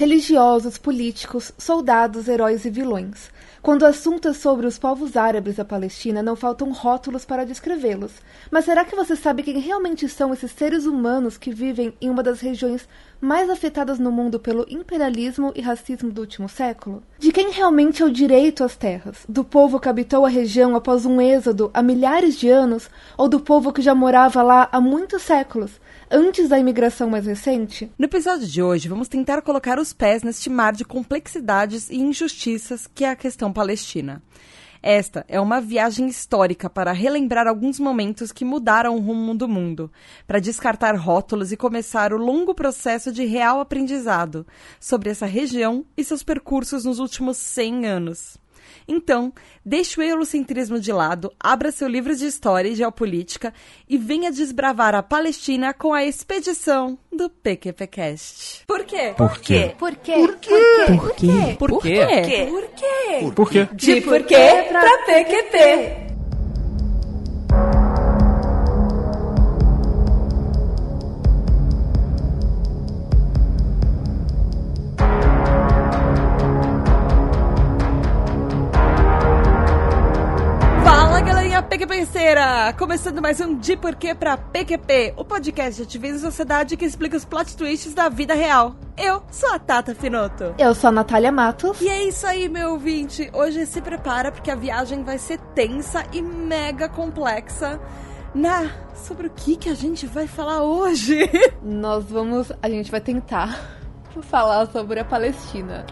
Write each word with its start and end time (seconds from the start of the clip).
religiosos, 0.00 0.78
políticos, 0.78 1.50
soldados, 1.58 2.28
heróis 2.28 2.64
e 2.64 2.70
vilões. 2.70 3.32
Quando 3.60 3.82
o 3.82 3.86
assunto 3.86 4.28
é 4.28 4.32
sobre 4.32 4.64
os 4.64 4.78
povos 4.78 5.16
árabes 5.16 5.56
da 5.56 5.64
Palestina, 5.64 6.22
não 6.22 6.36
faltam 6.36 6.70
rótulos 6.70 7.24
para 7.24 7.44
descrevê-los. 7.44 8.12
Mas 8.48 8.64
será 8.64 8.84
que 8.84 8.94
você 8.94 9.16
sabe 9.16 9.42
quem 9.42 9.58
realmente 9.58 10.08
são 10.08 10.32
esses 10.32 10.52
seres 10.52 10.86
humanos 10.86 11.36
que 11.36 11.50
vivem 11.50 11.92
em 12.00 12.08
uma 12.08 12.22
das 12.22 12.38
regiões 12.38 12.88
mais 13.20 13.50
afetadas 13.50 13.98
no 13.98 14.12
mundo 14.12 14.38
pelo 14.38 14.64
imperialismo 14.70 15.52
e 15.56 15.60
racismo 15.60 16.12
do 16.12 16.20
último 16.20 16.48
século? 16.48 17.02
De 17.18 17.32
quem 17.32 17.50
realmente 17.50 18.00
é 18.00 18.06
o 18.06 18.12
direito 18.12 18.62
às 18.62 18.76
terras? 18.76 19.24
Do 19.28 19.42
povo 19.42 19.80
que 19.80 19.88
habitou 19.88 20.24
a 20.24 20.28
região 20.28 20.76
após 20.76 21.04
um 21.04 21.20
êxodo 21.20 21.72
há 21.74 21.82
milhares 21.82 22.38
de 22.38 22.48
anos 22.48 22.88
ou 23.16 23.28
do 23.28 23.40
povo 23.40 23.72
que 23.72 23.82
já 23.82 23.96
morava 23.96 24.44
lá 24.44 24.68
há 24.70 24.80
muitos 24.80 25.22
séculos? 25.22 25.72
Antes 26.10 26.48
da 26.48 26.58
imigração 26.58 27.10
mais 27.10 27.26
recente? 27.26 27.90
No 27.98 28.04
episódio 28.04 28.46
de 28.46 28.62
hoje, 28.62 28.88
vamos 28.88 29.08
tentar 29.08 29.42
colocar 29.42 29.78
os 29.78 29.92
pés 29.92 30.22
neste 30.22 30.48
mar 30.48 30.72
de 30.72 30.84
complexidades 30.84 31.90
e 31.90 31.96
injustiças 31.96 32.86
que 32.86 33.04
é 33.04 33.10
a 33.10 33.16
questão 33.16 33.52
palestina. 33.52 34.22
Esta 34.80 35.24
é 35.28 35.40
uma 35.40 35.60
viagem 35.60 36.06
histórica 36.06 36.70
para 36.70 36.92
relembrar 36.92 37.48
alguns 37.48 37.80
momentos 37.80 38.30
que 38.30 38.44
mudaram 38.44 38.94
o 38.94 39.00
rumo 39.00 39.34
do 39.34 39.48
mundo, 39.48 39.90
para 40.26 40.38
descartar 40.38 40.94
rótulos 40.94 41.50
e 41.50 41.56
começar 41.56 42.12
o 42.12 42.16
longo 42.16 42.54
processo 42.54 43.10
de 43.10 43.24
real 43.24 43.60
aprendizado 43.60 44.46
sobre 44.78 45.10
essa 45.10 45.26
região 45.26 45.84
e 45.96 46.04
seus 46.04 46.22
percursos 46.22 46.84
nos 46.84 47.00
últimos 47.00 47.36
100 47.36 47.86
anos. 47.86 48.38
Então, 48.88 49.32
deixe 49.62 50.00
o 50.00 50.02
eurocentrismo 50.02 50.80
de 50.80 50.90
lado, 50.90 51.30
abra 51.38 51.70
seu 51.70 51.86
livro 51.86 52.16
de 52.16 52.24
história 52.24 52.70
e 52.70 52.74
geopolítica 52.74 53.52
e 53.86 53.98
venha 53.98 54.32
desbravar 54.32 54.94
a 54.94 55.02
Palestina 55.02 55.74
com 55.74 55.92
a 55.92 56.04
expedição 56.04 56.98
do 57.12 57.28
PQPcast. 57.28 58.64
Por 58.66 58.84
quê? 58.84 59.12
Por 59.14 59.38
quê? 59.38 59.74
Por 59.78 59.94
quê? 59.96 60.12
Por 60.14 60.36
quê? 60.36 60.56
Por 60.86 61.14
quê? 61.14 61.56
Por 61.58 61.82
quê? 61.82 62.06
Por 62.48 62.68
quê? 62.70 63.30
Por 63.34 63.50
quê? 63.50 63.68
De 63.74 64.00
por 64.00 64.22
quê 64.22 64.66
pra 64.70 64.98
PQP. 65.04 66.07
PQPenseira! 81.68 82.72
Começando 82.78 83.20
mais 83.20 83.42
um 83.42 83.54
De 83.54 83.76
Porquê 83.76 84.14
pra 84.14 84.38
PQP, 84.38 85.12
o 85.18 85.22
podcast 85.24 85.76
de 85.76 85.82
ativismo 85.82 86.16
e 86.16 86.20
sociedade 86.22 86.78
que 86.78 86.84
explica 86.86 87.14
os 87.14 87.26
plot 87.26 87.54
twists 87.54 87.92
da 87.92 88.08
vida 88.08 88.32
real. 88.32 88.74
Eu 88.96 89.22
sou 89.30 89.52
a 89.52 89.58
Tata 89.58 89.94
Finoto. 89.94 90.54
Eu 90.58 90.74
sou 90.74 90.88
a 90.88 90.92
Natália 90.92 91.30
Matos. 91.30 91.78
E 91.82 91.88
é 91.90 92.04
isso 92.04 92.26
aí, 92.26 92.48
meu 92.48 92.70
ouvinte. 92.70 93.30
Hoje 93.34 93.66
se 93.66 93.82
prepara 93.82 94.32
porque 94.32 94.50
a 94.50 94.54
viagem 94.54 95.04
vai 95.04 95.18
ser 95.18 95.38
tensa 95.54 96.06
e 96.10 96.22
mega 96.22 96.88
complexa. 96.88 97.78
Na, 98.34 98.70
sobre 98.94 99.26
o 99.26 99.30
que 99.30 99.54
que 99.54 99.68
a 99.68 99.74
gente 99.74 100.06
vai 100.06 100.26
falar 100.26 100.62
hoje? 100.62 101.30
Nós 101.62 102.02
vamos. 102.06 102.50
A 102.62 102.70
gente 102.70 102.90
vai 102.90 103.02
tentar 103.02 103.60
falar 104.22 104.66
sobre 104.68 105.00
a 105.00 105.04
Palestina. 105.04 105.84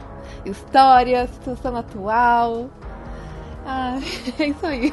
História, 0.42 1.26
situação 1.26 1.76
atual. 1.76 2.70
Ah, 3.68 3.98
é 4.38 4.46
isso 4.46 4.64
aí. 4.64 4.92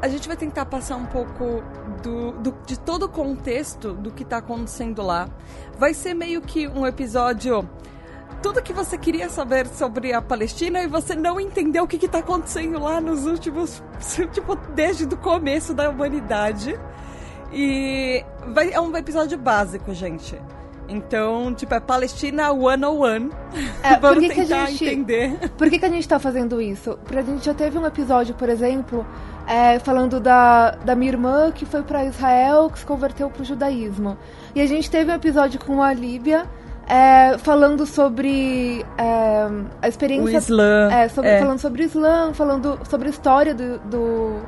A 0.00 0.06
gente 0.08 0.28
vai 0.28 0.36
tentar 0.36 0.64
passar 0.66 0.96
um 0.96 1.06
pouco 1.06 1.62
do, 2.02 2.30
do- 2.32 2.54
de 2.64 2.78
todo 2.78 3.04
o 3.04 3.08
contexto 3.08 3.92
do 3.92 4.12
que 4.12 4.24
tá 4.24 4.36
acontecendo 4.38 5.02
lá. 5.02 5.28
Vai 5.76 5.92
ser 5.92 6.14
meio 6.14 6.40
que 6.40 6.68
um 6.68 6.86
episódio. 6.86 7.68
Tudo 8.42 8.62
que 8.62 8.72
você 8.72 8.96
queria 8.96 9.28
saber 9.28 9.66
sobre 9.66 10.12
a 10.14 10.22
Palestina 10.22 10.82
e 10.82 10.86
você 10.86 11.14
não 11.14 11.38
entendeu 11.40 11.84
o 11.84 11.88
que, 11.88 11.98
que 11.98 12.08
tá 12.08 12.20
acontecendo 12.20 12.78
lá 12.78 13.00
nos 13.00 13.26
últimos. 13.26 13.82
Tipo, 14.32 14.54
desde 14.74 15.04
o 15.04 15.16
começo 15.16 15.74
da 15.74 15.90
humanidade. 15.90 16.78
E 17.52 18.24
vai, 18.54 18.72
é 18.72 18.80
um 18.80 18.96
episódio 18.96 19.36
básico, 19.36 19.92
gente. 19.92 20.40
Então, 20.90 21.54
tipo, 21.54 21.72
é 21.74 21.80
Palestina 21.80 22.48
101. 22.50 23.30
É, 23.82 23.94
por 23.96 24.00
Vamos 24.14 24.18
que 24.26 24.34
que 24.34 24.40
a 24.40 24.44
tentar 24.44 24.66
gente- 24.66 24.84
entender. 24.84 25.50
Por 25.56 25.70
que, 25.70 25.78
que 25.78 25.84
a 25.86 25.88
gente 25.88 26.06
tá 26.08 26.18
fazendo 26.18 26.60
isso? 26.60 26.98
Porque 27.04 27.18
a 27.18 27.22
gente 27.22 27.44
já 27.44 27.54
teve 27.54 27.78
um 27.78 27.86
episódio, 27.86 28.34
por 28.34 28.48
exemplo, 28.48 29.06
é, 29.46 29.78
falando 29.78 30.18
da, 30.20 30.72
da 30.72 30.94
minha 30.94 31.12
irmã 31.12 31.50
que 31.52 31.64
foi 31.64 31.82
pra 31.82 32.04
Israel, 32.04 32.68
que 32.70 32.78
se 32.80 32.84
converteu 32.86 33.30
pro 33.30 33.44
judaísmo. 33.44 34.16
E 34.54 34.60
a 34.60 34.66
gente 34.66 34.90
teve 34.90 35.10
um 35.10 35.14
episódio 35.14 35.60
com 35.60 35.82
a 35.82 35.92
Líbia. 35.92 36.44
é, 36.88 37.38
falando 37.38 37.86
sobre 37.86 38.84
é, 38.98 39.46
a 39.80 39.86
experiência. 39.88 40.24
O 40.34 40.38
Islã, 40.38 40.90
É, 40.90 41.08
sobre- 41.08 41.30
é. 41.30 41.38
falando 41.38 41.58
sobre 41.60 41.82
o 41.82 41.86
Islã, 41.86 42.32
falando 42.34 42.80
sobre 42.88 43.06
a 43.06 43.10
história 43.10 43.54
do, 43.54 43.78
do, 43.80 44.40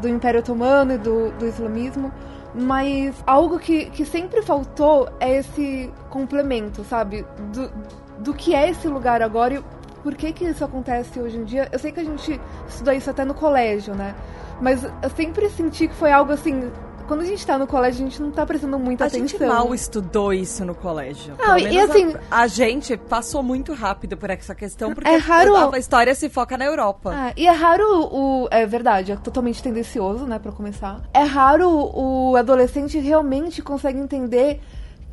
do 0.00 0.08
Império 0.08 0.38
Otomano 0.38 0.92
e 0.94 0.98
do, 0.98 1.32
do 1.32 1.46
islamismo. 1.46 2.12
Mas 2.54 3.14
algo 3.26 3.58
que, 3.58 3.86
que 3.86 4.04
sempre 4.04 4.42
faltou 4.42 5.08
é 5.20 5.38
esse 5.38 5.90
complemento, 6.08 6.82
sabe? 6.84 7.24
Do, 7.52 7.70
do 8.18 8.34
que 8.34 8.54
é 8.54 8.70
esse 8.70 8.88
lugar 8.88 9.22
agora 9.22 9.54
e 9.54 9.64
por 10.02 10.14
que 10.14 10.32
que 10.32 10.44
isso 10.44 10.64
acontece 10.64 11.20
hoje 11.20 11.38
em 11.38 11.44
dia. 11.44 11.68
Eu 11.70 11.78
sei 11.78 11.92
que 11.92 12.00
a 12.00 12.04
gente 12.04 12.40
estudou 12.68 12.92
isso 12.94 13.10
até 13.10 13.24
no 13.24 13.34
colégio, 13.34 13.94
né? 13.94 14.14
Mas 14.60 14.84
eu 14.84 15.10
sempre 15.16 15.48
senti 15.50 15.88
que 15.88 15.94
foi 15.94 16.12
algo 16.12 16.32
assim. 16.32 16.70
Quando 17.10 17.22
a 17.22 17.24
gente 17.24 17.44
tá 17.44 17.58
no 17.58 17.66
colégio, 17.66 18.06
a 18.06 18.08
gente 18.08 18.22
não 18.22 18.30
tá 18.30 18.46
prestando 18.46 18.78
muita 18.78 19.02
A 19.02 19.06
atenção. 19.08 19.26
gente 19.26 19.44
mal 19.44 19.74
estudou 19.74 20.32
isso 20.32 20.64
no 20.64 20.76
colégio. 20.76 21.34
Pelo 21.34 21.58
e 21.58 21.76
assim- 21.80 22.14
a, 22.30 22.42
a 22.42 22.46
gente 22.46 22.96
passou 22.96 23.42
muito 23.42 23.74
rápido 23.74 24.16
por 24.16 24.30
essa 24.30 24.54
questão, 24.54 24.94
porque 24.94 25.10
É 25.10 25.16
raro- 25.16 25.74
a 25.74 25.78
história 25.78 26.14
se 26.14 26.28
foca 26.28 26.56
na 26.56 26.66
Europa. 26.66 27.10
Ah, 27.12 27.32
e 27.36 27.48
é 27.48 27.50
raro 27.50 27.84
o. 28.12 28.46
É 28.48 28.64
verdade, 28.64 29.10
é 29.10 29.16
totalmente 29.16 29.60
tendencioso, 29.60 30.24
né, 30.24 30.38
pra 30.38 30.52
começar. 30.52 31.00
É 31.12 31.24
raro 31.24 31.68
o 31.68 32.36
adolescente 32.36 32.96
realmente 33.00 33.60
consegue 33.60 33.98
entender 33.98 34.60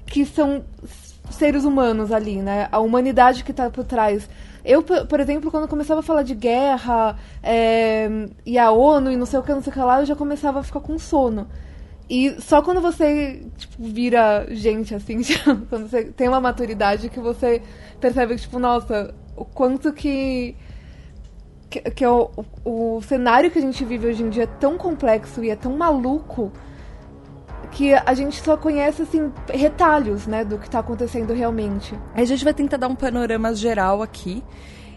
que 0.05 0.23
são 0.23 0.63
seres 1.31 1.63
humanos 1.63 2.11
ali, 2.11 2.43
né? 2.43 2.67
A 2.71 2.77
humanidade 2.77 3.43
que 3.43 3.51
tá 3.51 3.71
por 3.71 3.83
trás. 3.83 4.29
Eu, 4.63 4.83
por 4.83 5.07
por 5.07 5.19
exemplo, 5.19 5.49
quando 5.49 5.67
começava 5.67 6.01
a 6.01 6.03
falar 6.03 6.21
de 6.21 6.35
guerra 6.35 7.17
é, 7.41 8.07
e 8.45 8.59
a 8.59 8.69
ONU 8.69 9.11
e 9.11 9.17
não 9.17 9.25
sei 9.25 9.39
o 9.39 9.41
que, 9.41 9.51
não 9.51 9.63
sei 9.63 9.71
o 9.71 9.73
que 9.73 9.79
lá, 9.79 10.01
eu 10.01 10.05
já 10.05 10.15
começava 10.15 10.59
a 10.59 10.63
ficar 10.63 10.79
com 10.81 10.99
sono. 10.99 11.47
E 12.09 12.39
só 12.41 12.61
quando 12.61 12.79
você 12.79 13.43
tipo, 13.57 13.83
vira 13.83 14.47
gente, 14.49 14.95
assim, 14.95 15.19
quando 15.69 15.89
você 15.89 16.05
tem 16.05 16.27
uma 16.27 16.39
maturidade 16.39 17.09
que 17.09 17.19
você 17.19 17.61
percebe 17.99 18.35
que, 18.35 18.41
tipo, 18.41 18.59
nossa, 18.59 19.13
o 19.35 19.43
quanto 19.43 19.91
que 19.91 20.55
que, 21.69 21.81
que 21.81 22.03
é 22.03 22.09
o, 22.09 22.31
o, 22.63 23.01
cenário 23.01 23.51
que 23.51 23.59
a 23.59 23.61
gente 23.61 23.83
vive 23.83 24.07
hoje 24.07 24.23
em 24.23 24.29
dia 24.29 24.43
é 24.43 24.47
tão 24.47 24.77
complexo 24.77 25.43
e 25.43 25.49
é 25.49 25.55
tão 25.55 25.75
maluco 25.75 26.51
que 27.71 27.93
a 27.93 28.13
gente 28.13 28.41
só 28.41 28.55
conhece 28.55 29.01
assim 29.01 29.31
retalhos, 29.53 30.25
né, 30.25 30.45
do 30.45 30.57
que 30.57 30.69
tá 30.69 30.79
acontecendo 30.79 31.33
realmente. 31.33 31.93
A 32.15 32.23
gente 32.23 32.43
vai 32.43 32.53
tentar 32.53 32.77
dar 32.77 32.87
um 32.87 32.95
panorama 32.95 33.53
geral 33.53 34.01
aqui. 34.01 34.43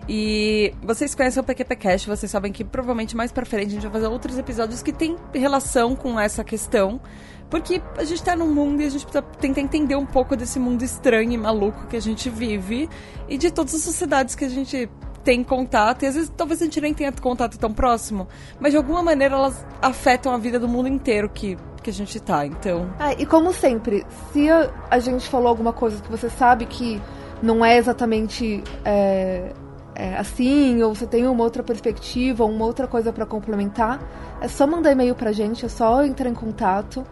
E 0.08 0.74
vocês 0.82 1.14
conhecem 1.14 1.40
o 1.40 1.44
PQPcast, 1.44 2.08
vocês 2.08 2.30
sabem 2.30 2.50
que 2.52 2.64
provavelmente 2.64 3.16
mais 3.16 3.30
pra 3.30 3.44
frente 3.44 3.68
a 3.68 3.70
gente 3.70 3.82
vai 3.82 3.92
fazer 3.92 4.06
outros 4.06 4.38
episódios 4.38 4.82
que 4.82 4.92
tem 4.92 5.16
relação 5.32 5.94
com 5.94 6.18
essa 6.18 6.42
questão. 6.42 7.00
Porque 7.48 7.82
a 7.96 8.04
gente 8.04 8.22
tá 8.22 8.36
num 8.36 8.52
mundo 8.52 8.80
e 8.80 8.86
a 8.86 8.88
gente 8.88 9.04
precisa 9.04 9.22
tentar 9.22 9.60
entender 9.60 9.96
um 9.96 10.06
pouco 10.06 10.36
desse 10.36 10.58
mundo 10.58 10.82
estranho 10.82 11.32
e 11.32 11.36
maluco 11.36 11.86
que 11.88 11.96
a 11.96 12.00
gente 12.00 12.30
vive 12.30 12.88
e 13.28 13.36
de 13.36 13.50
todas 13.50 13.74
as 13.74 13.82
sociedades 13.82 14.36
que 14.36 14.44
a 14.44 14.48
gente 14.48 14.88
tem 15.24 15.42
contato. 15.42 16.04
E 16.04 16.06
às 16.06 16.14
vezes 16.14 16.32
talvez 16.36 16.62
a 16.62 16.64
gente 16.64 16.80
nem 16.80 16.94
tenha 16.94 17.12
contato 17.12 17.58
tão 17.58 17.72
próximo, 17.72 18.28
mas 18.60 18.70
de 18.72 18.76
alguma 18.76 19.02
maneira 19.02 19.34
elas 19.34 19.66
afetam 19.82 20.32
a 20.32 20.38
vida 20.38 20.60
do 20.60 20.68
mundo 20.68 20.88
inteiro 20.88 21.28
que, 21.28 21.58
que 21.82 21.90
a 21.90 21.92
gente 21.92 22.20
tá. 22.20 22.46
Então, 22.46 22.88
Ah, 22.98 23.12
e 23.14 23.26
como 23.26 23.52
sempre, 23.52 24.06
se 24.32 24.48
a, 24.48 24.70
a 24.88 24.98
gente 25.00 25.28
falou 25.28 25.48
alguma 25.48 25.72
coisa 25.72 26.00
que 26.00 26.10
você 26.10 26.30
sabe 26.30 26.66
que 26.66 27.02
não 27.42 27.64
é 27.64 27.78
exatamente 27.78 28.62
é, 28.84 29.52
é, 30.00 30.16
assim, 30.16 30.82
ou 30.82 30.94
você 30.94 31.06
tem 31.06 31.26
uma 31.26 31.44
outra 31.44 31.62
perspectiva, 31.62 32.44
uma 32.44 32.64
outra 32.64 32.86
coisa 32.86 33.12
pra 33.12 33.26
complementar, 33.26 34.00
é 34.40 34.48
só 34.48 34.66
mandar 34.66 34.92
e-mail 34.92 35.14
pra 35.14 35.30
gente, 35.32 35.66
é 35.66 35.68
só 35.68 36.02
entrar 36.04 36.28
em 36.30 36.34
contato. 36.34 37.04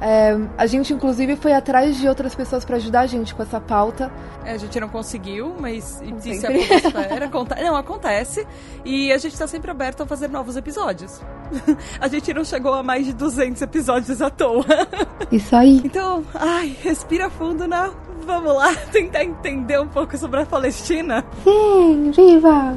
É, 0.00 0.36
a 0.58 0.66
gente, 0.66 0.92
inclusive, 0.92 1.36
foi 1.36 1.52
atrás 1.54 1.96
de 1.96 2.06
outras 2.08 2.34
pessoas 2.34 2.64
pra 2.64 2.76
ajudar 2.76 3.00
a 3.02 3.06
gente 3.06 3.32
com 3.34 3.42
essa 3.42 3.60
pauta. 3.60 4.10
É, 4.44 4.52
a 4.52 4.56
gente 4.58 4.78
não 4.80 4.88
conseguiu, 4.88 5.54
mas 5.58 6.02
isso 6.02 6.28
é 6.28 6.34
sempre. 6.34 6.66
podosfera, 6.66 7.26
aconte- 7.26 7.62
Não, 7.62 7.76
acontece. 7.76 8.46
E 8.84 9.12
a 9.12 9.16
gente 9.18 9.38
tá 9.38 9.46
sempre 9.46 9.70
aberto 9.70 10.02
a 10.02 10.06
fazer 10.06 10.28
novos 10.28 10.56
episódios. 10.56 11.22
a 12.00 12.08
gente 12.08 12.34
não 12.34 12.44
chegou 12.44 12.74
a 12.74 12.82
mais 12.82 13.06
de 13.06 13.12
200 13.14 13.62
episódios 13.62 14.20
à 14.20 14.28
toa. 14.28 14.66
Isso 15.30 15.54
aí. 15.54 15.80
Então, 15.84 16.24
ai, 16.34 16.76
respira 16.82 17.30
fundo, 17.30 17.66
né? 17.66 17.90
Vamos 18.24 18.54
lá 18.54 18.74
tentar 18.90 19.22
entender 19.22 19.78
um 19.78 19.88
pouco 19.88 20.16
sobre 20.16 20.40
a 20.40 20.46
Palestina? 20.46 21.24
Sim, 21.44 22.10
viva! 22.10 22.74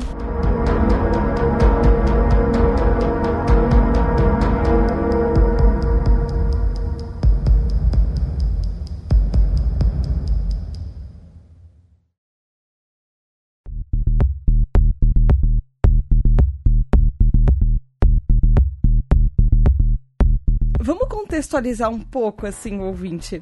Vamos 20.81 21.07
contextualizar 21.09 21.89
um 21.89 21.99
pouco, 21.99 22.45
assim, 22.45 22.77
o 22.79 22.83
ouvinte. 22.83 23.41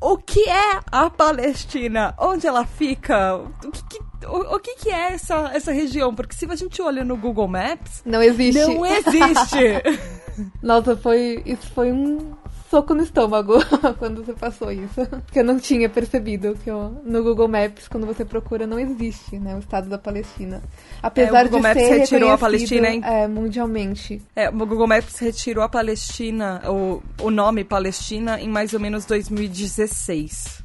O 0.00 0.18
que 0.18 0.48
é 0.48 0.80
a 0.92 1.08
Palestina? 1.08 2.14
Onde 2.18 2.46
ela 2.46 2.66
fica? 2.66 3.36
O 3.36 3.70
que, 3.70 3.82
que 3.84 4.26
o, 4.26 4.56
o, 4.56 4.60
que, 4.60 4.76
que 4.76 4.90
é 4.90 5.12
essa, 5.12 5.50
essa 5.54 5.72
região? 5.72 6.14
Porque 6.14 6.34
se 6.34 6.44
a 6.50 6.54
gente 6.54 6.80
olha 6.82 7.04
no 7.04 7.16
Google 7.16 7.48
Maps. 7.48 8.02
Não 8.04 8.22
existe. 8.22 8.60
Não 8.60 8.84
existe! 8.84 9.82
Nossa, 10.62 10.96
foi, 10.96 11.42
isso 11.46 11.70
foi 11.70 11.92
um 11.92 12.34
soco 12.70 12.94
no 12.94 13.02
estômago 13.02 13.54
quando 13.98 14.24
você 14.24 14.32
passou 14.32 14.70
isso. 14.70 15.06
Que 15.32 15.40
eu 15.40 15.44
não 15.44 15.58
tinha 15.58 15.88
percebido 15.88 16.56
que 16.62 16.70
eu, 16.70 17.00
no 17.04 17.22
Google 17.22 17.48
Maps, 17.48 17.88
quando 17.88 18.06
você 18.06 18.24
procura, 18.24 18.66
não 18.66 18.78
existe 18.78 19.38
né, 19.38 19.54
o 19.54 19.58
Estado 19.58 19.88
da 19.88 19.98
Palestina. 19.98 20.62
Apesar 21.02 21.38
é, 21.38 21.42
o 21.42 21.44
Google 21.44 21.60
de 21.60 21.62
Maps 21.62 21.82
ser 21.82 21.98
retirou 21.98 22.30
a 22.30 22.38
Palestina 22.38 22.88
é, 22.88 23.28
mundialmente. 23.28 24.22
É, 24.34 24.48
o 24.48 24.52
Google 24.52 24.86
Maps 24.86 25.18
retirou 25.18 25.62
a 25.62 25.68
Palestina, 25.68 26.62
o, 26.70 27.02
o 27.22 27.30
nome 27.30 27.64
Palestina, 27.64 28.40
em 28.40 28.48
mais 28.48 28.72
ou 28.74 28.80
menos 28.80 29.04
2016. 29.04 30.64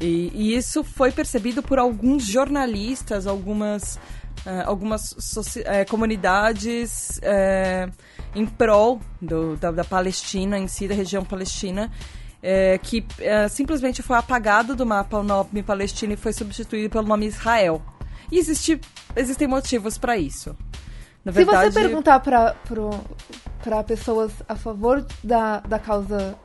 E, 0.00 0.32
e 0.34 0.56
isso 0.56 0.82
foi 0.82 1.12
percebido 1.12 1.62
por 1.62 1.78
alguns 1.78 2.24
jornalistas, 2.24 3.26
algumas, 3.26 3.96
uh, 4.44 4.66
algumas 4.66 5.12
uh, 5.12 5.88
comunidades 5.88 7.18
uh, 7.18 7.92
em 8.34 8.46
prol 8.46 9.00
do, 9.20 9.56
da, 9.56 9.70
da, 9.70 9.84
Palestina 9.84 10.58
em 10.58 10.66
si, 10.66 10.88
da 10.88 10.94
região 10.94 11.24
palestina, 11.24 11.90
que 12.82 13.04
simplesmente 13.50 14.02
foi 14.02 14.16
apagado 14.16 14.74
do 14.74 14.84
mapa 14.84 15.18
o 15.18 15.22
nome 15.22 15.62
Palestina 15.62 16.14
e 16.14 16.16
foi 16.16 16.32
substituído 16.32 16.90
pelo 16.90 17.06
nome 17.06 17.26
Israel. 17.26 17.80
E 18.32 18.38
existe, 18.38 18.80
existem 19.14 19.46
motivos 19.46 19.98
para 19.98 20.16
isso. 20.16 20.56
Na 21.24 21.30
verdade... 21.30 21.66
Se 21.66 21.72
você 21.72 21.80
perguntar 21.80 22.20
para 22.20 23.84
pessoas 23.84 24.32
a 24.48 24.56
favor 24.56 25.06
da, 25.22 25.60
da 25.60 25.78
causa 25.78 26.36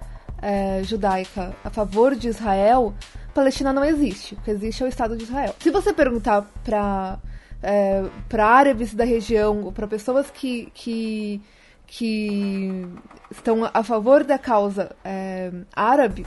é, 0.41 0.81
judaica, 0.83 1.55
a 1.63 1.69
favor 1.69 2.15
de 2.15 2.27
Israel, 2.27 2.93
Palestina 3.33 3.73
não 3.73 3.83
existe. 3.83 4.35
O 4.35 4.41
que 4.41 4.51
existe 4.51 4.83
é 4.83 4.85
o 4.85 4.89
Estado 4.89 5.15
de 5.17 5.23
Israel. 5.23 5.55
Se 5.59 5.71
você 5.71 5.93
perguntar 5.93 6.43
para 6.63 7.19
é, 7.61 8.03
para 8.29 8.45
árabes 8.45 8.93
da 8.93 9.03
região, 9.03 9.71
para 9.73 9.87
pessoas 9.87 10.29
que, 10.29 10.69
que, 10.73 11.41
que 11.87 12.85
estão 13.31 13.69
a 13.73 13.81
favor 13.81 14.23
da 14.23 14.37
causa 14.37 14.95
é, 15.03 15.51
árabe, 15.73 16.25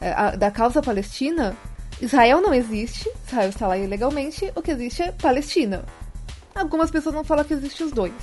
é, 0.00 0.10
a, 0.12 0.30
da 0.30 0.50
causa 0.50 0.82
palestina, 0.82 1.56
Israel 2.00 2.40
não 2.40 2.52
existe, 2.52 3.08
Israel 3.26 3.50
está 3.50 3.66
lá 3.68 3.78
ilegalmente, 3.78 4.50
o 4.54 4.62
que 4.62 4.70
existe 4.70 5.02
é 5.02 5.12
Palestina. 5.12 5.84
Algumas 6.54 6.90
pessoas 6.90 7.14
não 7.14 7.24
falam 7.24 7.44
que 7.44 7.54
existe 7.54 7.84
os 7.84 7.92
dois. 7.92 8.14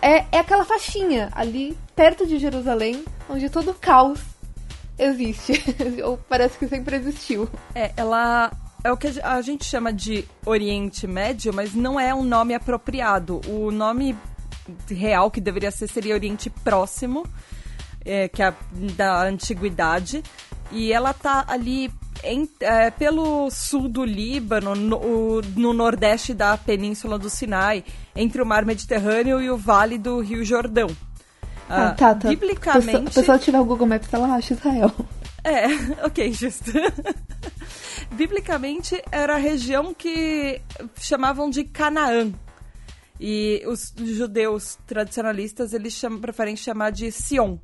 É, 0.00 0.24
é 0.30 0.38
aquela 0.38 0.64
faixinha 0.64 1.30
ali 1.32 1.76
perto 1.96 2.26
de 2.26 2.38
Jerusalém, 2.38 3.04
onde 3.28 3.50
todo 3.50 3.74
caos 3.74 4.20
existe. 4.96 5.52
Ou 6.04 6.16
parece 6.16 6.56
que 6.56 6.68
sempre 6.68 6.96
existiu. 6.96 7.48
É, 7.74 7.92
ela 7.96 8.52
é 8.84 8.92
o 8.92 8.96
que 8.96 9.08
a 9.20 9.40
gente 9.40 9.64
chama 9.64 9.92
de 9.92 10.24
Oriente 10.46 11.06
Médio, 11.06 11.52
mas 11.52 11.74
não 11.74 11.98
é 11.98 12.14
um 12.14 12.22
nome 12.22 12.54
apropriado. 12.54 13.40
O 13.48 13.72
nome 13.72 14.16
real 14.88 15.30
que 15.30 15.40
deveria 15.40 15.70
ser 15.70 15.88
seria 15.88 16.14
Oriente 16.14 16.50
Próximo, 16.50 17.26
é, 18.04 18.28
que 18.28 18.42
é 18.42 18.54
da 18.96 19.22
antiguidade. 19.26 20.22
E 20.70 20.92
ela 20.92 21.12
tá 21.12 21.44
ali 21.46 21.90
em, 22.22 22.48
é, 22.60 22.90
pelo 22.90 23.50
sul 23.50 23.88
do 23.88 24.04
Líbano, 24.04 24.74
no, 24.74 25.40
no, 25.42 25.72
nordeste 25.72 26.32
da 26.32 26.56
Península 26.56 27.18
do 27.18 27.28
Sinai, 27.28 27.84
entre 28.14 28.40
o 28.40 28.46
Mar 28.46 28.64
Mediterrâneo 28.64 29.40
e 29.40 29.50
o 29.50 29.56
Vale 29.56 29.98
do 29.98 30.20
Rio 30.20 30.44
Jordão. 30.44 30.88
Ah, 31.68 31.88
ah, 31.88 31.90
tá, 31.92 32.14
tá. 32.14 32.28
Biblicamente. 32.28 33.08
A 33.08 33.12
pessoa 33.12 33.38
tiver 33.38 33.60
o 33.60 33.64
Google 33.64 33.86
Maps, 33.86 34.12
ela 34.12 34.34
acha 34.34 34.54
Israel. 34.54 34.92
É, 35.46 35.66
ok, 36.06 36.32
justo. 36.32 36.72
Biblicamente 38.12 38.98
era 39.12 39.34
a 39.34 39.38
região 39.38 39.92
que 39.92 40.58
chamavam 40.98 41.50
de 41.50 41.64
Canaã. 41.64 42.32
E 43.20 43.62
os 43.66 43.92
judeus 43.96 44.78
tradicionalistas 44.86 45.72
eles 45.72 45.92
chamam, 45.92 46.20
preferem 46.20 46.56
chamar 46.56 46.90
de 46.90 47.10
Sion. 47.12 47.58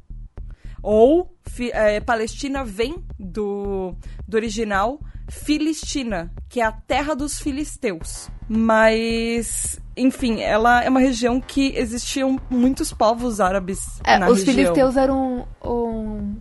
Ou 0.82 1.36
é, 1.72 2.00
Palestina 2.00 2.64
vem 2.64 3.04
do, 3.18 3.94
do 4.26 4.36
original 4.36 4.98
Filistina, 5.28 6.32
que 6.48 6.60
é 6.60 6.64
a 6.64 6.72
terra 6.72 7.14
dos 7.14 7.38
filisteus. 7.38 8.28
Mas, 8.48 9.80
enfim, 9.96 10.40
ela 10.40 10.82
é 10.82 10.88
uma 10.88 10.98
região 10.98 11.40
que 11.40 11.72
existiam 11.76 12.40
muitos 12.50 12.92
povos 12.92 13.40
árabes 13.40 14.00
é, 14.04 14.18
na 14.18 14.28
os 14.28 14.38
região. 14.38 14.54
filisteus 14.54 14.96
eram 14.96 15.46
um, 15.62 15.70
um, 15.70 16.36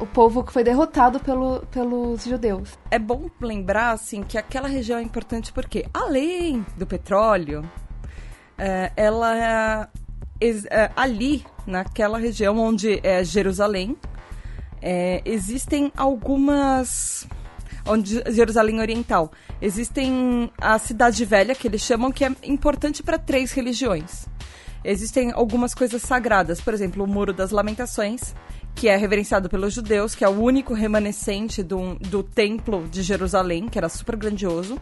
o 0.00 0.06
povo 0.06 0.42
que 0.42 0.52
foi 0.52 0.64
derrotado 0.64 1.20
pelo, 1.20 1.60
pelos 1.70 2.24
judeus. 2.24 2.76
É 2.90 2.98
bom 2.98 3.30
lembrar, 3.40 3.92
assim, 3.92 4.24
que 4.24 4.36
aquela 4.36 4.66
região 4.66 4.98
é 4.98 5.02
importante 5.02 5.52
porque, 5.52 5.86
além 5.94 6.66
do 6.76 6.84
petróleo, 6.84 7.62
é, 8.58 8.92
ela 8.96 9.88
é, 10.70 10.90
ali, 10.96 11.44
naquela 11.66 12.18
região 12.18 12.58
onde 12.58 13.00
é 13.02 13.24
Jerusalém, 13.24 13.96
é, 14.80 15.22
existem 15.24 15.92
algumas 15.96 17.26
onde 17.86 18.22
Jerusalém 18.32 18.80
Oriental. 18.80 19.32
Existem 19.60 20.50
a 20.60 20.78
Cidade 20.78 21.24
Velha, 21.24 21.54
que 21.54 21.66
eles 21.66 21.82
chamam, 21.82 22.12
que 22.12 22.24
é 22.24 22.32
importante 22.44 23.02
para 23.02 23.18
três 23.18 23.52
religiões. 23.52 24.26
Existem 24.84 25.30
algumas 25.32 25.74
coisas 25.74 26.02
sagradas, 26.02 26.60
por 26.60 26.74
exemplo, 26.74 27.04
o 27.04 27.06
Muro 27.06 27.32
das 27.32 27.50
Lamentações, 27.50 28.34
que 28.82 28.88
é 28.88 28.96
reverenciado 28.96 29.48
pelos 29.48 29.72
judeus, 29.72 30.12
que 30.12 30.24
é 30.24 30.28
o 30.28 30.32
único 30.32 30.74
remanescente 30.74 31.62
do, 31.62 31.94
do 32.00 32.20
templo 32.20 32.84
de 32.90 33.00
Jerusalém, 33.00 33.68
que 33.68 33.78
era 33.78 33.88
super 33.88 34.16
grandioso. 34.16 34.76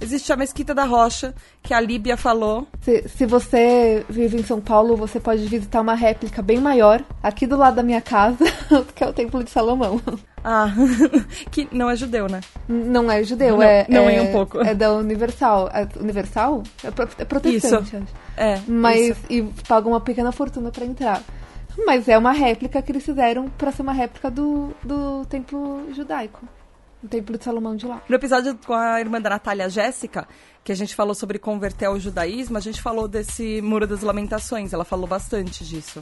Existe 0.00 0.32
a 0.32 0.36
Mesquita 0.36 0.74
da 0.74 0.84
Rocha, 0.84 1.34
que 1.62 1.74
a 1.74 1.78
Líbia 1.78 2.16
falou. 2.16 2.66
Se, 2.80 3.06
se 3.06 3.26
você 3.26 4.06
vive 4.08 4.40
em 4.40 4.42
São 4.42 4.58
Paulo, 4.58 4.96
você 4.96 5.20
pode 5.20 5.44
visitar 5.44 5.82
uma 5.82 5.94
réplica 5.94 6.40
bem 6.40 6.62
maior, 6.62 7.04
aqui 7.22 7.46
do 7.46 7.58
lado 7.58 7.74
da 7.74 7.82
minha 7.82 8.00
casa, 8.00 8.42
que 8.96 9.04
é 9.04 9.06
o 9.06 9.12
Templo 9.12 9.44
de 9.44 9.50
Salomão. 9.50 10.00
Ah, 10.42 10.72
que 11.52 11.68
não 11.70 11.90
é 11.90 11.94
judeu, 11.94 12.30
né? 12.30 12.40
Não 12.66 13.10
é 13.10 13.22
judeu, 13.22 13.58
não, 13.58 13.62
é. 13.62 13.86
Não 13.86 14.08
é, 14.08 14.16
é 14.16 14.22
um 14.22 14.32
pouco. 14.32 14.62
É 14.62 14.74
da 14.74 14.94
Universal. 14.94 15.68
É 15.74 15.86
Universal? 16.00 16.62
É, 16.82 16.88
é 17.20 17.24
protestante, 17.26 17.84
isso. 17.84 17.96
acho. 17.96 18.06
É. 18.34 18.62
Mas. 18.66 19.08
Isso. 19.08 19.20
E 19.28 19.42
paga 19.68 19.86
uma 19.86 20.00
pequena 20.00 20.32
fortuna 20.32 20.70
para 20.70 20.86
entrar. 20.86 21.22
Mas 21.86 22.08
é 22.08 22.16
uma 22.18 22.32
réplica 22.32 22.82
que 22.82 22.92
eles 22.92 23.04
fizeram 23.04 23.48
para 23.50 23.72
ser 23.72 23.82
uma 23.82 23.92
réplica 23.92 24.30
do, 24.30 24.74
do 24.82 25.24
templo 25.26 25.92
judaico. 25.92 26.46
O 27.02 27.08
templo 27.08 27.36
de 27.36 27.42
Salomão 27.42 27.74
de 27.74 27.86
lá. 27.86 28.00
No 28.08 28.14
episódio 28.14 28.56
com 28.64 28.74
a 28.74 29.00
irmã 29.00 29.20
da 29.20 29.30
Natália 29.30 29.68
Jéssica, 29.68 30.28
que 30.62 30.70
a 30.70 30.76
gente 30.76 30.94
falou 30.94 31.14
sobre 31.14 31.38
converter 31.38 31.86
ao 31.86 31.98
judaísmo, 31.98 32.56
a 32.56 32.60
gente 32.60 32.80
falou 32.80 33.08
desse 33.08 33.60
Muro 33.60 33.86
das 33.86 34.02
Lamentações. 34.02 34.72
Ela 34.72 34.84
falou 34.84 35.08
bastante 35.08 35.64
disso. 35.64 36.00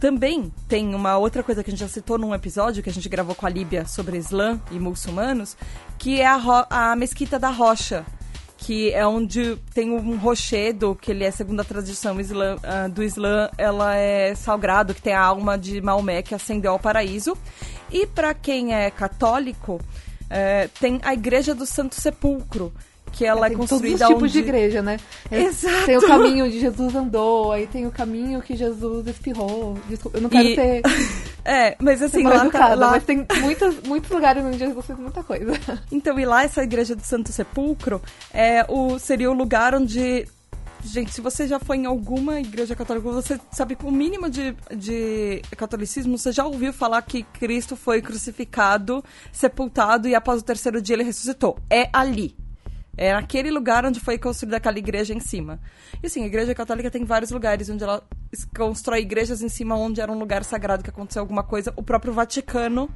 Também 0.00 0.52
tem 0.68 0.94
uma 0.94 1.18
outra 1.18 1.42
coisa 1.42 1.62
que 1.62 1.70
a 1.70 1.72
gente 1.72 1.80
já 1.80 1.88
citou 1.88 2.18
num 2.18 2.34
episódio 2.34 2.82
que 2.82 2.88
a 2.88 2.92
gente 2.92 3.08
gravou 3.08 3.34
com 3.34 3.46
a 3.46 3.50
Líbia 3.50 3.84
sobre 3.84 4.16
Islã 4.16 4.60
e 4.70 4.78
muçulmanos, 4.78 5.56
que 5.98 6.20
é 6.20 6.26
a, 6.26 6.66
a 6.70 6.96
Mesquita 6.96 7.38
da 7.38 7.50
Rocha, 7.50 8.06
que 8.58 8.92
é 8.92 9.06
onde 9.06 9.56
tem 9.72 9.92
um 9.92 10.18
rochedo, 10.18 10.98
que 11.00 11.12
ele 11.12 11.24
é 11.24 11.30
segundo 11.30 11.60
a 11.60 11.64
tradição 11.64 12.20
islã, 12.20 12.56
uh, 12.56 12.90
do 12.90 13.04
Islã, 13.04 13.48
ela 13.56 13.94
é 13.94 14.34
sagrado, 14.34 14.92
que 14.92 15.00
tem 15.00 15.14
a 15.14 15.20
alma 15.20 15.56
de 15.56 15.80
Maomé 15.80 16.22
que 16.22 16.34
ascendeu 16.34 16.72
ao 16.72 16.78
paraíso. 16.78 17.38
E 17.90 18.04
para 18.06 18.34
quem 18.34 18.74
é 18.74 18.90
católico, 18.90 19.74
uh, 19.76 20.68
tem 20.80 21.00
a 21.02 21.14
Igreja 21.14 21.54
do 21.54 21.64
Santo 21.64 21.94
Sepulcro, 21.94 22.72
que 23.12 23.24
ela 23.24 23.48
é, 23.48 23.52
é 23.52 23.54
construída 23.54 24.06
todos 24.06 24.10
os 24.10 24.14
tipos 24.14 24.22
onde... 24.22 24.32
de 24.32 24.38
igreja, 24.38 24.82
né? 24.82 24.98
É, 25.30 25.42
Exato. 25.42 25.86
Tem 25.86 25.96
o 25.96 26.06
caminho 26.06 26.44
onde 26.46 26.60
Jesus 26.60 26.94
andou, 26.94 27.52
aí 27.52 27.66
tem 27.66 27.86
o 27.86 27.90
caminho 27.90 28.40
que 28.42 28.56
Jesus 28.56 29.06
espirrou. 29.06 29.76
Desculpa, 29.88 30.18
eu 30.18 30.22
não 30.22 30.30
quero 30.30 30.48
e... 30.48 30.54
ser... 30.54 30.82
é, 31.44 31.76
mas 31.80 32.02
assim, 32.02 32.22
lá, 32.22 32.30
tá- 32.30 32.42
educada, 32.42 32.74
lá... 32.74 32.90
Mas 32.90 33.04
tem 33.04 33.26
muitos, 33.40 33.82
muitos 33.82 34.10
lugares 34.10 34.44
onde 34.44 34.58
Jesus 34.58 34.86
fez 34.86 34.98
muita 34.98 35.22
coisa. 35.22 35.52
Então, 35.90 36.18
e 36.18 36.24
lá 36.24 36.44
essa 36.44 36.62
igreja 36.62 36.94
do 36.94 37.02
Santo 37.02 37.32
Sepulcro 37.32 38.00
é 38.32 38.64
o, 38.68 38.98
seria 38.98 39.30
o 39.30 39.34
lugar 39.34 39.74
onde 39.74 40.26
Gente, 40.84 41.12
se 41.12 41.20
você 41.20 41.46
já 41.46 41.58
foi 41.58 41.78
em 41.78 41.86
alguma 41.86 42.40
igreja 42.40 42.74
católica, 42.74 43.10
você 43.10 43.38
sabe 43.50 43.74
que 43.74 43.84
o 43.84 43.90
mínimo 43.90 44.30
de, 44.30 44.54
de 44.74 45.42
catolicismo, 45.56 46.16
você 46.16 46.30
já 46.30 46.44
ouviu 46.44 46.72
falar 46.72 47.02
que 47.02 47.24
Cristo 47.24 47.74
foi 47.74 48.00
crucificado, 48.00 49.04
sepultado 49.32 50.08
e 50.08 50.14
após 50.14 50.40
o 50.40 50.44
terceiro 50.44 50.80
dia 50.80 50.94
ele 50.94 51.02
ressuscitou. 51.02 51.58
É 51.68 51.90
ali. 51.92 52.36
É 52.98 53.12
aquele 53.12 53.48
lugar 53.48 53.86
onde 53.86 54.00
foi 54.00 54.18
construída 54.18 54.56
aquela 54.56 54.76
igreja 54.76 55.14
em 55.14 55.20
cima. 55.20 55.60
E 56.02 56.06
assim, 56.08 56.24
a 56.24 56.26
igreja 56.26 56.52
católica 56.52 56.90
tem 56.90 57.04
vários 57.04 57.30
lugares 57.30 57.70
onde 57.70 57.84
ela 57.84 58.02
constrói 58.56 59.02
igrejas 59.02 59.40
em 59.40 59.48
cima 59.48 59.76
onde 59.76 60.00
era 60.00 60.10
um 60.10 60.18
lugar 60.18 60.42
sagrado 60.42 60.82
que 60.82 60.90
aconteceu 60.90 61.22
alguma 61.22 61.44
coisa. 61.44 61.72
O 61.76 61.82
próprio 61.82 62.12
Vaticano 62.12 62.90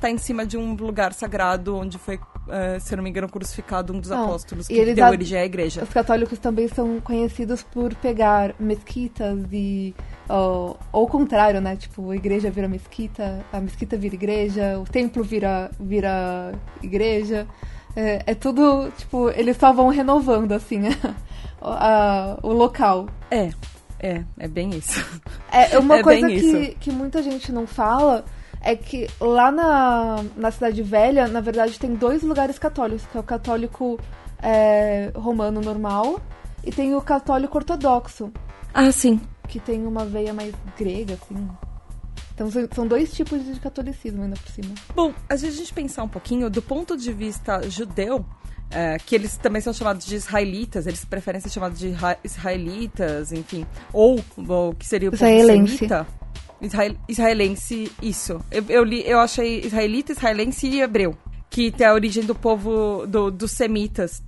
tá 0.00 0.08
em 0.08 0.16
cima 0.16 0.46
de 0.46 0.56
um 0.56 0.74
lugar 0.74 1.12
sagrado 1.12 1.76
onde 1.76 1.98
foi, 1.98 2.14
uh, 2.16 2.80
se 2.80 2.94
não 2.94 3.02
me 3.02 3.10
engano, 3.10 3.28
crucificado 3.28 3.92
um 3.92 3.98
dos 3.98 4.12
apóstolos 4.12 4.68
que 4.68 4.94
deu 4.94 5.04
a... 5.04 5.10
origem 5.10 5.40
à 5.40 5.44
igreja. 5.44 5.82
Os 5.82 5.90
católicos 5.90 6.38
também 6.38 6.68
são 6.68 7.00
conhecidos 7.00 7.64
por 7.64 7.92
pegar 7.96 8.54
mesquitas 8.60 9.40
e 9.50 9.92
ou, 10.28 10.78
ou 10.92 11.04
o 11.04 11.08
contrário, 11.08 11.60
né? 11.60 11.74
Tipo, 11.74 12.12
a 12.12 12.16
igreja 12.16 12.48
vira 12.48 12.68
mesquita, 12.68 13.44
a 13.52 13.60
mesquita 13.60 13.96
vira 13.96 14.14
igreja, 14.14 14.78
o 14.78 14.84
templo 14.84 15.24
vira, 15.24 15.68
vira 15.80 16.52
igreja. 16.80 17.44
É, 17.96 18.22
é 18.26 18.34
tudo, 18.34 18.90
tipo, 18.96 19.28
eles 19.30 19.56
só 19.56 19.72
vão 19.72 19.88
renovando, 19.88 20.52
assim, 20.52 20.82
a, 21.60 22.32
a, 22.32 22.38
o 22.42 22.52
local. 22.52 23.08
É, 23.30 23.50
é, 24.00 24.24
é 24.38 24.48
bem 24.48 24.70
isso. 24.70 25.04
É 25.50 25.76
uma 25.80 25.98
é 25.98 26.02
coisa 26.02 26.28
que, 26.28 26.76
que 26.80 26.90
muita 26.90 27.22
gente 27.22 27.50
não 27.50 27.66
fala 27.66 28.24
é 28.60 28.74
que 28.74 29.08
lá 29.20 29.50
na, 29.50 30.24
na 30.36 30.50
Cidade 30.50 30.82
Velha, 30.82 31.28
na 31.28 31.40
verdade, 31.40 31.78
tem 31.78 31.94
dois 31.94 32.22
lugares 32.22 32.58
católicos, 32.58 33.06
que 33.06 33.16
é 33.16 33.20
o 33.20 33.24
católico 33.24 33.98
é, 34.42 35.10
romano 35.14 35.60
normal 35.60 36.20
e 36.64 36.70
tem 36.70 36.94
o 36.94 37.00
católico 37.00 37.56
ortodoxo. 37.56 38.32
Ah, 38.74 38.90
sim. 38.92 39.20
Que 39.46 39.58
tem 39.58 39.86
uma 39.86 40.04
veia 40.04 40.32
mais 40.32 40.54
grega, 40.76 41.14
assim. 41.14 41.48
Então 42.38 42.48
são 42.72 42.86
dois 42.86 43.12
tipos 43.12 43.44
de 43.44 43.58
catolicismo 43.58 44.22
ainda 44.22 44.36
por 44.36 44.48
cima. 44.52 44.72
Bom, 44.94 45.12
a 45.28 45.34
gente 45.34 45.74
pensar 45.74 46.04
um 46.04 46.08
pouquinho 46.08 46.48
do 46.48 46.62
ponto 46.62 46.96
de 46.96 47.12
vista 47.12 47.68
judeu, 47.68 48.24
é, 48.70 48.96
que 48.98 49.16
eles 49.16 49.36
também 49.36 49.60
são 49.60 49.72
chamados 49.72 50.06
de 50.06 50.14
israelitas, 50.14 50.86
eles 50.86 51.04
preferem 51.04 51.40
ser 51.40 51.50
chamados 51.50 51.80
de 51.80 51.92
israelitas, 52.22 53.32
enfim. 53.32 53.66
Ou, 53.92 54.22
o 54.36 54.74
que 54.74 54.86
seria 54.86 55.10
o 55.10 55.14
israelense. 55.14 55.78
semita. 55.78 56.06
Israel, 56.60 56.96
israelense, 57.08 57.90
isso. 58.00 58.40
Eu, 58.52 58.64
eu, 58.68 58.84
li, 58.84 59.02
eu 59.04 59.18
achei 59.18 59.60
israelita, 59.60 60.12
israelense 60.12 60.68
e 60.68 60.80
hebreu. 60.80 61.18
Que 61.50 61.72
tem 61.72 61.86
a 61.88 61.94
origem 61.94 62.24
do 62.24 62.36
povo 62.36 63.04
do, 63.06 63.32
dos 63.32 63.50
semitas 63.50 64.22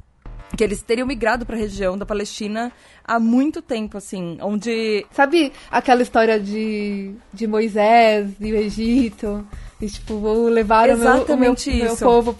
que 0.56 0.64
eles 0.64 0.82
teriam 0.82 1.06
migrado 1.06 1.46
para 1.46 1.56
a 1.56 1.58
região 1.58 1.96
da 1.96 2.04
Palestina 2.04 2.72
há 3.04 3.18
muito 3.18 3.62
tempo, 3.62 3.96
assim, 3.96 4.38
onde... 4.40 5.06
Sabe 5.12 5.52
aquela 5.70 6.02
história 6.02 6.38
de, 6.38 7.12
de 7.32 7.46
Moisés 7.46 8.30
e 8.40 8.52
o 8.52 8.56
Egito? 8.56 9.46
E, 9.80 9.86
tipo, 9.86 10.48
levaram 10.48 10.94
Exatamente 10.94 11.70
o 11.70 11.72
meu, 11.72 11.80
o 11.80 11.84
meu, 11.84 11.96
meu 11.96 11.96
povo 11.96 12.36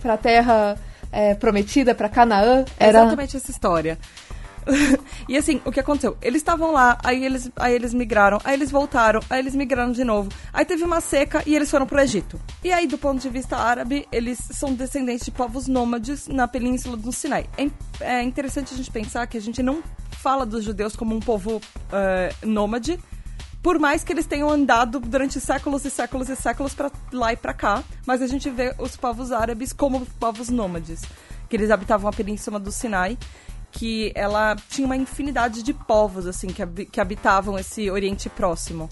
para 0.00 0.14
a 0.14 0.18
terra 0.18 0.78
é, 1.10 1.34
prometida, 1.34 1.94
para 1.94 2.08
Canaã? 2.08 2.64
Era... 2.78 3.00
Exatamente 3.00 3.36
essa 3.36 3.50
história. 3.50 3.98
e 5.28 5.36
assim, 5.36 5.60
o 5.64 5.72
que 5.72 5.80
aconteceu? 5.80 6.16
Eles 6.22 6.40
estavam 6.40 6.72
lá, 6.72 6.98
aí 7.02 7.24
eles, 7.24 7.50
aí 7.56 7.74
eles 7.74 7.92
migraram, 7.92 8.38
aí 8.44 8.54
eles 8.54 8.70
voltaram, 8.70 9.20
aí 9.28 9.38
eles 9.38 9.54
migraram 9.54 9.92
de 9.92 10.04
novo. 10.04 10.30
Aí 10.52 10.64
teve 10.64 10.82
uma 10.82 11.00
seca 11.00 11.42
e 11.46 11.54
eles 11.54 11.70
foram 11.70 11.86
pro 11.86 12.00
Egito. 12.00 12.40
E 12.62 12.72
aí, 12.72 12.86
do 12.86 12.98
ponto 12.98 13.20
de 13.20 13.28
vista 13.28 13.56
árabe, 13.56 14.06
eles 14.10 14.38
são 14.38 14.74
descendentes 14.74 15.24
de 15.24 15.30
povos 15.30 15.68
nômades 15.68 16.28
na 16.28 16.48
península 16.48 16.96
do 16.96 17.12
Sinai. 17.12 17.46
É, 17.56 18.18
é 18.18 18.22
interessante 18.22 18.74
a 18.74 18.76
gente 18.76 18.90
pensar 18.90 19.26
que 19.26 19.36
a 19.36 19.40
gente 19.40 19.62
não 19.62 19.82
fala 20.10 20.46
dos 20.46 20.64
judeus 20.64 20.96
como 20.96 21.14
um 21.14 21.20
povo 21.20 21.56
uh, 21.56 22.46
nômade, 22.46 22.98
por 23.62 23.78
mais 23.78 24.04
que 24.04 24.12
eles 24.12 24.26
tenham 24.26 24.50
andado 24.50 25.00
durante 25.00 25.40
séculos 25.40 25.84
e 25.84 25.90
séculos 25.90 26.28
e 26.28 26.36
séculos 26.36 26.74
para 26.74 26.90
lá 27.12 27.32
e 27.32 27.36
para 27.36 27.54
cá, 27.54 27.82
mas 28.06 28.20
a 28.20 28.26
gente 28.26 28.50
vê 28.50 28.74
os 28.78 28.96
povos 28.96 29.32
árabes 29.32 29.72
como 29.72 30.04
povos 30.18 30.50
nômades, 30.50 31.02
que 31.48 31.56
eles 31.56 31.70
habitavam 31.70 32.08
a 32.08 32.12
península 32.12 32.58
do 32.58 32.70
Sinai 32.70 33.18
que 33.74 34.12
ela 34.14 34.56
tinha 34.68 34.86
uma 34.86 34.96
infinidade 34.96 35.62
de 35.62 35.74
povos, 35.74 36.26
assim, 36.26 36.46
que, 36.46 36.86
que 36.86 37.00
habitavam 37.00 37.58
esse 37.58 37.90
Oriente 37.90 38.30
Próximo. 38.30 38.88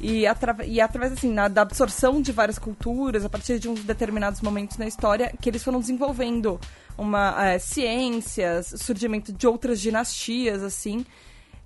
E, 0.00 0.26
atra 0.26 0.64
e 0.64 0.80
através, 0.80 1.12
assim, 1.12 1.32
na, 1.32 1.48
da 1.48 1.62
absorção 1.62 2.22
de 2.22 2.30
várias 2.30 2.58
culturas, 2.58 3.24
a 3.24 3.28
partir 3.28 3.58
de 3.58 3.68
uns 3.68 3.82
determinados 3.82 4.40
momentos 4.40 4.76
na 4.76 4.86
história, 4.86 5.34
que 5.40 5.48
eles 5.48 5.64
foram 5.64 5.80
desenvolvendo 5.80 6.60
uma 6.96 7.46
é, 7.46 7.58
ciências, 7.58 8.74
surgimento 8.76 9.32
de 9.32 9.46
outras 9.46 9.80
dinastias, 9.80 10.62
assim, 10.62 11.04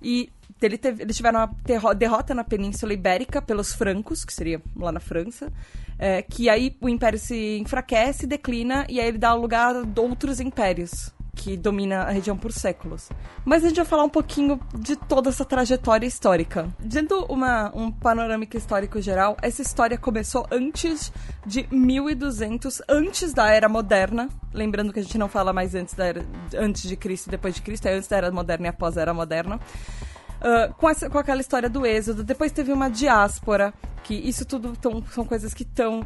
e 0.01 0.31
ele 0.59 0.77
teve, 0.77 1.03
eles 1.03 1.15
tiveram 1.15 1.41
uma 1.41 1.93
derrota 1.93 2.33
na 2.33 2.43
Península 2.43 2.93
Ibérica 2.93 3.41
pelos 3.41 3.73
francos, 3.73 4.25
que 4.25 4.33
seria 4.33 4.61
lá 4.75 4.91
na 4.91 4.99
França, 4.99 5.51
é, 5.99 6.23
que 6.23 6.49
aí 6.49 6.75
o 6.81 6.89
império 6.89 7.19
se 7.19 7.59
enfraquece, 7.59 8.25
declina, 8.25 8.85
e 8.89 8.99
aí 8.99 9.07
ele 9.09 9.19
dá 9.19 9.33
lugar 9.33 9.75
a 9.75 10.01
outros 10.01 10.39
impérios 10.39 11.11
que 11.41 11.57
domina 11.57 12.03
a 12.03 12.11
região 12.11 12.37
por 12.37 12.51
séculos. 12.51 13.09
Mas 13.43 13.63
a 13.63 13.67
gente 13.67 13.77
vai 13.77 13.85
falar 13.85 14.03
um 14.03 14.09
pouquinho 14.09 14.59
de 14.75 14.95
toda 14.95 15.29
essa 15.29 15.43
trajetória 15.43 16.05
histórica. 16.05 16.69
Dando 16.79 17.25
uma, 17.25 17.71
um 17.75 17.91
panorâmico 17.91 18.55
histórico 18.55 19.01
geral, 19.01 19.35
essa 19.41 19.63
história 19.63 19.97
começou 19.97 20.45
antes 20.51 21.11
de 21.43 21.67
1200, 21.71 22.83
antes 22.87 23.33
da 23.33 23.49
Era 23.49 23.67
Moderna. 23.67 24.29
Lembrando 24.53 24.93
que 24.93 24.99
a 24.99 25.03
gente 25.03 25.17
não 25.17 25.27
fala 25.27 25.51
mais 25.51 25.73
antes, 25.73 25.95
da 25.95 26.05
era, 26.05 26.23
antes 26.55 26.83
de 26.83 26.95
Cristo 26.95 27.27
e 27.27 27.31
depois 27.31 27.55
de 27.55 27.63
Cristo, 27.63 27.87
é 27.87 27.93
antes 27.95 28.07
da 28.07 28.17
Era 28.17 28.31
Moderna 28.31 28.67
e 28.67 28.69
após 28.69 28.95
a 28.95 29.01
Era 29.01 29.13
Moderna. 29.13 29.55
Uh, 29.55 30.71
com, 30.75 30.89
essa, 30.89 31.09
com 31.09 31.17
aquela 31.17 31.41
história 31.41 31.69
do 31.69 31.87
êxodo. 31.87 32.23
Depois 32.23 32.51
teve 32.51 32.71
uma 32.71 32.89
diáspora, 32.89 33.73
que 34.03 34.13
isso 34.13 34.45
tudo 34.45 34.75
tão, 34.77 35.03
são 35.07 35.25
coisas 35.25 35.55
que 35.55 35.63
estão 35.63 36.01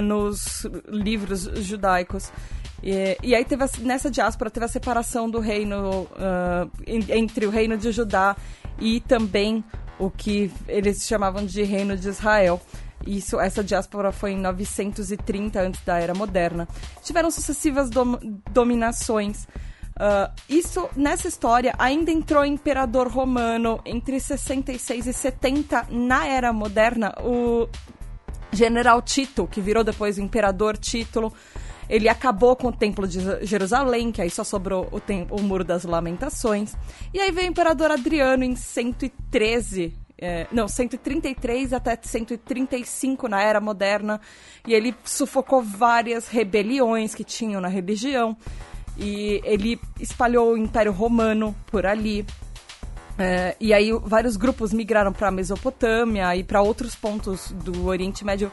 nos 0.00 0.64
livros 0.88 1.42
judaicos. 1.56 2.30
E, 2.82 3.16
e 3.22 3.34
aí 3.34 3.44
teve 3.44 3.62
a, 3.62 3.68
nessa 3.80 4.10
diáspora 4.10 4.50
teve 4.50 4.66
a 4.66 4.68
separação 4.68 5.30
do 5.30 5.38
reino 5.38 6.02
uh, 6.02 6.70
entre 6.86 7.46
o 7.46 7.50
reino 7.50 7.76
de 7.76 7.92
Judá 7.92 8.36
e 8.80 9.00
também 9.00 9.64
o 9.98 10.10
que 10.10 10.50
eles 10.66 11.06
chamavam 11.06 11.46
de 11.46 11.62
reino 11.62 11.96
de 11.96 12.08
Israel. 12.08 12.60
Isso, 13.06 13.38
essa 13.40 13.62
diáspora 13.62 14.12
foi 14.12 14.32
em 14.32 14.38
930 14.38 15.60
antes 15.60 15.80
da 15.84 15.98
era 15.98 16.14
moderna. 16.14 16.68
Tiveram 17.02 17.30
sucessivas 17.30 17.90
dom, 17.90 18.18
dominações. 18.50 19.44
Uh, 19.92 20.32
isso, 20.48 20.88
nessa 20.96 21.28
história, 21.28 21.74
ainda 21.78 22.10
entrou 22.10 22.44
imperador 22.44 23.08
romano 23.08 23.80
entre 23.84 24.18
66 24.18 25.06
e 25.06 25.12
70 25.12 25.86
na 25.90 26.26
era 26.26 26.52
moderna. 26.52 27.14
O 27.20 27.68
general 28.52 29.00
Tito, 29.02 29.46
que 29.46 29.60
virou 29.60 29.82
depois 29.84 30.18
o 30.18 30.20
imperador 30.20 30.76
Título, 30.76 31.32
ele 31.92 32.08
acabou 32.08 32.56
com 32.56 32.68
o 32.68 32.72
Templo 32.72 33.06
de 33.06 33.20
Jerusalém, 33.44 34.10
que 34.10 34.22
aí 34.22 34.30
só 34.30 34.42
sobrou 34.42 34.88
o, 34.90 35.36
o 35.36 35.42
Muro 35.42 35.62
das 35.62 35.84
Lamentações. 35.84 36.74
E 37.12 37.20
aí 37.20 37.30
veio 37.30 37.48
o 37.48 37.50
Imperador 37.50 37.90
Adriano 37.90 38.42
em 38.42 38.56
113 38.56 39.94
é, 40.16 40.46
não, 40.52 40.68
133 40.68 41.72
até 41.72 41.98
135 42.00 43.26
na 43.26 43.42
Era 43.42 43.60
Moderna, 43.60 44.20
e 44.64 44.72
ele 44.72 44.94
sufocou 45.04 45.60
várias 45.60 46.28
rebeliões 46.28 47.12
que 47.12 47.24
tinham 47.24 47.60
na 47.60 47.66
religião, 47.66 48.36
e 48.96 49.40
ele 49.42 49.80
espalhou 49.98 50.52
o 50.52 50.56
Império 50.56 50.92
Romano 50.92 51.54
por 51.66 51.84
ali. 51.84 52.24
É, 53.18 53.56
e 53.60 53.74
aí 53.74 53.90
vários 54.04 54.36
grupos 54.36 54.72
migraram 54.72 55.12
para 55.12 55.26
a 55.26 55.32
Mesopotâmia 55.32 56.34
e 56.36 56.44
para 56.44 56.62
outros 56.62 56.94
pontos 56.94 57.50
do 57.50 57.86
Oriente 57.86 58.24
Médio 58.24 58.50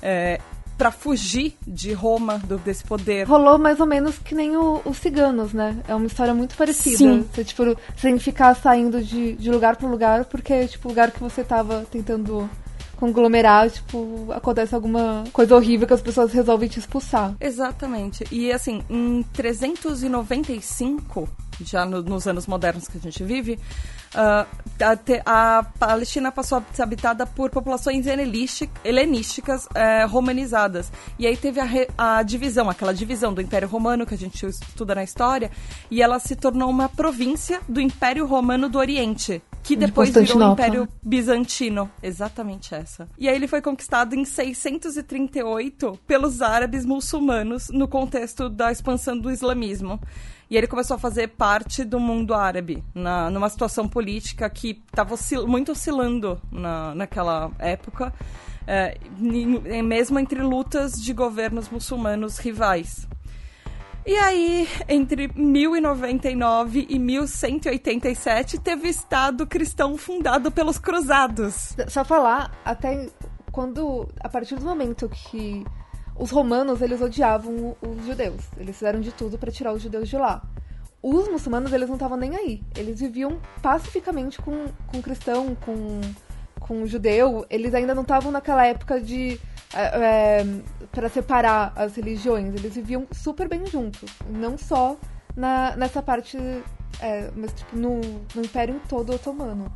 é, 0.00 0.40
para 0.80 0.90
fugir 0.90 1.58
de 1.66 1.92
Roma, 1.92 2.38
do, 2.38 2.56
desse 2.56 2.82
poder. 2.82 3.28
Rolou 3.28 3.58
mais 3.58 3.80
ou 3.80 3.86
menos 3.86 4.16
que 4.16 4.34
nem 4.34 4.56
o, 4.56 4.80
os 4.86 4.96
ciganos, 4.96 5.52
né? 5.52 5.76
É 5.86 5.94
uma 5.94 6.06
história 6.06 6.32
muito 6.32 6.56
parecida. 6.56 6.96
Sim. 6.96 7.28
Você, 7.30 7.44
tipo, 7.44 7.76
sem 7.98 8.18
ficar 8.18 8.56
saindo 8.56 9.02
de, 9.02 9.34
de 9.34 9.50
lugar 9.50 9.76
para 9.76 9.86
lugar, 9.86 10.24
porque, 10.24 10.66
tipo, 10.68 10.88
o 10.88 10.90
lugar 10.90 11.10
que 11.10 11.20
você 11.20 11.44
tava 11.44 11.84
tentando 11.90 12.48
conglomerar, 12.96 13.68
tipo, 13.68 14.28
acontece 14.30 14.74
alguma 14.74 15.24
coisa 15.34 15.54
horrível 15.54 15.86
que 15.86 15.92
as 15.92 16.00
pessoas 16.00 16.32
resolvem 16.32 16.66
te 16.66 16.78
expulsar. 16.78 17.34
Exatamente. 17.38 18.24
E 18.32 18.50
assim, 18.50 18.82
em 18.88 19.22
395, 19.34 21.28
já 21.64 21.84
no, 21.84 22.02
nos 22.02 22.26
anos 22.26 22.46
modernos 22.46 22.88
que 22.88 22.98
a 22.98 23.00
gente 23.00 23.22
vive, 23.24 23.58
Uh, 24.10 24.44
a, 25.24 25.58
a, 25.58 25.62
Palestina 25.62 26.32
passou 26.32 26.58
a 26.58 26.62
ser 26.74 26.82
habitada 26.82 27.24
por 27.24 27.48
populações 27.48 28.06
helenísticas 28.84 29.66
uh, 29.66 30.08
romanizadas. 30.08 30.90
E 31.16 31.28
aí 31.28 31.36
teve 31.36 31.60
a, 31.60 31.64
re, 31.64 31.88
a, 31.96 32.20
divisão, 32.24 32.68
aquela 32.68 32.92
divisão 32.92 33.32
do 33.32 33.40
Império 33.40 33.68
Romano 33.68 34.04
que 34.04 34.14
a 34.14 34.18
gente 34.18 34.44
estuda 34.44 34.96
na 34.96 35.04
história, 35.04 35.48
e 35.88 36.02
ela 36.02 36.18
se 36.18 36.34
tornou 36.34 36.68
uma 36.68 36.88
província 36.88 37.60
do 37.68 37.80
Império 37.80 38.26
Romano 38.26 38.68
do 38.68 38.78
Oriente. 38.78 39.40
Que 39.62 39.76
depois 39.76 40.10
de 40.10 40.20
virou 40.20 40.48
o 40.48 40.52
Império 40.54 40.88
Bizantino. 41.02 41.88
Exatamente 42.02 42.74
essa. 42.74 43.06
E 43.16 43.28
aí 43.28 43.36
ele 43.36 43.46
foi 43.46 43.60
conquistado 43.60 44.16
em 44.16 44.24
638 44.24 46.00
pelos 46.06 46.42
árabes 46.42 46.84
muçulmanos 46.84 47.68
no 47.68 47.86
contexto 47.86 48.48
da 48.48 48.72
expansão 48.72 49.16
do 49.16 49.30
islamismo. 49.30 50.00
E 50.50 50.56
ele 50.56 50.66
começou 50.66 50.96
a 50.96 50.98
fazer 50.98 51.28
parte 51.28 51.84
do 51.84 52.00
mundo 52.00 52.34
árabe, 52.34 52.82
na, 52.92 53.30
numa 53.30 53.48
situação 53.48 53.88
política 53.88 54.50
que 54.50 54.82
estava 54.84 55.14
oscil 55.14 55.46
muito 55.46 55.70
oscilando 55.70 56.42
na, 56.50 56.92
naquela 56.92 57.52
época, 57.56 58.12
é, 58.66 58.98
mesmo 59.80 60.18
entre 60.18 60.42
lutas 60.42 60.94
de 60.94 61.12
governos 61.12 61.68
muçulmanos 61.68 62.38
rivais. 62.38 63.06
E 64.04 64.16
aí, 64.16 64.68
entre 64.88 65.30
1099 65.36 66.86
e 66.88 66.98
1187, 66.98 68.58
teve 68.58 68.88
Estado 68.88 69.46
cristão 69.46 69.96
fundado 69.96 70.50
pelos 70.50 70.78
cruzados. 70.78 71.76
Só 71.86 72.04
falar, 72.04 72.50
até 72.64 73.08
quando, 73.52 74.08
a 74.18 74.28
partir 74.28 74.56
do 74.56 74.64
momento 74.64 75.08
que 75.08 75.64
os 76.20 76.30
romanos, 76.30 76.82
eles 76.82 77.00
odiavam 77.00 77.74
os 77.80 78.04
judeus. 78.04 78.44
Eles 78.58 78.76
fizeram 78.76 79.00
de 79.00 79.10
tudo 79.10 79.38
para 79.38 79.50
tirar 79.50 79.72
os 79.72 79.80
judeus 79.80 80.06
de 80.06 80.18
lá. 80.18 80.42
Os 81.02 81.26
muçulmanos, 81.28 81.72
eles 81.72 81.88
não 81.88 81.96
estavam 81.96 82.18
nem 82.18 82.36
aí. 82.36 82.62
Eles 82.76 83.00
viviam 83.00 83.40
pacificamente 83.62 84.38
com, 84.42 84.66
com 84.86 85.00
cristão, 85.00 85.56
com, 85.64 86.02
com 86.60 86.86
judeu. 86.86 87.46
Eles 87.48 87.72
ainda 87.72 87.94
não 87.94 88.02
estavam 88.02 88.30
naquela 88.30 88.66
época 88.66 89.00
de 89.00 89.40
é, 89.74 90.42
é, 90.42 90.46
para 90.92 91.08
separar 91.08 91.72
as 91.74 91.96
religiões. 91.96 92.54
Eles 92.54 92.74
viviam 92.74 93.06
super 93.10 93.48
bem 93.48 93.64
juntos. 93.64 94.10
Não 94.28 94.58
só 94.58 94.98
na, 95.34 95.74
nessa 95.74 96.02
parte, 96.02 96.36
é, 97.00 97.30
mas 97.34 97.50
tipo, 97.54 97.74
no, 97.74 97.98
no 98.34 98.42
Império 98.44 98.78
todo 98.90 99.14
otomano. 99.14 99.72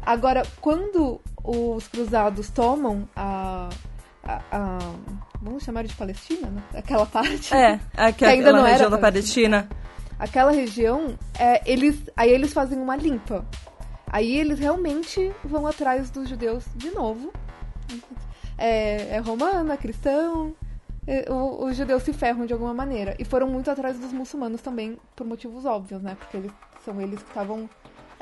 Agora, 0.00 0.44
quando 0.60 1.20
os 1.42 1.88
cruzados 1.88 2.50
tomam 2.50 3.08
a, 3.16 3.68
a, 4.24 4.42
a, 4.50 4.78
vamos 5.40 5.62
chamar 5.62 5.84
de 5.84 5.94
Palestina, 5.94 6.48
né? 6.48 6.62
aquela 6.74 7.06
parte. 7.06 7.54
É, 7.54 7.80
aquela 7.96 8.32
ainda 8.32 8.52
não 8.52 8.62
região 8.62 8.86
era 8.86 8.90
da 8.90 8.98
Palestina. 8.98 9.68
Aquela 10.18 10.52
região, 10.52 11.18
é, 11.38 11.62
eles, 11.70 12.02
aí 12.16 12.30
eles 12.30 12.52
fazem 12.52 12.78
uma 12.78 12.96
limpa. 12.96 13.44
Aí 14.06 14.36
eles 14.36 14.58
realmente 14.58 15.32
vão 15.44 15.66
atrás 15.66 16.08
dos 16.10 16.28
judeus 16.28 16.64
de 16.76 16.90
novo 16.90 17.32
é, 18.58 19.16
é 19.16 19.18
romana, 19.18 19.76
cristão. 19.76 20.54
É, 21.06 21.26
os 21.30 21.76
judeus 21.76 22.02
se 22.02 22.12
ferram 22.12 22.46
de 22.46 22.52
alguma 22.52 22.72
maneira. 22.72 23.14
E 23.18 23.24
foram 23.24 23.46
muito 23.48 23.70
atrás 23.70 23.98
dos 23.98 24.12
muçulmanos 24.12 24.62
também, 24.62 24.98
por 25.14 25.26
motivos 25.26 25.64
óbvios, 25.64 26.02
né? 26.02 26.16
Porque 26.18 26.36
eles, 26.36 26.52
são 26.84 27.00
eles 27.00 27.22
que 27.22 27.28
estavam 27.28 27.68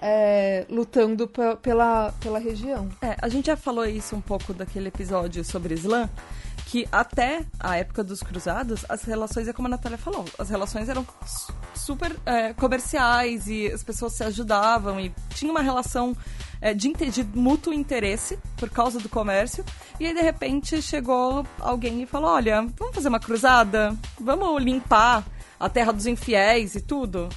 é, 0.02 0.66
lutando 0.68 1.28
pela, 1.62 2.12
pela 2.20 2.38
região. 2.40 2.88
É, 3.00 3.16
a 3.22 3.28
gente 3.28 3.46
já 3.46 3.56
falou 3.56 3.86
isso 3.86 4.16
um 4.16 4.20
pouco 4.20 4.52
daquele 4.52 4.88
episódio 4.88 5.44
sobre 5.44 5.74
Islã, 5.74 6.10
que 6.66 6.88
até 6.90 7.44
a 7.60 7.76
época 7.76 8.02
dos 8.02 8.20
cruzados, 8.20 8.84
as 8.88 9.04
relações, 9.04 9.46
é 9.46 9.52
como 9.52 9.68
a 9.68 9.70
Natália 9.70 9.96
falou, 9.96 10.24
as 10.38 10.50
relações 10.50 10.88
eram 10.88 11.06
super 11.74 12.16
é, 12.26 12.52
comerciais 12.52 13.46
e 13.46 13.68
as 13.68 13.84
pessoas 13.84 14.14
se 14.14 14.24
ajudavam 14.24 14.98
e 14.98 15.14
tinha 15.34 15.50
uma 15.50 15.62
relação 15.62 16.16
é, 16.60 16.74
de, 16.74 16.92
de 16.92 17.22
mútuo 17.24 17.72
interesse 17.72 18.38
por 18.56 18.70
causa 18.70 18.98
do 18.98 19.08
comércio. 19.08 19.64
E 20.00 20.06
aí, 20.06 20.14
de 20.14 20.22
repente, 20.22 20.82
chegou 20.82 21.46
alguém 21.60 22.02
e 22.02 22.06
falou: 22.06 22.30
Olha, 22.30 22.62
vamos 22.76 22.94
fazer 22.94 23.08
uma 23.08 23.20
cruzada? 23.20 23.96
Vamos 24.20 24.62
limpar 24.62 25.24
a 25.60 25.68
terra 25.68 25.92
dos 25.92 26.06
infiéis 26.06 26.74
e 26.74 26.80
tudo? 26.80 27.28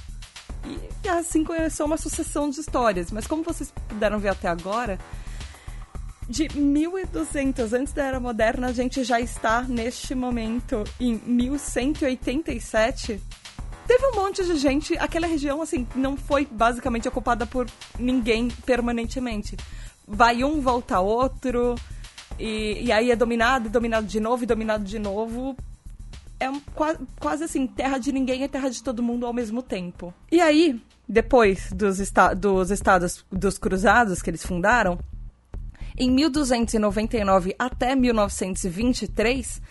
E 1.06 1.08
assim 1.08 1.44
começou 1.44 1.86
uma 1.86 1.96
sucessão 1.96 2.50
de 2.50 2.58
histórias. 2.58 3.12
Mas 3.12 3.28
como 3.28 3.44
vocês 3.44 3.72
puderam 3.88 4.18
ver 4.18 4.30
até 4.30 4.48
agora, 4.48 4.98
de 6.28 6.48
1200 6.52 7.72
antes 7.72 7.92
da 7.92 8.06
Era 8.06 8.18
Moderna, 8.18 8.66
a 8.66 8.72
gente 8.72 9.04
já 9.04 9.20
está 9.20 9.62
neste 9.62 10.16
momento 10.16 10.82
em 10.98 11.20
1187 11.24 13.22
Teve 13.86 14.04
um 14.04 14.16
monte 14.16 14.44
de 14.44 14.56
gente, 14.56 14.98
aquela 14.98 15.28
região, 15.28 15.62
assim, 15.62 15.86
não 15.94 16.16
foi 16.16 16.44
basicamente 16.44 17.06
ocupada 17.06 17.46
por 17.46 17.68
ninguém 17.96 18.48
permanentemente. 18.66 19.56
Vai 20.04 20.42
um, 20.42 20.60
volta 20.60 20.98
outro, 20.98 21.76
e, 22.36 22.82
e 22.82 22.90
aí 22.90 23.12
é 23.12 23.16
dominado, 23.16 23.68
dominado 23.68 24.08
de 24.08 24.18
novo, 24.18 24.42
e 24.42 24.46
dominado 24.46 24.82
de 24.82 24.98
novo. 24.98 25.56
É 26.40 26.50
um, 26.50 26.58
quase, 26.74 26.98
quase 27.20 27.44
assim, 27.44 27.64
terra 27.64 27.98
de 27.98 28.10
ninguém 28.10 28.42
é 28.42 28.48
terra 28.48 28.68
de 28.68 28.82
todo 28.82 29.04
mundo 29.04 29.24
ao 29.24 29.32
mesmo 29.32 29.62
tempo. 29.62 30.12
E 30.32 30.40
aí, 30.40 30.82
depois 31.08 31.70
dos, 31.72 32.00
esta 32.00 32.34
dos 32.34 32.70
estados 32.70 33.24
dos 33.30 33.58
cruzados 33.58 34.22
que 34.22 34.30
eles 34.30 34.44
fundaram, 34.44 34.98
em 35.98 36.10
1299 36.10 37.54
até 37.58 37.94
1923, 37.94 39.62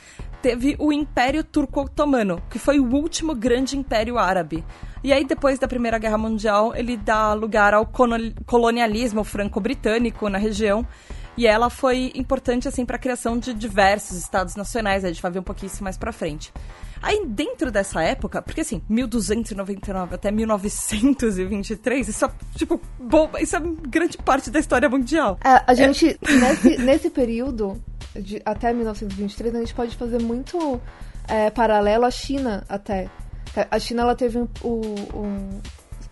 teve 0.41 0.75
o 0.79 0.91
Império 0.91 1.43
Turco-Otomano, 1.43 2.41
que 2.49 2.57
foi 2.57 2.79
o 2.79 2.91
último 2.93 3.35
grande 3.35 3.77
império 3.77 4.17
árabe. 4.17 4.63
E 5.03 5.13
aí, 5.13 5.23
depois 5.23 5.59
da 5.59 5.67
Primeira 5.67 5.99
Guerra 5.99 6.17
Mundial, 6.17 6.75
ele 6.75 6.97
dá 6.97 7.33
lugar 7.33 7.75
ao 7.75 7.85
colonialismo 8.45 9.23
franco-britânico 9.23 10.27
na 10.29 10.39
região. 10.39 10.85
E 11.37 11.45
ela 11.45 11.69
foi 11.69 12.11
importante, 12.15 12.67
assim, 12.67 12.85
para 12.85 12.95
a 12.95 12.99
criação 12.99 13.37
de 13.37 13.53
diversos 13.53 14.17
estados 14.17 14.55
nacionais. 14.55 15.03
A 15.03 15.09
gente 15.09 15.21
vai 15.21 15.31
ver 15.31 15.39
um 15.39 15.43
pouquinho 15.43 15.71
isso 15.71 15.83
mais 15.83 15.97
para 15.97 16.11
frente. 16.11 16.51
Aí, 17.01 17.25
dentro 17.27 17.71
dessa 17.71 18.01
época, 18.01 18.41
porque 18.41 18.61
assim, 18.61 18.81
1299 18.89 20.15
até 20.15 20.31
1923, 20.31 22.07
isso 22.07 22.25
é, 22.25 22.31
tipo, 22.55 22.79
bom, 22.99 23.29
isso 23.39 23.55
é 23.55 23.61
grande 23.87 24.17
parte 24.17 24.49
da 24.49 24.59
história 24.59 24.89
mundial. 24.89 25.37
É, 25.43 25.63
a 25.67 25.73
gente, 25.73 26.17
é. 26.21 26.31
nesse, 26.31 26.77
nesse 26.77 27.09
período, 27.09 27.81
de, 28.15 28.41
até 28.45 28.73
1923, 28.73 29.55
a 29.55 29.59
gente 29.59 29.73
pode 29.73 29.95
fazer 29.95 30.21
muito 30.21 30.81
é, 31.27 31.49
paralelo 31.49 32.05
à 32.05 32.11
China 32.11 32.63
até. 32.67 33.09
A 33.69 33.79
China 33.79 34.01
ela 34.01 34.15
teve, 34.15 34.37
um, 34.37 34.47
um, 34.63 35.61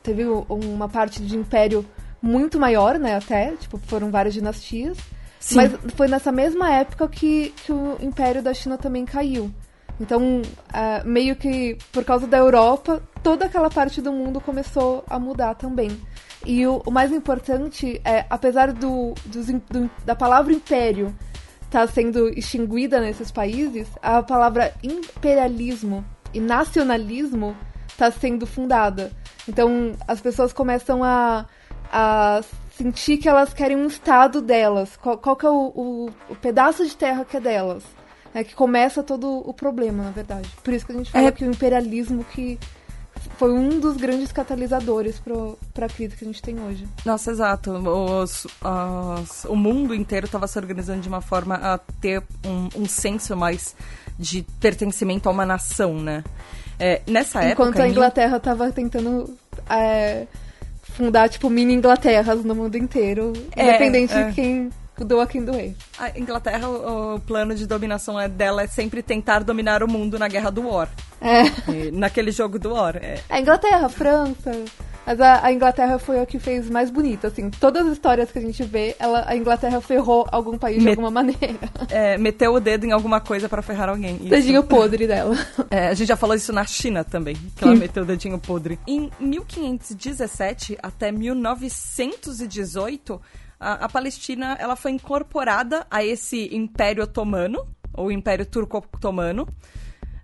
teve 0.02 0.26
uma 0.26 0.88
parte 0.88 1.22
de 1.22 1.36
império 1.36 1.86
muito 2.22 2.58
maior, 2.58 2.98
né, 2.98 3.18
até, 3.18 3.52
tipo, 3.58 3.78
foram 3.80 4.10
várias 4.10 4.34
dinastias. 4.34 4.98
Sim. 5.40 5.56
Mas 5.56 5.74
foi 5.96 6.08
nessa 6.08 6.32
mesma 6.32 6.72
época 6.74 7.06
que, 7.10 7.54
que 7.66 7.72
o 7.74 7.98
império 8.00 8.42
da 8.42 8.54
China 8.54 8.78
também 8.78 9.04
caiu. 9.04 9.52
Então, 10.00 10.42
uh, 10.42 11.08
meio 11.08 11.36
que 11.36 11.78
por 11.92 12.04
causa 12.04 12.28
da 12.28 12.38
Europa, 12.38 13.02
toda 13.22 13.46
aquela 13.46 13.70
parte 13.70 14.02
do 14.02 14.12
mundo 14.12 14.42
começou 14.42 15.04
a 15.08 15.20
mudar 15.20 15.56
também. 15.56 15.90
E 16.46 16.66
o, 16.68 16.82
o 16.86 16.92
mais 16.92 17.12
importante 17.12 18.02
é, 18.04 18.26
apesar 18.30 18.74
do, 18.74 19.14
do, 19.26 19.60
do 19.70 19.90
da 20.06 20.16
palavra 20.16 20.52
império 20.52 21.16
está 21.62 21.88
sendo 21.88 22.30
extinguida 22.30 23.00
nesses 23.00 23.32
países, 23.32 23.88
a 24.02 24.22
palavra 24.22 24.74
imperialismo 24.84 26.06
e 26.34 26.40
nacionalismo 26.40 27.56
está 27.88 28.12
sendo 28.12 28.46
fundada. 28.46 29.12
Então 29.48 29.94
as 30.08 30.20
pessoas 30.20 30.52
começam 30.52 31.04
a, 31.04 31.46
a 31.92 32.42
sentir 32.78 33.18
que 33.18 33.30
elas 33.30 33.54
querem 33.54 33.78
um 33.78 33.88
estado 33.88 34.42
delas. 34.42 34.98
Qual, 34.98 35.18
qual 35.18 35.36
que 35.36 35.46
é 35.46 35.50
o, 35.50 35.72
o, 35.76 36.10
o 36.30 36.36
pedaço 36.36 36.86
de 36.86 36.96
terra 36.96 37.24
que 37.26 37.38
é 37.38 37.40
delas? 37.40 37.84
É 38.34 38.44
que 38.44 38.56
começa 38.56 39.04
todo 39.04 39.48
o 39.48 39.54
problema, 39.54 40.04
na 40.04 40.12
verdade. 40.12 40.50
Por 40.64 40.74
isso 40.74 40.86
que 40.86 40.92
a 40.92 40.96
gente 40.96 41.12
fala 41.12 41.28
é... 41.28 41.32
que 41.32 41.44
o 41.44 41.50
imperialismo 41.50 42.24
que 42.24 42.58
foi 43.38 43.54
um 43.54 43.80
dos 43.80 43.96
grandes 43.98 44.32
catalisadores 44.32 45.22
para 45.74 45.86
a 45.86 45.90
crise 45.90 46.16
que 46.16 46.24
a 46.24 46.28
gente 46.28 46.42
tem 46.42 46.60
hoje. 46.60 46.88
Nossa, 47.06 47.32
exato. 47.32 47.72
Os, 47.72 48.46
os, 48.46 49.46
o 49.46 49.56
mundo 49.56 49.94
inteiro 49.94 50.26
estava 50.26 50.48
se 50.48 50.58
organizando 50.58 51.02
de 51.02 51.08
uma 51.08 51.22
forma 51.22 51.56
a 51.56 51.78
ter 51.78 52.24
um, 52.46 52.82
um 52.82 52.86
senso 52.86 53.36
mais 53.38 53.76
de 54.18 54.44
pertencimento 54.60 55.30
a 55.30 55.32
uma 55.32 55.46
nação, 55.46 55.94
né? 56.00 56.24
É, 56.80 57.02
nessa 57.08 57.40
Enquanto 57.40 57.50
época... 57.50 57.64
Enquanto 57.64 57.82
a 57.82 57.88
Inglaterra 57.88 58.38
estava 58.38 58.72
tentando... 58.72 59.38
É, 59.70 60.28
fundar, 60.94 61.28
tipo, 61.28 61.50
mini 61.50 61.74
Inglaterras 61.74 62.44
no 62.44 62.54
mundo 62.54 62.78
inteiro, 62.78 63.34
é, 63.56 63.64
independente 63.64 64.14
é. 64.14 64.24
de 64.26 64.34
quem 64.34 64.70
doa 64.98 65.26
quem 65.26 65.44
doer. 65.44 65.76
A 65.98 66.18
Inglaterra, 66.18 66.68
o, 66.68 67.16
o, 67.16 67.20
plano 67.20 67.56
de 67.56 67.66
dominação 67.66 68.20
é 68.20 68.28
dela 68.28 68.64
é 68.64 68.68
sempre 68.68 69.02
tentar 69.02 69.44
dominar 69.44 69.82
o 69.82 69.88
mundo 69.88 70.20
na 70.20 70.28
guerra 70.28 70.52
do 70.52 70.68
War. 70.68 70.90
É. 71.20 71.72
E, 71.72 71.92
naquele 71.92 72.32
jogo 72.32 72.60
do 72.60 72.74
War. 72.74 72.98
É. 72.98 73.20
A 73.30 73.40
Inglaterra, 73.40 73.88
a 73.88 73.90
França. 73.90 74.52
Mas 75.06 75.20
a, 75.20 75.46
a, 75.46 75.52
Inglaterra 75.52 76.00
foi 76.00 76.20
a 76.20 76.26
que 76.26 76.40
fez 76.40 76.70
mais 76.70 76.90
bonito, 76.90 77.28
assim. 77.28 77.50
Todas 77.50 77.86
as 77.86 77.94
histórias 77.94 78.32
que 78.32 78.40
a 78.40 78.42
gente 78.42 78.64
vê, 78.64 78.96
ela, 78.98 79.26
a 79.28 79.36
Inglaterra 79.36 79.82
ferrou 79.82 80.26
algum 80.32 80.58
país 80.58 80.78
Met, 80.78 80.86
de 80.86 80.90
alguma 80.92 81.12
maneira. 81.12 81.60
É, 81.90 82.18
meteu 82.18 82.54
o 82.54 82.60
dedo 82.60 82.86
em 82.86 82.92
alguma 82.92 83.20
coisa 83.20 83.50
para 83.50 83.62
ferrar 83.62 83.90
alguém. 83.90 84.16
Isso. 84.16 84.30
Dedinho 84.30 84.64
podre 84.64 85.06
dela. 85.06 85.36
É, 85.70 85.90
a 85.90 85.94
gente 85.94 86.08
já 86.08 86.16
falou 86.16 86.36
isso 86.36 86.54
na 86.54 86.66
China 86.66 87.04
também, 87.04 87.36
que 87.56 87.64
ela 87.64 87.76
meteu 87.76 88.04
o 88.04 88.06
dedinho 88.06 88.40
podre. 88.40 88.80
Em 88.88 89.12
1517 89.20 90.78
até 90.82 91.12
1918, 91.12 93.22
a, 93.64 93.86
a 93.86 93.90
Palestina 93.90 94.58
ela 94.60 94.76
foi 94.76 94.92
incorporada 94.92 95.88
a 95.90 96.04
esse 96.04 96.54
Império 96.54 97.04
Otomano, 97.04 97.66
ou 97.94 98.12
Império 98.12 98.46
Turco-Otomano, 98.46 99.48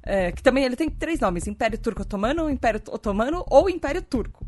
é, 0.03 0.31
que 0.31 0.43
também 0.43 0.65
ele 0.65 0.75
tem 0.75 0.89
três 0.89 1.19
nomes: 1.19 1.47
Império 1.47 1.77
Turco-Otomano, 1.77 2.49
Império 2.49 2.81
Otomano 2.89 3.45
ou 3.49 3.69
Império 3.69 4.01
Turco. 4.01 4.45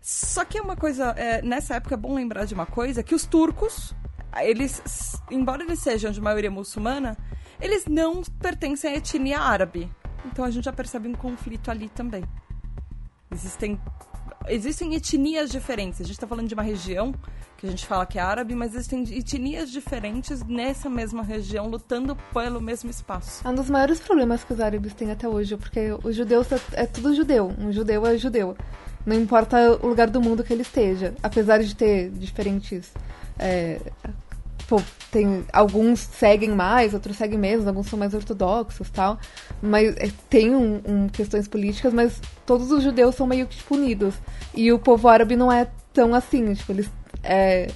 Só 0.00 0.44
que 0.44 0.56
é 0.56 0.62
uma 0.62 0.76
coisa, 0.76 1.10
é, 1.16 1.42
nessa 1.42 1.74
época 1.74 1.94
é 1.94 1.98
bom 1.98 2.14
lembrar 2.14 2.44
de 2.44 2.54
uma 2.54 2.66
coisa, 2.66 3.02
que 3.02 3.14
os 3.14 3.26
turcos, 3.26 3.94
eles, 4.40 5.20
embora 5.30 5.64
eles 5.64 5.80
sejam 5.80 6.12
de 6.12 6.20
maioria 6.20 6.50
muçulmana, 6.50 7.16
eles 7.60 7.86
não 7.86 8.22
pertencem 8.40 8.92
à 8.92 8.96
etnia 8.96 9.40
árabe. 9.40 9.90
Então 10.24 10.44
a 10.44 10.50
gente 10.50 10.64
já 10.64 10.72
percebe 10.72 11.08
um 11.08 11.14
conflito 11.14 11.70
ali 11.70 11.88
também. 11.88 12.22
Existem 13.30 13.78
existem 14.48 14.94
etnias 14.94 15.50
diferentes. 15.50 16.00
A 16.00 16.04
gente 16.04 16.14
está 16.14 16.26
falando 16.26 16.48
de 16.48 16.54
uma 16.54 16.62
região 16.62 17.12
que 17.58 17.66
a 17.66 17.70
gente 17.70 17.84
fala 17.86 18.06
que 18.06 18.18
é 18.18 18.22
árabe, 18.22 18.54
mas 18.54 18.72
existem 18.72 19.02
etnias 19.10 19.68
diferentes 19.70 20.44
nessa 20.44 20.88
mesma 20.88 21.24
região 21.24 21.66
lutando 21.66 22.16
pelo 22.32 22.60
mesmo 22.60 22.88
espaço. 22.88 23.46
É 23.46 23.50
um 23.50 23.54
dos 23.54 23.68
maiores 23.68 23.98
problemas 23.98 24.44
que 24.44 24.52
os 24.52 24.60
árabes 24.60 24.94
têm 24.94 25.10
até 25.10 25.28
hoje, 25.28 25.56
porque 25.56 25.90
os 26.04 26.14
judeus 26.14 26.50
é, 26.52 26.60
é 26.74 26.86
tudo 26.86 27.12
judeu. 27.14 27.52
Um 27.58 27.72
judeu 27.72 28.06
é 28.06 28.16
judeu. 28.16 28.56
Não 29.04 29.16
importa 29.16 29.76
o 29.82 29.88
lugar 29.88 30.08
do 30.08 30.20
mundo 30.20 30.44
que 30.44 30.52
ele 30.52 30.62
esteja, 30.62 31.14
apesar 31.20 31.58
de 31.58 31.74
ter 31.74 32.10
diferentes. 32.10 32.92
É, 33.36 33.80
tem 35.10 35.44
alguns 35.52 36.00
seguem 36.00 36.50
mais, 36.50 36.92
outros 36.92 37.16
seguem 37.16 37.38
menos, 37.38 37.66
alguns 37.66 37.86
são 37.86 37.98
mais 37.98 38.14
ortodoxos 38.14 38.88
tal. 38.90 39.18
Mas 39.60 39.96
é, 39.96 40.10
tem 40.28 40.54
um, 40.54 40.80
um, 40.86 41.08
questões 41.08 41.48
políticas, 41.48 41.92
mas 41.92 42.20
todos 42.46 42.70
os 42.70 42.84
judeus 42.84 43.16
são 43.16 43.26
meio 43.26 43.48
que 43.48 43.56
tipo, 43.56 43.74
unidos. 43.74 44.14
E 44.54 44.70
o 44.70 44.78
povo 44.78 45.08
árabe 45.08 45.34
não 45.34 45.50
é 45.50 45.68
tão 45.92 46.14
assim, 46.14 46.54
tipo, 46.54 46.70
eles 46.70 46.88
é, 47.28 47.66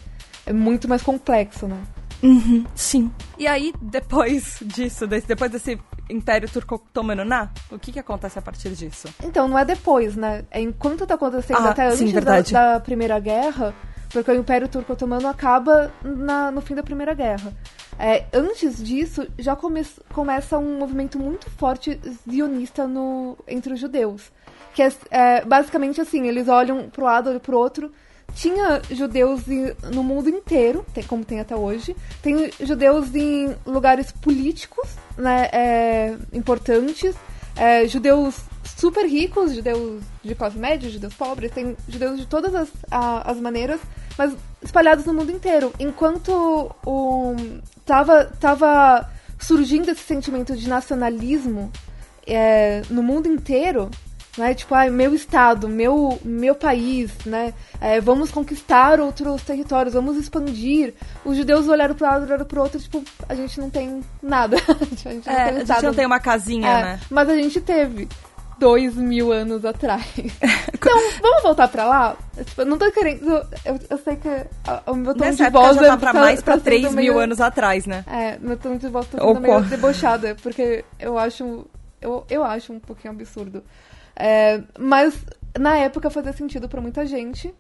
é 0.46 0.52
muito 0.52 0.88
mais 0.88 1.02
complexo, 1.02 1.68
né? 1.68 1.80
Uhum, 2.22 2.64
sim. 2.74 3.12
E 3.38 3.46
aí, 3.46 3.74
depois 3.82 4.58
disso, 4.64 5.06
desse, 5.06 5.26
depois 5.26 5.50
desse 5.50 5.78
Império 6.08 6.48
Turco-Otomano, 6.48 7.24
o 7.70 7.78
que, 7.78 7.92
que 7.92 7.98
acontece 7.98 8.38
a 8.38 8.42
partir 8.42 8.70
disso? 8.70 9.08
Então, 9.22 9.46
não 9.46 9.58
é 9.58 9.64
depois, 9.64 10.16
né? 10.16 10.44
É 10.50 10.60
enquanto 10.60 11.06
tá 11.06 11.14
acontecendo, 11.14 11.66
ah, 11.66 11.70
até 11.70 11.90
sim, 11.90 12.16
antes 12.16 12.52
da, 12.52 12.74
da, 12.74 12.80
Primeira 12.80 13.18
Guerra, 13.18 13.74
porque 14.10 14.30
o 14.30 14.34
Império 14.34 14.68
Turco-Otomano 14.68 15.28
acaba 15.28 15.92
na, 16.02 16.50
no 16.50 16.60
fim 16.60 16.74
da 16.74 16.82
Primeira 16.82 17.12
Guerra. 17.12 17.52
É, 17.98 18.24
antes 18.32 18.82
disso, 18.82 19.26
já 19.38 19.56
come, 19.56 19.84
começa 20.12 20.58
um 20.58 20.78
movimento 20.78 21.18
muito 21.18 21.50
forte 21.50 22.00
zionista 22.28 22.86
no, 22.86 23.36
entre 23.46 23.74
os 23.74 23.80
judeus. 23.80 24.30
Que 24.74 24.82
é, 24.82 24.92
é 25.10 25.44
basicamente 25.44 26.00
assim, 26.00 26.26
eles 26.26 26.48
olham 26.48 26.88
pro 26.88 27.04
lado, 27.04 27.28
olham 27.28 27.40
pro 27.40 27.58
outro, 27.58 27.92
tinha 28.35 28.81
judeus 28.90 29.42
no 29.92 30.03
mundo 30.03 30.29
inteiro, 30.29 30.85
como 31.07 31.25
tem 31.25 31.40
até 31.40 31.55
hoje. 31.55 31.97
Tem 32.23 32.51
judeus 32.61 33.14
em 33.14 33.55
lugares 33.66 34.12
políticos 34.12 34.88
né, 35.16 35.49
é, 35.53 36.16
importantes, 36.33 37.14
é, 37.57 37.87
judeus 37.87 38.37
super 38.77 39.07
ricos, 39.07 39.55
judeus 39.55 40.03
de 40.23 40.35
classe 40.35 40.59
média, 40.59 40.90
judeus 40.90 41.14
pobres, 41.14 41.53
tem 41.53 41.77
judeus 41.88 42.18
de 42.18 42.27
todas 42.27 42.55
as, 42.55 42.68
a, 42.90 43.31
as 43.31 43.38
maneiras, 43.38 43.81
mas 44.16 44.35
espalhados 44.62 45.05
no 45.05 45.14
mundo 45.14 45.31
inteiro. 45.31 45.73
Enquanto 45.79 46.75
o, 46.85 47.37
tava, 47.85 48.25
tava 48.40 49.09
surgindo 49.38 49.90
esse 49.90 50.03
sentimento 50.03 50.57
de 50.57 50.68
nacionalismo 50.68 51.71
é, 52.27 52.83
no 52.88 53.03
mundo 53.03 53.27
inteiro, 53.27 53.90
né? 54.37 54.55
Tipo, 54.55 54.75
ah, 54.75 54.88
meu 54.90 55.14
estado, 55.14 55.68
meu, 55.68 56.18
meu 56.25 56.55
país, 56.55 57.12
né? 57.27 57.53
É, 57.81 58.01
vamos 58.01 58.31
conquistar 58.31 59.01
outros 59.01 59.42
territórios, 59.42 59.95
vamos 59.95 60.16
expandir. 60.16 60.95
Os 61.25 61.37
judeus 61.37 61.68
olharam 61.68 61.95
para 61.95 62.12
lado, 62.12 62.25
olharam 62.25 62.45
para 62.45 62.59
o 62.59 62.62
outro, 62.62 62.81
tipo, 62.81 63.03
a 63.29 63.35
gente 63.35 63.61
não 63.61 63.71
tem 63.71 64.03
nada. 64.23 64.57
a 64.68 64.85
gente, 64.85 65.27
não, 65.27 65.35
é, 65.35 65.53
tem, 65.53 65.62
a 65.62 65.64
gente 65.64 65.83
não 65.83 65.95
tem 65.95 66.07
uma 66.07 66.21
casinha, 66.21 66.68
é, 66.68 66.83
né? 66.83 67.01
Mas 67.11 67.29
a 67.29 67.37
gente 67.37 67.61
teve 67.61 68.09
dois 68.62 68.95
mil 68.95 69.33
anos 69.33 69.64
atrás. 69.64 70.07
então, 70.16 70.97
vamos 71.21 71.42
voltar 71.42 71.66
pra 71.66 71.85
lá? 71.85 72.16
Tipo, 72.45 72.64
não 72.64 72.79
tô 72.79 72.90
querendo. 72.92 73.29
Eu, 73.64 73.79
eu 73.90 73.99
sei 73.99 74.16
que 74.16 74.29
o 74.87 74.95
meu 74.95 75.14
tom 75.14 75.25
Nessa 75.25 75.45
de 75.45 75.51
voz. 75.51 75.77
já 75.77 75.88
tá 75.88 75.97
pra 75.97 76.12
tá, 76.12 76.21
mais 76.21 76.42
pra 76.42 76.55
tá 76.55 76.61
3 76.61 76.83
mil 76.85 76.92
meio, 76.95 77.18
anos 77.18 77.40
atrás, 77.40 77.87
né? 77.87 78.05
É, 78.07 78.38
meu 78.38 78.57
tom 78.57 78.77
de 78.77 78.88
voz 78.88 79.07
tá 79.09 79.18
sendo 79.18 79.40
meio 79.40 79.61
debochada, 79.62 80.37
porque 80.42 80.85
eu 80.99 81.18
acho. 81.18 81.66
Eu, 82.01 82.25
eu 82.31 82.45
acho 82.45 82.73
um 82.73 82.81
pouquinho 82.81 83.14
absurdo. 83.14 83.62
É, 84.16 84.62
mas 84.79 85.25
na 85.59 85.77
época 85.77 86.11
fazia 86.11 86.33
sentido 86.33 86.68
para 86.68 86.81
muita 86.81 87.07
gente. 87.07 87.55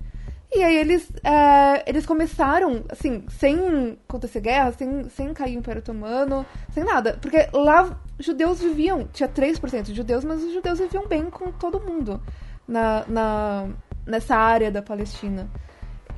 E 0.54 0.62
aí 0.62 0.76
eles, 0.76 1.10
é, 1.24 1.88
eles 1.88 2.04
começaram, 2.04 2.84
assim, 2.90 3.24
sem 3.30 3.98
acontecer 4.06 4.40
guerra, 4.40 4.72
sem, 4.72 5.08
sem 5.08 5.32
cair 5.32 5.56
o 5.56 5.60
Império 5.60 5.80
Otomano, 5.80 6.44
sem 6.70 6.84
nada. 6.84 7.18
Porque 7.22 7.48
lá 7.54 7.98
judeus 8.18 8.60
viviam, 8.60 9.08
tinha 9.12 9.28
3% 9.28 9.84
de 9.84 9.94
judeus, 9.94 10.24
mas 10.24 10.42
os 10.42 10.52
judeus 10.52 10.78
viviam 10.78 11.06
bem 11.08 11.30
com 11.30 11.50
todo 11.52 11.80
mundo 11.80 12.20
na, 12.68 13.04
na, 13.08 13.68
nessa 14.06 14.36
área 14.36 14.70
da 14.70 14.82
Palestina. 14.82 15.48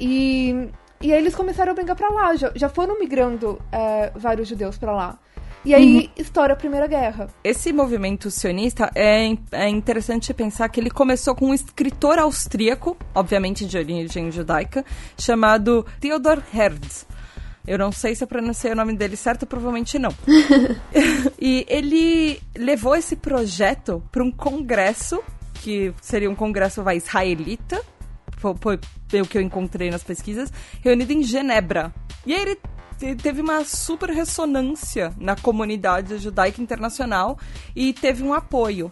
E, 0.00 0.68
e 1.00 1.12
aí 1.12 1.18
eles 1.18 1.36
começaram 1.36 1.70
a 1.70 1.74
brigar 1.74 1.94
para 1.94 2.08
lá, 2.10 2.34
já, 2.34 2.50
já 2.56 2.68
foram 2.68 2.98
migrando 2.98 3.60
é, 3.70 4.10
vários 4.16 4.48
judeus 4.48 4.76
para 4.76 4.92
lá. 4.92 5.18
E 5.64 5.74
aí 5.74 5.96
uhum. 5.96 6.08
estoura 6.16 6.52
a 6.52 6.56
Primeira 6.56 6.86
Guerra. 6.86 7.28
Esse 7.42 7.72
movimento 7.72 8.30
sionista 8.30 8.90
é, 8.94 9.34
é 9.50 9.68
interessante 9.68 10.34
pensar 10.34 10.68
que 10.68 10.78
ele 10.78 10.90
começou 10.90 11.34
com 11.34 11.46
um 11.46 11.54
escritor 11.54 12.18
austríaco, 12.18 12.96
obviamente 13.14 13.64
de 13.64 13.78
origem 13.78 14.30
judaica, 14.30 14.84
chamado 15.16 15.86
Theodor 16.00 16.42
Herz. 16.52 17.06
Eu 17.66 17.78
não 17.78 17.90
sei 17.90 18.14
se 18.14 18.22
eu 18.22 18.28
pronunciei 18.28 18.72
o 18.72 18.76
nome 18.76 18.94
dele 18.94 19.16
certo, 19.16 19.46
provavelmente 19.46 19.98
não. 19.98 20.14
e 21.40 21.64
ele 21.66 22.38
levou 22.54 22.94
esse 22.94 23.16
projeto 23.16 24.02
para 24.12 24.22
um 24.22 24.30
congresso, 24.30 25.22
que 25.54 25.94
seria 26.02 26.30
um 26.30 26.34
congresso 26.34 26.82
vai, 26.82 26.98
israelita, 26.98 27.82
foi, 28.36 28.78
foi 29.08 29.20
o 29.22 29.26
que 29.26 29.38
eu 29.38 29.42
encontrei 29.42 29.90
nas 29.90 30.02
pesquisas, 30.02 30.52
reunido 30.82 31.14
em 31.14 31.22
Genebra. 31.22 31.90
E 32.26 32.34
aí 32.34 32.42
ele 32.42 32.58
teve 32.98 33.40
uma 33.40 33.64
super 33.64 34.10
ressonância 34.10 35.12
na 35.18 35.36
comunidade 35.36 36.18
judaica 36.18 36.60
internacional 36.60 37.38
e 37.74 37.92
teve 37.92 38.22
um 38.22 38.32
apoio 38.32 38.90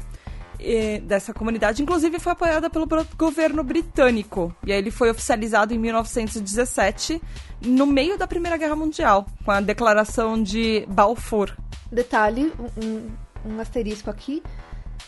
dessa 1.04 1.34
comunidade, 1.34 1.82
inclusive 1.82 2.18
foi 2.18 2.32
apoiada 2.32 2.70
pelo 2.70 2.86
governo 3.16 3.64
britânico. 3.64 4.54
E 4.64 4.72
aí 4.72 4.78
ele 4.78 4.90
foi 4.90 5.10
oficializado 5.10 5.74
em 5.74 5.78
1917, 5.78 7.20
no 7.60 7.86
meio 7.86 8.16
da 8.16 8.26
Primeira 8.26 8.56
Guerra 8.56 8.76
Mundial, 8.76 9.26
com 9.44 9.50
a 9.50 9.60
declaração 9.60 10.40
de 10.40 10.86
Balfour. 10.88 11.50
Detalhe, 11.90 12.52
um, 12.80 13.10
um 13.44 13.60
asterisco 13.60 14.08
aqui, 14.08 14.42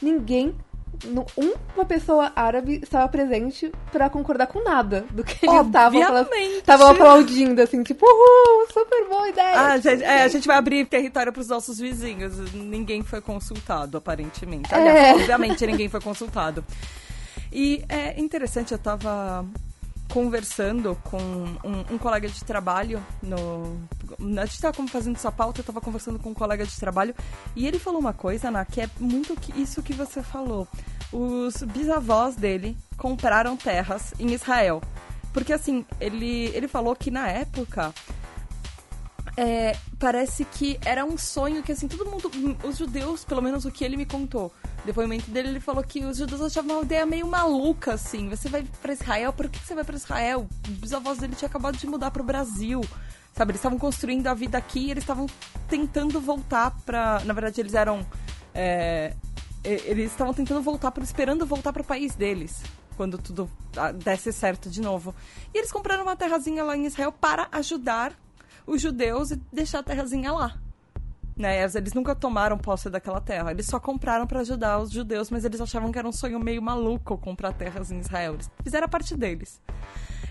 ninguém 0.02 0.54
uma 1.06 1.84
pessoa 1.84 2.32
árabe 2.34 2.80
estava 2.82 3.08
presente 3.08 3.70
para 3.92 4.08
concordar 4.08 4.46
com 4.46 4.62
nada 4.62 5.04
do 5.10 5.22
que 5.22 5.46
eles 5.46 5.66
estavam 6.58 6.88
aplaudindo, 6.88 7.60
assim, 7.60 7.82
tipo, 7.82 8.06
uhul, 8.06 8.66
super 8.72 9.08
boa 9.08 9.28
ideia. 9.28 9.60
Ah, 9.60 9.78
gente, 9.78 10.02
é, 10.02 10.22
a 10.22 10.28
gente 10.28 10.46
vai 10.46 10.56
abrir 10.56 10.86
território 10.86 11.32
para 11.32 11.40
os 11.40 11.48
nossos 11.48 11.78
vizinhos. 11.78 12.52
Ninguém 12.52 13.02
foi 13.02 13.20
consultado, 13.20 13.98
aparentemente. 13.98 14.74
Aliás, 14.74 14.98
é. 14.98 15.14
obviamente 15.14 15.66
ninguém 15.66 15.88
foi 15.88 16.00
consultado. 16.00 16.64
E 17.52 17.84
é 17.88 18.20
interessante, 18.20 18.72
eu 18.72 18.76
estava 18.76 19.46
conversando 20.08 20.96
com 21.04 21.18
um, 21.18 21.94
um, 21.94 21.98
colega 21.98 22.28
de 22.28 22.44
trabalho 22.44 23.04
no. 23.22 23.78
A 24.38 24.44
gente 24.44 24.54
estava 24.54 24.86
fazendo 24.86 25.16
essa 25.16 25.32
pauta, 25.32 25.60
eu 25.60 25.62
estava 25.62 25.80
conversando 25.80 26.18
com 26.18 26.30
um 26.30 26.34
colega 26.34 26.64
de 26.64 26.76
trabalho 26.78 27.14
e 27.56 27.66
ele 27.66 27.78
falou 27.78 28.00
uma 28.00 28.12
coisa, 28.12 28.48
Ana, 28.48 28.64
que 28.64 28.80
é 28.80 28.88
muito 28.98 29.36
isso 29.56 29.82
que 29.82 29.92
você 29.92 30.22
falou. 30.22 30.68
Os 31.12 31.62
bisavós 31.62 32.36
dele 32.36 32.76
compraram 32.96 33.56
terras 33.56 34.12
em 34.18 34.32
Israel. 34.32 34.80
Porque 35.32 35.52
assim, 35.52 35.84
ele, 36.00 36.46
ele 36.54 36.68
falou 36.68 36.94
que 36.94 37.10
na 37.10 37.28
época 37.28 37.92
é, 39.36 39.76
parece 39.98 40.44
que 40.44 40.78
era 40.84 41.04
um 41.04 41.18
sonho 41.18 41.62
que, 41.62 41.72
assim, 41.72 41.88
todo 41.88 42.06
mundo. 42.06 42.30
Os 42.62 42.78
judeus, 42.78 43.24
pelo 43.24 43.42
menos 43.42 43.64
o 43.64 43.70
que 43.70 43.84
ele 43.84 43.96
me 43.96 44.06
contou, 44.06 44.52
depoimento 44.84 45.30
dele, 45.30 45.48
ele 45.48 45.60
falou 45.60 45.82
que 45.82 46.04
os 46.04 46.18
judeus 46.18 46.40
achavam 46.40 46.76
uma 46.76 46.84
ideia 46.84 47.04
meio 47.04 47.26
maluca, 47.26 47.94
assim. 47.94 48.28
Você 48.28 48.48
vai 48.48 48.64
para 48.80 48.92
Israel, 48.92 49.32
por 49.32 49.48
que 49.48 49.58
você 49.58 49.74
vai 49.74 49.84
para 49.84 49.96
Israel? 49.96 50.46
Os 50.68 50.74
bisavós 50.76 51.18
dele 51.18 51.34
tinham 51.34 51.48
acabado 51.48 51.76
de 51.76 51.86
mudar 51.86 52.10
para 52.10 52.22
o 52.22 52.24
Brasil. 52.24 52.80
Sabe, 53.32 53.50
eles 53.50 53.58
estavam 53.58 53.78
construindo 53.78 54.28
a 54.28 54.34
vida 54.34 54.56
aqui 54.56 54.86
e 54.86 54.90
eles 54.92 55.02
estavam 55.02 55.26
tentando 55.68 56.20
voltar 56.20 56.70
para. 56.86 57.20
Na 57.24 57.34
verdade, 57.34 57.60
eles 57.60 57.74
eram. 57.74 58.06
É, 58.54 59.14
eles 59.64 60.12
estavam 60.12 60.32
tentando 60.32 60.62
voltar, 60.62 60.92
pra, 60.92 61.02
esperando 61.02 61.44
voltar 61.44 61.72
para 61.72 61.82
o 61.82 61.84
país 61.84 62.14
deles 62.14 62.62
quando 62.96 63.18
tudo 63.18 63.50
ah, 63.76 63.90
desse 63.90 64.32
certo 64.32 64.70
de 64.70 64.80
novo. 64.80 65.12
E 65.52 65.58
eles 65.58 65.72
compraram 65.72 66.04
uma 66.04 66.14
terrazinha 66.14 66.62
lá 66.62 66.76
em 66.76 66.86
Israel 66.86 67.10
para 67.10 67.48
ajudar 67.50 68.12
os 68.66 68.80
judeus 68.80 69.30
e 69.30 69.36
deixar 69.52 69.80
a 69.80 69.82
terrazinha 69.82 70.32
lá. 70.32 70.58
Né? 71.36 71.64
Eles 71.64 71.92
nunca 71.92 72.14
tomaram 72.14 72.56
posse 72.56 72.88
daquela 72.88 73.20
terra. 73.20 73.50
Eles 73.50 73.66
só 73.66 73.80
compraram 73.80 74.26
para 74.26 74.40
ajudar 74.40 74.78
os 74.78 74.90
judeus, 74.90 75.30
mas 75.30 75.44
eles 75.44 75.60
achavam 75.60 75.90
que 75.90 75.98
era 75.98 76.08
um 76.08 76.12
sonho 76.12 76.38
meio 76.38 76.62
maluco 76.62 77.18
comprar 77.18 77.52
terras 77.52 77.90
em 77.90 77.98
Israel. 77.98 78.34
Eles 78.34 78.50
fizeram 78.62 78.84
a 78.84 78.88
parte 78.88 79.16
deles. 79.16 79.60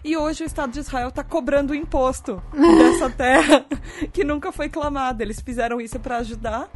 E 0.04 0.18
hoje 0.18 0.44
o 0.44 0.46
Estado 0.46 0.72
de 0.72 0.80
Israel 0.80 1.10
está 1.10 1.24
cobrando 1.24 1.72
o 1.72 1.76
imposto 1.76 2.42
dessa 2.52 3.10
terra 3.10 3.66
que 4.12 4.24
nunca 4.24 4.52
foi 4.52 4.70
clamada. 4.70 5.24
Eles 5.24 5.42
fizeram 5.42 5.80
isso 5.80 6.00
para 6.00 6.18
ajudar. 6.18 6.70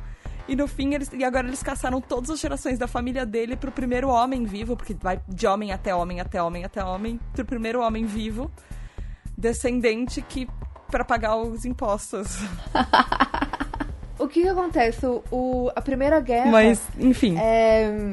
E 0.47 0.55
no 0.55 0.65
fim, 0.65 0.93
eles, 0.93 1.11
e 1.11 1.25
agora 1.25 1.45
eles 1.45 1.61
caçaram 1.61 1.99
todas 1.99 2.29
as 2.29 2.39
gerações 2.39 2.79
da 2.79 2.87
família 2.87 3.25
dele 3.25 3.57
pro 3.57 3.69
primeiro 3.69 4.07
homem 4.07 4.45
vivo, 4.45 4.77
porque 4.77 4.93
vai 4.93 5.19
de 5.27 5.45
homem 5.45 5.73
até 5.73 5.93
homem, 5.93 6.21
até 6.21 6.41
homem, 6.41 6.63
até 6.63 6.81
homem, 6.81 7.19
pro 7.33 7.43
primeiro 7.43 7.81
homem 7.81 8.05
vivo, 8.05 8.49
descendente 9.37 10.21
que 10.21 10.47
para 10.91 11.03
pagar 11.05 11.35
os 11.37 11.65
impostos. 11.65 12.37
o 14.19 14.27
que, 14.27 14.41
que 14.43 14.49
acontece? 14.49 15.05
O, 15.31 15.69
a 15.75 15.81
Primeira 15.81 16.19
Guerra. 16.19 16.51
Mas, 16.51 16.81
enfim. 16.97 17.37
É, 17.37 18.11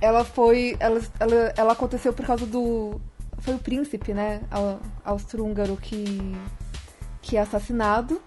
ela 0.00 0.24
foi. 0.24 0.76
Ela, 0.80 1.00
ela, 1.18 1.52
ela 1.56 1.72
aconteceu 1.72 2.12
por 2.12 2.24
causa 2.26 2.46
do. 2.46 3.00
Foi 3.38 3.54
o 3.54 3.58
príncipe, 3.58 4.12
né? 4.14 4.40
au- 4.50 4.80
Austro-húngaro 5.04 5.76
que. 5.76 6.34
que 7.20 7.36
é 7.36 7.40
assassinado. 7.40 8.20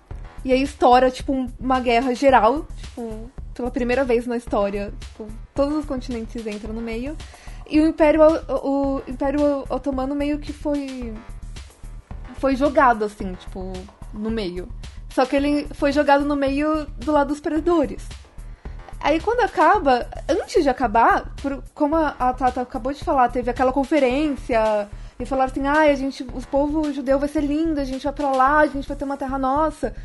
E 0.44 0.52
aí 0.54 0.62
estoura, 0.62 1.10
tipo, 1.10 1.34
uma 1.60 1.80
guerra 1.80 2.14
geral, 2.14 2.68
tipo, 2.78 3.32
pela 3.54 3.72
primeira 3.72 4.04
vez 4.04 4.28
na 4.28 4.38
história. 4.38 4.94
Tipo, 5.00 5.28
todos 5.56 5.76
os 5.78 5.86
continentes 5.86 6.46
entram 6.46 6.74
no 6.74 6.82
meio. 6.82 7.18
E 7.68 7.80
o 7.80 7.88
Império, 7.88 8.22
o, 8.48 8.98
o 8.98 9.02
Império 9.08 9.64
Otomano 9.70 10.14
meio 10.14 10.38
que 10.38 10.54
foi. 10.54 11.14
Foi 12.40 12.56
jogado, 12.56 13.06
assim, 13.06 13.34
tipo, 13.34 13.72
no 14.14 14.30
meio. 14.30 14.68
Só 15.10 15.26
que 15.26 15.36
ele 15.36 15.68
foi 15.74 15.92
jogado 15.92 16.26
no 16.26 16.36
meio 16.36 16.86
do 16.98 17.12
lado 17.12 17.30
dos 17.30 17.40
perdedores. 17.40 18.06
Aí 19.00 19.20
quando 19.20 19.42
acaba, 19.42 20.08
antes 20.28 20.64
de 20.64 20.70
acabar, 20.70 21.32
por- 21.42 21.64
como 21.74 21.96
a, 21.96 22.16
a 22.18 22.34
Tata 22.34 22.62
acabou 22.62 22.92
de 22.92 23.04
falar, 23.04 23.30
teve 23.30 23.52
aquela 23.52 23.72
conferência 23.72 24.90
e 25.20 25.26
falaram 25.26 25.52
assim, 25.52 25.68
ai, 25.68 25.92
a 25.92 25.96
gente, 25.96 26.24
o 26.24 26.42
povo 26.48 26.92
judeu 26.92 27.20
vai 27.20 27.30
ser 27.30 27.42
lindo, 27.42 27.80
a 27.80 27.84
gente 27.84 28.04
vai 28.04 28.14
pra 28.14 28.32
lá, 28.32 28.60
a 28.60 28.68
gente 28.68 28.88
vai 28.88 28.98
ter 28.98 29.06
uma 29.06 29.16
terra 29.18 29.38
nossa. 29.38 29.96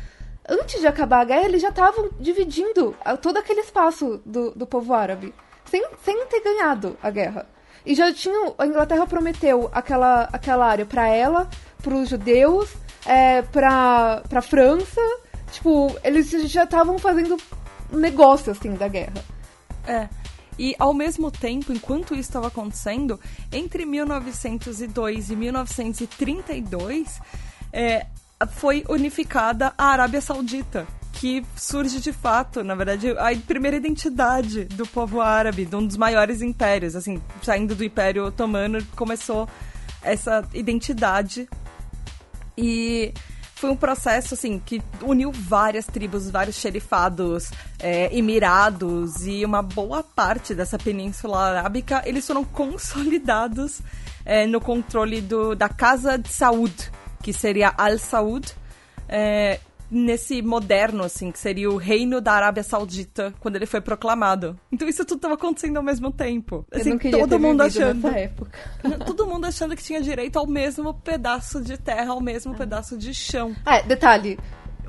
Antes 0.47 0.79
de 0.79 0.87
acabar 0.87 1.21
a 1.21 1.25
guerra, 1.25 1.45
eles 1.45 1.61
já 1.61 1.69
estavam 1.69 2.09
dividindo 2.19 2.95
a- 3.03 3.17
todo 3.17 3.37
aquele 3.37 3.61
espaço 3.61 4.21
do, 4.25 4.51
do 4.51 4.67
povo 4.67 4.93
árabe, 4.93 5.33
sem, 5.65 5.83
sem 6.03 6.25
ter 6.27 6.41
ganhado 6.41 6.95
a 7.01 7.09
guerra. 7.09 7.47
E 7.83 7.95
já 7.95 8.13
tinham, 8.13 8.53
a 8.59 8.67
Inglaterra 8.67 9.07
prometeu 9.07 9.67
aquela, 9.73 10.29
aquela 10.31 10.67
área 10.67 10.85
pra 10.85 11.07
ela, 11.07 11.49
pros 11.81 12.09
judeus, 12.09 12.69
é, 13.05 13.41
pra, 13.41 14.21
pra 14.29 14.41
França. 14.41 15.01
Tipo, 15.51 15.95
eles 16.03 16.31
já 16.49 16.63
estavam 16.63 16.97
fazendo 16.97 17.37
negócio, 17.91 18.51
assim, 18.51 18.73
da 18.73 18.87
guerra. 18.87 19.23
É. 19.85 20.07
E 20.57 20.75
ao 20.77 20.93
mesmo 20.93 21.31
tempo, 21.31 21.73
enquanto 21.73 22.13
isso 22.13 22.29
estava 22.29 22.47
acontecendo, 22.47 23.19
entre 23.51 23.85
1902 23.85 25.31
e 25.31 25.35
1932, 25.35 27.19
é, 27.73 28.05
foi 28.51 28.83
unificada 28.87 29.73
a 29.77 29.85
Arábia 29.85 30.21
Saudita, 30.21 30.85
que 31.13 31.43
surge 31.55 31.99
de 31.99 32.11
fato, 32.11 32.63
na 32.63 32.75
verdade, 32.75 33.09
a 33.11 33.35
primeira 33.45 33.77
identidade 33.77 34.65
do 34.65 34.85
povo 34.85 35.21
árabe, 35.21 35.65
de 35.65 35.75
um 35.75 35.85
dos 35.85 35.97
maiores 35.97 36.41
impérios, 36.41 36.95
assim, 36.95 37.21
saindo 37.41 37.75
do 37.75 37.83
Império 37.83 38.25
Otomano, 38.25 38.83
começou 38.95 39.47
essa 40.01 40.47
identidade 40.53 41.47
e 42.57 43.13
foi 43.61 43.69
um 43.69 43.75
processo, 43.75 44.33
assim, 44.33 44.57
que 44.57 44.81
uniu 45.03 45.31
várias 45.31 45.85
tribos, 45.85 46.29
vários 46.31 46.55
xerifados, 46.55 47.51
é, 47.79 48.09
emirados 48.15 49.27
e 49.27 49.45
uma 49.45 49.61
boa 49.61 50.01
parte 50.01 50.55
dessa 50.55 50.79
península 50.79 51.37
arábica, 51.37 52.01
eles 52.05 52.25
foram 52.25 52.43
consolidados 52.43 53.79
é, 54.25 54.47
no 54.47 54.59
controle 54.59 55.21
do, 55.21 55.55
da 55.55 55.69
Casa 55.69 56.17
de 56.17 56.29
Saud, 56.29 56.73
que 57.21 57.31
seria 57.31 57.71
Al 57.77 57.99
Saud, 57.99 58.51
é, 59.07 59.59
nesse 59.91 60.41
moderno, 60.41 61.03
assim, 61.03 61.29
que 61.31 61.37
seria 61.37 61.69
o 61.69 61.75
reino 61.75 62.21
da 62.21 62.31
Arábia 62.31 62.63
Saudita, 62.63 63.33
quando 63.41 63.57
ele 63.57 63.65
foi 63.65 63.81
proclamado. 63.81 64.57
Então 64.71 64.87
isso 64.87 65.03
tudo 65.03 65.17
estava 65.17 65.33
acontecendo 65.33 65.75
ao 65.77 65.83
mesmo 65.83 66.11
tempo. 66.11 66.65
Eu 66.71 66.79
Assim, 66.79 66.97
todo 66.97 67.37
mundo 67.37 67.61
achando. 67.61 68.07
Todo 69.05 69.27
mundo 69.27 69.45
achando 69.45 69.75
que 69.75 69.83
tinha 69.83 70.01
direito 70.01 70.39
ao 70.39 70.47
mesmo 70.47 70.93
pedaço 70.93 71.61
de 71.61 71.77
terra, 71.77 72.11
ao 72.13 72.19
Ah. 72.19 72.23
mesmo 72.23 72.55
pedaço 72.55 72.97
de 72.97 73.13
chão. 73.13 73.53
É, 73.65 73.83
detalhe. 73.83 74.39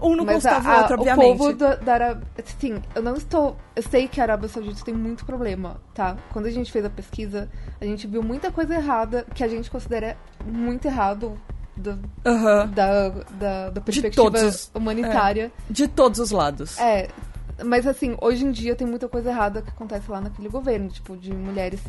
Um 0.00 0.16
não 0.16 0.24
mas 0.24 0.36
gostava 0.42 0.68
a- 0.68 0.74
do 0.74 0.80
outro, 0.80 0.94
obviamente. 0.98 1.34
O 1.34 1.38
povo 1.38 1.52
da, 1.52 1.74
da 1.76 1.94
Arábia... 1.94 2.26
Sim, 2.58 2.82
eu 2.94 3.02
não 3.02 3.14
estou... 3.14 3.56
Eu 3.76 3.82
sei 3.84 4.08
que 4.08 4.20
a 4.20 4.24
Arábia 4.24 4.48
Saudita 4.48 4.84
tem 4.84 4.94
muito 4.94 5.24
problema, 5.24 5.80
tá? 5.94 6.16
Quando 6.32 6.46
a 6.46 6.50
gente 6.50 6.72
fez 6.72 6.84
a 6.84 6.90
pesquisa, 6.90 7.48
a 7.80 7.84
gente 7.84 8.06
viu 8.08 8.20
muita 8.22 8.50
coisa 8.50 8.74
errada 8.74 9.24
que 9.32 9.44
a 9.44 9.48
gente 9.48 9.70
considera 9.70 10.16
muito 10.44 10.86
errado 10.86 11.40
do- 11.82 11.98
Aham. 12.24 12.66
da, 12.68 13.08
da, 13.38 13.70
da 13.70 13.80
perspectiva 13.80 14.24
todos 14.30 14.42
os- 14.42 14.70
humanitária. 14.74 15.52
De 15.68 15.86
todos 15.88 16.18
os 16.20 16.30
lados. 16.30 16.78
É, 16.78 17.08
mas 17.64 17.86
assim, 17.86 18.16
hoje 18.20 18.44
em 18.44 18.50
dia 18.50 18.74
tem 18.74 18.86
muita 18.86 19.08
coisa 19.08 19.30
errada 19.30 19.60
que 19.62 19.68
acontece 19.70 20.10
lá 20.10 20.20
naquele 20.20 20.48
governo, 20.48 20.88
tipo, 20.88 21.16
de 21.16 21.32
mulheres 21.32 21.80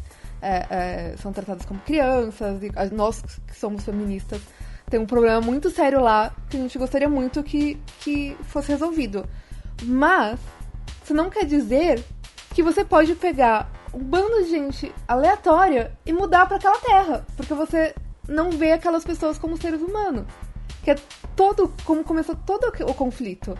é, 0.42 0.66
é, 0.70 1.16
são 1.22 1.32
tratadas 1.32 1.66
como 1.66 1.80
crianças, 1.82 2.62
e 2.62 2.72
nós 2.94 3.22
que 3.48 3.56
somos 3.56 3.84
feministas 3.86 4.42
tem 4.90 5.00
um 5.00 5.06
problema 5.06 5.40
muito 5.42 5.70
sério 5.70 6.02
lá 6.02 6.32
que 6.50 6.58
a 6.58 6.60
gente 6.60 6.78
gostaria 6.78 7.08
muito 7.10 7.42
que, 7.42 7.80
que 8.02 8.36
fosse 8.44 8.70
resolvido. 8.72 9.26
Mas, 9.84 10.40
isso 11.04 11.14
não 11.14 11.30
quer 11.30 11.46
dizer 11.46 12.04
que 12.54 12.62
você 12.62 12.84
pode 12.86 13.16
pegar 13.16 13.72
um 13.94 14.00
bando 14.00 14.44
de 14.44 14.50
gente 14.50 14.92
aleatória 15.08 15.92
e 16.06 16.12
mudar 16.14 16.46
para 16.46 16.58
aquela 16.58 16.78
terra, 16.80 17.26
porque 17.38 17.54
você 17.54 17.96
não 18.28 18.52
vê 18.52 18.72
aquelas 18.72 19.04
pessoas 19.04 19.38
como 19.38 19.58
seres 19.58 19.82
humanos. 19.82 20.26
Que 20.84 20.92
é 20.92 20.96
todo, 21.36 21.72
como 21.86 22.04
começou 22.04 22.36
todo 22.36 22.72
o 22.88 22.94
conflito. 22.94 23.58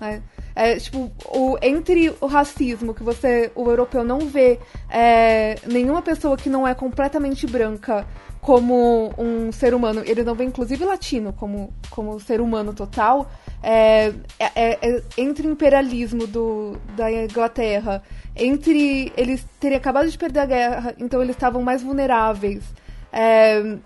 né? 0.00 0.22
É, 0.54 0.76
tipo, 0.76 1.10
o, 1.26 1.56
entre 1.62 2.14
o 2.20 2.26
racismo, 2.26 2.92
que 2.94 3.02
você, 3.02 3.50
o 3.54 3.68
europeu, 3.68 4.02
não 4.04 4.20
vê 4.20 4.58
é, 4.88 5.56
nenhuma 5.66 6.02
pessoa 6.02 6.36
que 6.36 6.48
não 6.48 6.66
é 6.66 6.74
completamente 6.74 7.46
branca 7.46 8.06
como 8.40 9.12
um 9.18 9.52
ser 9.52 9.74
humano, 9.74 10.02
ele 10.06 10.24
não 10.24 10.34
vê 10.34 10.44
inclusive 10.44 10.82
latino 10.84 11.30
como, 11.34 11.72
como 11.90 12.18
ser 12.18 12.40
humano 12.40 12.72
total, 12.72 13.30
é, 13.62 14.12
é- 14.38 14.50
é- 14.54 14.78
é 14.82 15.02
entre 15.18 15.46
o 15.46 15.50
imperialismo 15.52 16.26
do, 16.26 16.76
da 16.96 17.12
Inglaterra, 17.12 18.02
entre 18.34 19.12
eles 19.16 19.44
terem 19.60 19.76
acabado 19.76 20.08
de 20.10 20.16
perder 20.16 20.40
a 20.40 20.46
guerra, 20.46 20.94
então 20.98 21.20
eles 21.22 21.36
estavam 21.36 21.62
mais 21.62 21.82
vulneráveis, 21.82 22.64
é, 23.12 23.76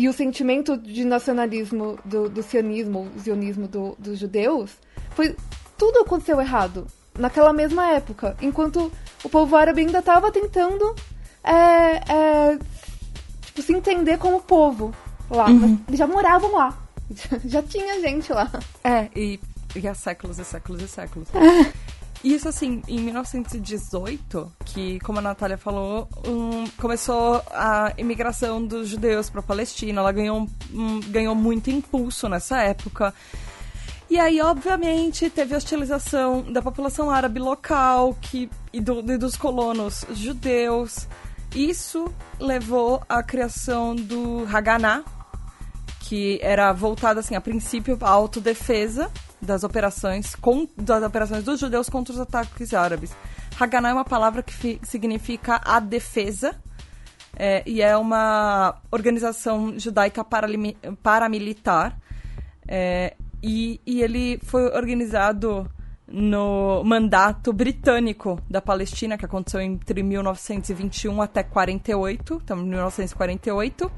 e 0.00 0.08
o 0.08 0.12
sentimento 0.12 0.76
de 0.76 1.04
nacionalismo 1.04 1.98
do, 2.04 2.28
do 2.28 2.42
sionismo, 2.42 3.08
o 3.16 3.18
zionismo 3.18 3.66
do- 3.66 3.96
dos 3.98 4.18
judeus, 4.18 4.70
foi 5.10 5.34
tudo 5.76 6.00
aconteceu 6.00 6.40
errado 6.40 6.86
naquela 7.18 7.52
mesma 7.52 7.88
época, 7.92 8.36
enquanto 8.40 8.92
o 9.24 9.28
povo 9.28 9.56
árabe 9.56 9.80
ainda 9.80 9.98
estava 9.98 10.30
tentando 10.30 10.94
é, 11.42 12.12
é, 12.12 12.58
tipo, 13.46 13.62
se 13.62 13.72
entender 13.72 14.18
como 14.18 14.40
povo 14.40 14.94
lá. 15.30 15.46
Eles 15.88 15.98
já 15.98 16.06
moravam 16.06 16.52
lá. 16.54 16.76
Já 17.46 17.62
tinha 17.62 18.00
gente 18.02 18.30
lá. 18.32 18.50
É, 18.84 19.08
e, 19.16 19.40
e 19.74 19.88
há 19.88 19.94
séculos 19.94 20.38
e 20.38 20.44
séculos 20.44 20.82
e 20.82 20.88
séculos. 20.88 21.26
Isso, 22.24 22.48
assim, 22.48 22.82
em 22.88 22.98
1918, 23.00 24.52
que, 24.64 24.98
como 25.00 25.20
a 25.20 25.22
Natália 25.22 25.56
falou, 25.56 26.08
um, 26.26 26.66
começou 26.80 27.40
a 27.52 27.92
imigração 27.96 28.64
dos 28.64 28.88
judeus 28.88 29.30
para 29.30 29.40
a 29.40 29.42
Palestina. 29.42 30.00
Ela 30.00 30.10
ganhou, 30.12 30.46
um- 30.72 31.00
ganhou 31.08 31.34
muito 31.34 31.70
impulso 31.70 32.28
nessa 32.28 32.60
época. 32.60 33.14
E 34.10 34.18
aí, 34.18 34.40
obviamente, 34.40 35.30
teve 35.30 35.54
hostilização 35.54 36.42
da 36.52 36.60
população 36.60 37.10
árabe 37.10 37.38
local 37.38 38.16
que, 38.20 38.50
e, 38.72 38.80
do- 38.80 39.00
e 39.12 39.16
dos 39.16 39.36
colonos 39.36 40.04
judeus. 40.12 41.06
Isso 41.54 42.12
levou 42.40 43.00
à 43.08 43.22
criação 43.22 43.94
do 43.94 44.44
Haganah, 44.52 45.04
que 46.00 46.38
era 46.42 46.72
voltado 46.72 47.20
assim 47.20 47.36
a 47.36 47.40
princípio 47.40 47.96
à 48.00 48.08
autodefesa 48.08 49.10
das 49.40 49.64
operações 49.64 50.34
com, 50.34 50.68
das 50.76 51.02
operações 51.02 51.44
dos 51.44 51.60
judeus 51.60 51.88
contra 51.88 52.12
os 52.12 52.20
ataques 52.20 52.74
árabes. 52.74 53.14
Haganah 53.58 53.90
é 53.90 53.92
uma 53.92 54.04
palavra 54.04 54.42
que 54.42 54.52
fi- 54.52 54.80
significa 54.82 55.60
a 55.64 55.80
defesa 55.80 56.54
é, 57.36 57.62
e 57.66 57.82
é 57.82 57.96
uma 57.96 58.80
organização 58.90 59.78
judaica 59.78 60.24
paramilitar 61.02 61.98
é, 62.66 63.16
e, 63.42 63.80
e 63.86 64.02
ele 64.02 64.38
foi 64.42 64.64
organizado 64.74 65.70
no 66.10 66.82
mandato 66.84 67.52
britânico 67.52 68.40
da 68.48 68.62
Palestina, 68.62 69.18
que 69.18 69.26
aconteceu 69.26 69.60
entre 69.60 70.02
1921 70.02 71.20
até 71.20 71.42
48, 71.42 72.40
então 72.42 72.56
1948. 72.56 73.92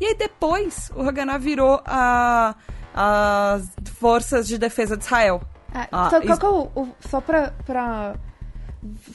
E 0.00 0.06
aí 0.06 0.14
depois 0.14 0.90
o 0.94 1.02
Haganah 1.02 1.38
virou 1.38 1.82
a, 1.84 2.54
as 2.96 3.68
Forças 3.98 4.48
de 4.48 4.56
Defesa 4.58 4.96
de 4.96 5.04
Israel. 5.04 5.40
Ah, 5.74 6.08
só, 6.10 6.20
qual 6.20 6.22
isso- 6.22 6.40
que 6.40 6.46
é 6.46 6.48
o, 6.48 6.88
só 7.00 7.20
pra, 7.20 7.52
pra 7.66 8.14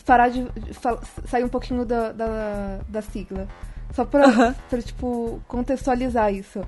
parar 0.06 0.30
de, 0.30 0.44
de 0.52 0.72
sair 1.28 1.44
um 1.44 1.50
pouquinho 1.50 1.86
da, 1.86 2.12
da, 2.12 2.80
da 2.88 3.02
sigla. 3.02 3.48
Só 3.94 4.06
pra, 4.06 4.54
pra, 4.70 4.82
tipo, 4.82 5.42
contextualizar 5.48 6.32
isso. 6.34 6.62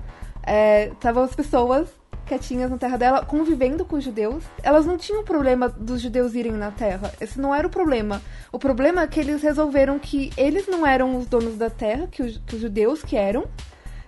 É, 0.46 0.88
tava 1.00 1.24
as 1.24 1.34
pessoas 1.36 1.88
quietinhas 2.26 2.70
na 2.72 2.78
terra 2.78 2.98
dela, 2.98 3.26
convivendo 3.26 3.86
com 3.86 3.98
os 3.98 4.04
judeus. 4.04 4.44
Elas 4.62 4.86
não 4.86 4.98
tinham 4.98 5.24
problema 5.24 5.70
dos 5.70 6.02
judeus 6.02 6.34
irem 6.34 6.54
na 6.54 6.72
terra. 6.72 7.12
Esse 7.22 7.40
não 7.40 7.54
era 7.54 7.68
o 7.68 7.70
problema. 7.70 8.22
O 8.52 8.58
problema 8.58 9.02
é 9.04 9.08
que 9.08 9.20
eles 9.20 9.42
resolveram 9.42 10.00
que 10.00 10.32
eles 10.38 10.68
não 10.68 10.86
eram 10.88 11.16
os 11.18 11.26
donos 11.28 11.58
da 11.58 11.70
terra, 11.70 12.08
que 12.08 12.24
os, 12.24 12.38
que 12.46 12.56
os 12.56 12.62
judeus 12.62 13.04
que 13.04 13.16
eram. 13.16 13.46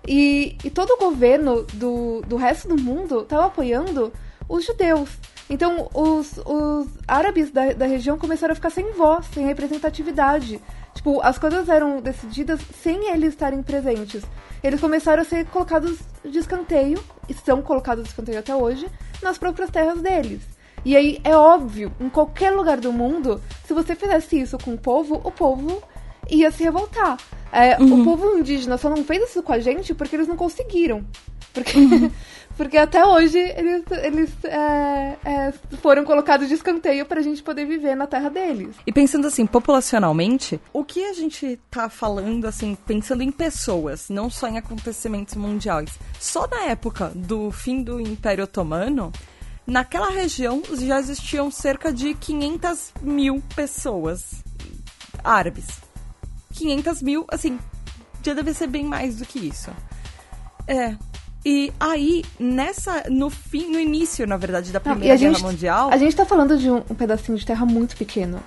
E, 0.07 0.57
e 0.63 0.69
todo 0.69 0.91
o 0.91 0.97
governo 0.97 1.63
do, 1.73 2.21
do 2.21 2.35
resto 2.35 2.67
do 2.67 2.81
mundo 2.81 3.21
estava 3.21 3.45
apoiando 3.45 4.11
os 4.47 4.65
judeus. 4.65 5.09
Então, 5.49 5.89
os, 5.93 6.39
os 6.45 6.87
árabes 7.07 7.51
da, 7.51 7.73
da 7.73 7.85
região 7.85 8.17
começaram 8.17 8.51
a 8.51 8.55
ficar 8.55 8.71
sem 8.71 8.93
voz, 8.93 9.25
sem 9.33 9.45
representatividade. 9.45 10.59
Tipo, 10.93 11.21
as 11.21 11.37
coisas 11.37 11.69
eram 11.69 12.01
decididas 12.01 12.59
sem 12.81 13.11
eles 13.11 13.29
estarem 13.29 13.61
presentes. 13.61 14.23
Eles 14.63 14.81
começaram 14.81 15.21
a 15.21 15.25
ser 15.25 15.45
colocados 15.45 15.99
de 16.23 16.39
escanteio, 16.39 17.03
e 17.29 17.33
são 17.33 17.61
colocados 17.61 18.05
de 18.05 18.09
escanteio 18.09 18.39
até 18.39 18.55
hoje, 18.55 18.87
nas 19.21 19.37
próprias 19.37 19.69
terras 19.69 20.01
deles. 20.01 20.41
E 20.83 20.95
aí 20.95 21.19
é 21.23 21.35
óbvio, 21.35 21.91
em 21.99 22.09
qualquer 22.09 22.51
lugar 22.51 22.79
do 22.79 22.91
mundo, 22.91 23.41
se 23.65 23.73
você 23.73 23.95
fizesse 23.95 24.39
isso 24.39 24.57
com 24.57 24.73
o 24.73 24.77
povo, 24.77 25.19
o 25.23 25.31
povo 25.31 25.81
ia 26.29 26.51
se 26.51 26.63
revoltar. 26.63 27.17
É, 27.51 27.81
Uhum. 27.81 28.01
O 28.01 28.03
povo 28.03 28.37
indígena 28.37 28.77
só 28.77 28.89
não 28.89 29.03
fez 29.03 29.29
isso 29.29 29.41
com 29.41 29.53
a 29.53 29.59
gente 29.59 29.93
porque 29.93 30.15
eles 30.15 30.27
não 30.27 30.35
conseguiram. 30.35 31.05
Porque, 31.53 31.71
porque 32.57 32.77
até 32.77 33.05
hoje 33.05 33.37
eles, 33.37 33.83
eles 34.03 34.29
é, 34.43 35.17
é, 35.23 35.53
foram 35.81 36.03
colocados 36.03 36.49
de 36.49 36.53
escanteio 36.53 37.05
pra 37.05 37.21
gente 37.21 37.41
poder 37.41 37.65
viver 37.65 37.95
na 37.95 38.07
terra 38.07 38.29
deles. 38.29 38.75
E 38.85 38.91
pensando 38.91 39.25
assim, 39.27 39.45
populacionalmente, 39.45 40.59
o 40.73 40.83
que 40.83 41.05
a 41.05 41.13
gente 41.13 41.57
tá 41.71 41.87
falando, 41.89 42.45
assim, 42.45 42.77
pensando 42.85 43.23
em 43.23 43.31
pessoas, 43.31 44.09
não 44.09 44.29
só 44.29 44.47
em 44.47 44.57
acontecimentos 44.57 45.35
mundiais. 45.35 45.97
Só 46.19 46.47
na 46.47 46.65
época 46.65 47.11
do 47.15 47.51
fim 47.51 47.81
do 47.81 48.01
Império 48.01 48.43
Otomano, 48.43 49.13
naquela 49.65 50.09
região 50.09 50.61
já 50.73 50.99
existiam 50.99 51.49
cerca 51.49 51.93
de 51.93 52.13
500 52.13 52.91
mil 53.01 53.41
pessoas 53.55 54.43
árabes. 55.23 55.84
500 56.55 57.01
mil, 57.01 57.25
assim, 57.29 57.59
já 58.23 58.33
deve 58.33 58.53
ser 58.53 58.67
bem 58.67 58.83
mais 58.83 59.17
do 59.17 59.25
que 59.25 59.39
isso. 59.39 59.71
É. 60.67 60.95
E 61.45 61.71
aí, 61.79 62.25
nessa, 62.39 63.03
no 63.09 63.29
fim, 63.29 63.71
no 63.71 63.79
início, 63.79 64.25
na 64.25 64.35
verdade, 64.35 64.71
da 64.71 64.79
Não, 64.79 64.93
Primeira 64.93 65.15
Guerra 65.15 65.39
Mundial. 65.39 65.89
A 65.91 65.97
gente 65.97 66.15
tá 66.15 66.25
falando 66.25 66.57
de 66.57 66.71
um, 66.71 66.77
um 66.77 66.95
pedacinho 66.95 67.37
de 67.37 67.45
terra 67.45 67.65
muito 67.65 67.95
pequeno. 67.95 68.41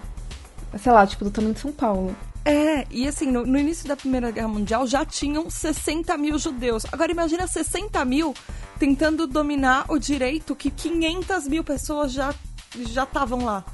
Sei 0.77 0.91
lá, 0.91 1.07
tipo, 1.07 1.25
do 1.25 1.31
tamanho 1.31 1.55
de 1.55 1.61
São 1.61 1.71
Paulo. 1.71 2.15
É, 2.45 2.87
e 2.91 3.07
assim, 3.07 3.31
no, 3.31 3.45
no 3.45 3.59
início 3.59 3.87
da 3.87 3.95
Primeira 3.95 4.31
Guerra 4.31 4.49
Mundial 4.49 4.87
já 4.87 5.05
tinham 5.05 5.49
60 5.49 6.17
mil 6.17 6.39
judeus. 6.39 6.85
Agora 6.91 7.13
imagina 7.13 7.47
60 7.47 8.05
mil 8.05 8.35
tentando 8.79 9.27
dominar 9.27 9.85
o 9.89 9.99
direito 9.99 10.57
que 10.57 10.71
500 10.71 11.47
mil 11.47 11.63
pessoas 11.63 12.13
já 12.13 12.35
já 12.75 13.05
estavam 13.05 13.45
lá. 13.45 13.65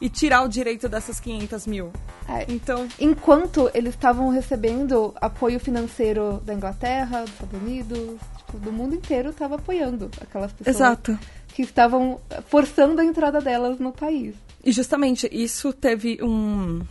E 0.00 0.08
tirar 0.08 0.42
o 0.42 0.48
direito 0.48 0.88
dessas 0.88 1.20
500 1.20 1.66
mil. 1.66 1.92
É, 2.30 2.46
Então, 2.48 2.86
Enquanto 2.98 3.70
eles 3.74 3.94
estavam 3.94 4.28
recebendo 4.30 5.12
apoio 5.20 5.58
financeiro 5.58 6.40
da 6.44 6.54
Inglaterra, 6.54 7.22
dos 7.22 7.30
Estados 7.32 7.60
Unidos, 7.60 8.20
tipo, 8.38 8.58
do 8.58 8.72
mundo 8.72 8.94
inteiro 8.94 9.30
estava 9.30 9.56
apoiando 9.56 10.10
aquelas 10.20 10.52
pessoas 10.52 10.76
exato. 10.76 11.18
que 11.48 11.62
estavam 11.62 12.20
forçando 12.46 13.00
a 13.00 13.04
entrada 13.04 13.40
delas 13.40 13.78
no 13.78 13.92
país. 13.92 14.34
E 14.64 14.70
justamente 14.70 15.28
isso 15.32 15.72
teve 15.72 16.18
um, 16.22 16.82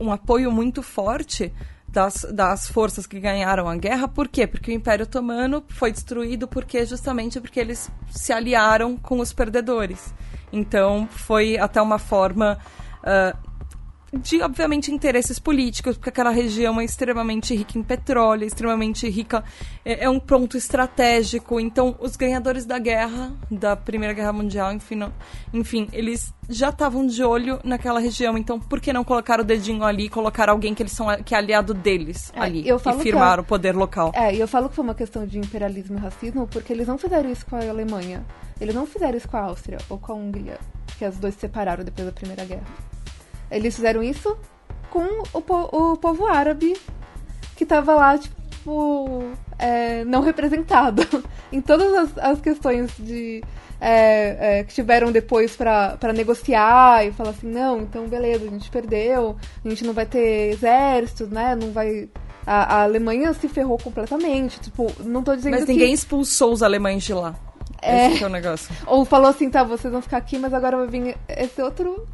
um 0.00 0.12
apoio 0.12 0.52
muito 0.52 0.82
forte 0.82 1.52
das, 1.88 2.26
das 2.32 2.68
forças 2.68 3.06
que 3.06 3.20
ganharam 3.20 3.68
a 3.68 3.76
guerra. 3.76 4.08
Por 4.08 4.28
quê? 4.28 4.46
Porque 4.46 4.70
o 4.70 4.74
Império 4.74 5.04
Otomano 5.04 5.62
foi 5.68 5.92
destruído 5.92 6.48
porque 6.48 6.84
justamente 6.84 7.40
porque 7.40 7.60
eles 7.60 7.90
se 8.10 8.32
aliaram 8.32 8.96
com 8.96 9.20
os 9.20 9.32
perdedores. 9.32 10.12
Então 10.52 11.06
foi 11.10 11.58
até 11.58 11.80
uma 11.80 11.98
forma 11.98 12.58
ah, 13.04 13.36
de, 14.12 14.42
obviamente, 14.42 14.92
interesses 14.92 15.38
políticos, 15.38 15.96
porque 15.96 16.10
aquela 16.10 16.30
região 16.30 16.78
é 16.80 16.84
extremamente 16.84 17.54
rica 17.54 17.78
em 17.78 17.82
petróleo, 17.82 18.44
extremamente 18.44 19.08
rica, 19.08 19.42
é, 19.84 20.04
é 20.04 20.10
um 20.10 20.20
ponto 20.20 20.56
estratégico. 20.56 21.58
Então, 21.58 21.96
os 21.98 22.14
ganhadores 22.16 22.66
da 22.66 22.78
guerra, 22.78 23.32
da 23.50 23.74
Primeira 23.74 24.12
Guerra 24.12 24.32
Mundial, 24.32 24.72
enfim, 24.72 24.96
não- 24.96 25.12
enfim 25.52 25.88
eles 25.92 26.32
já 26.48 26.68
estavam 26.68 27.06
de 27.06 27.22
olho 27.24 27.58
naquela 27.64 28.00
região. 28.00 28.36
Então, 28.36 28.60
por 28.60 28.80
que 28.80 28.92
não 28.92 29.02
colocar 29.04 29.40
o 29.40 29.44
dedinho 29.44 29.82
ali 29.84 30.04
e 30.04 30.08
colocar 30.10 30.50
alguém 30.50 30.74
que 30.74 30.82
eles 30.82 30.92
são 30.92 31.06
que 31.24 31.34
é 31.34 31.38
aliado 31.38 31.72
deles 31.72 32.30
É, 32.34 32.40
ali 32.40 32.68
eu 32.68 32.78
falo 32.78 33.00
e 33.00 33.02
firmar 33.02 33.38
a- 33.38 33.42
o 33.42 33.44
poder 33.44 33.74
local? 33.74 34.12
É, 34.14 34.34
e 34.34 34.40
eu 34.40 34.46
falo 34.48 34.68
que 34.68 34.74
foi 34.74 34.84
uma 34.84 34.94
questão 34.94 35.26
de 35.26 35.38
imperialismo 35.38 35.96
e 35.96 36.00
racismo 36.00 36.46
porque 36.46 36.72
eles 36.72 36.86
não 36.86 36.98
fizeram 36.98 37.30
isso 37.30 37.46
com 37.46 37.56
a 37.56 37.60
Alemanha. 37.66 38.22
Eles 38.60 38.74
não 38.74 38.86
fizeram 38.86 39.16
isso 39.16 39.28
com 39.28 39.36
a 39.38 39.40
Áustria 39.42 39.78
ou 39.88 39.98
com 39.98 40.12
a 40.12 40.14
Hungria, 40.16 40.58
que 40.98 41.04
as 41.04 41.16
duas 41.16 41.32
se 41.34 41.40
separaram 41.40 41.82
depois 41.82 42.06
da 42.06 42.12
Primeira 42.12 42.44
Guerra. 42.44 42.64
Eles 43.52 43.74
fizeram 43.76 44.02
isso 44.02 44.36
com 44.90 45.04
o, 45.32 45.40
po- 45.40 45.68
o 45.72 45.96
povo 45.96 46.26
árabe 46.26 46.76
que 47.56 47.64
tava 47.64 47.94
lá, 47.94 48.18
tipo, 48.18 49.22
é, 49.58 50.04
não 50.04 50.20
representado. 50.22 51.02
em 51.52 51.60
todas 51.60 51.92
as, 51.94 52.18
as 52.18 52.40
questões 52.40 52.90
de. 52.98 53.42
é, 53.80 54.58
é, 54.60 54.64
que 54.64 54.74
tiveram 54.74 55.12
depois 55.12 55.54
pra 55.56 55.96
negociar 56.14 57.06
e 57.06 57.12
falar 57.12 57.30
assim, 57.30 57.48
não, 57.48 57.80
então 57.80 58.06
beleza, 58.08 58.44
a 58.46 58.48
gente 58.50 58.70
perdeu, 58.70 59.36
a 59.64 59.68
gente 59.68 59.84
não 59.84 59.92
vai 59.92 60.06
ter 60.06 60.52
exército, 60.52 61.26
né? 61.26 61.54
Não 61.54 61.70
vai. 61.72 62.08
A, 62.46 62.76
a 62.78 62.82
Alemanha 62.82 63.32
se 63.34 63.48
ferrou 63.48 63.78
completamente. 63.78 64.58
Tipo, 64.60 64.90
não 65.04 65.22
tô 65.22 65.34
dizendo 65.36 65.52
Mas 65.52 65.64
que. 65.64 65.72
ninguém 65.72 65.92
expulsou 65.92 66.52
os 66.52 66.62
alemães 66.62 67.04
de 67.04 67.14
lá. 67.14 67.34
É. 67.80 68.08
Esse 68.08 68.18
que 68.18 68.24
é 68.24 68.26
o 68.26 68.30
negócio. 68.30 68.74
Ou 68.86 69.04
falou 69.04 69.28
assim, 69.28 69.48
tá, 69.50 69.62
vocês 69.64 69.92
vão 69.92 70.02
ficar 70.02 70.16
aqui, 70.18 70.38
mas 70.38 70.52
agora 70.54 70.76
vai 70.76 70.86
vir 70.86 71.16
esse 71.28 71.60
outro 71.62 72.04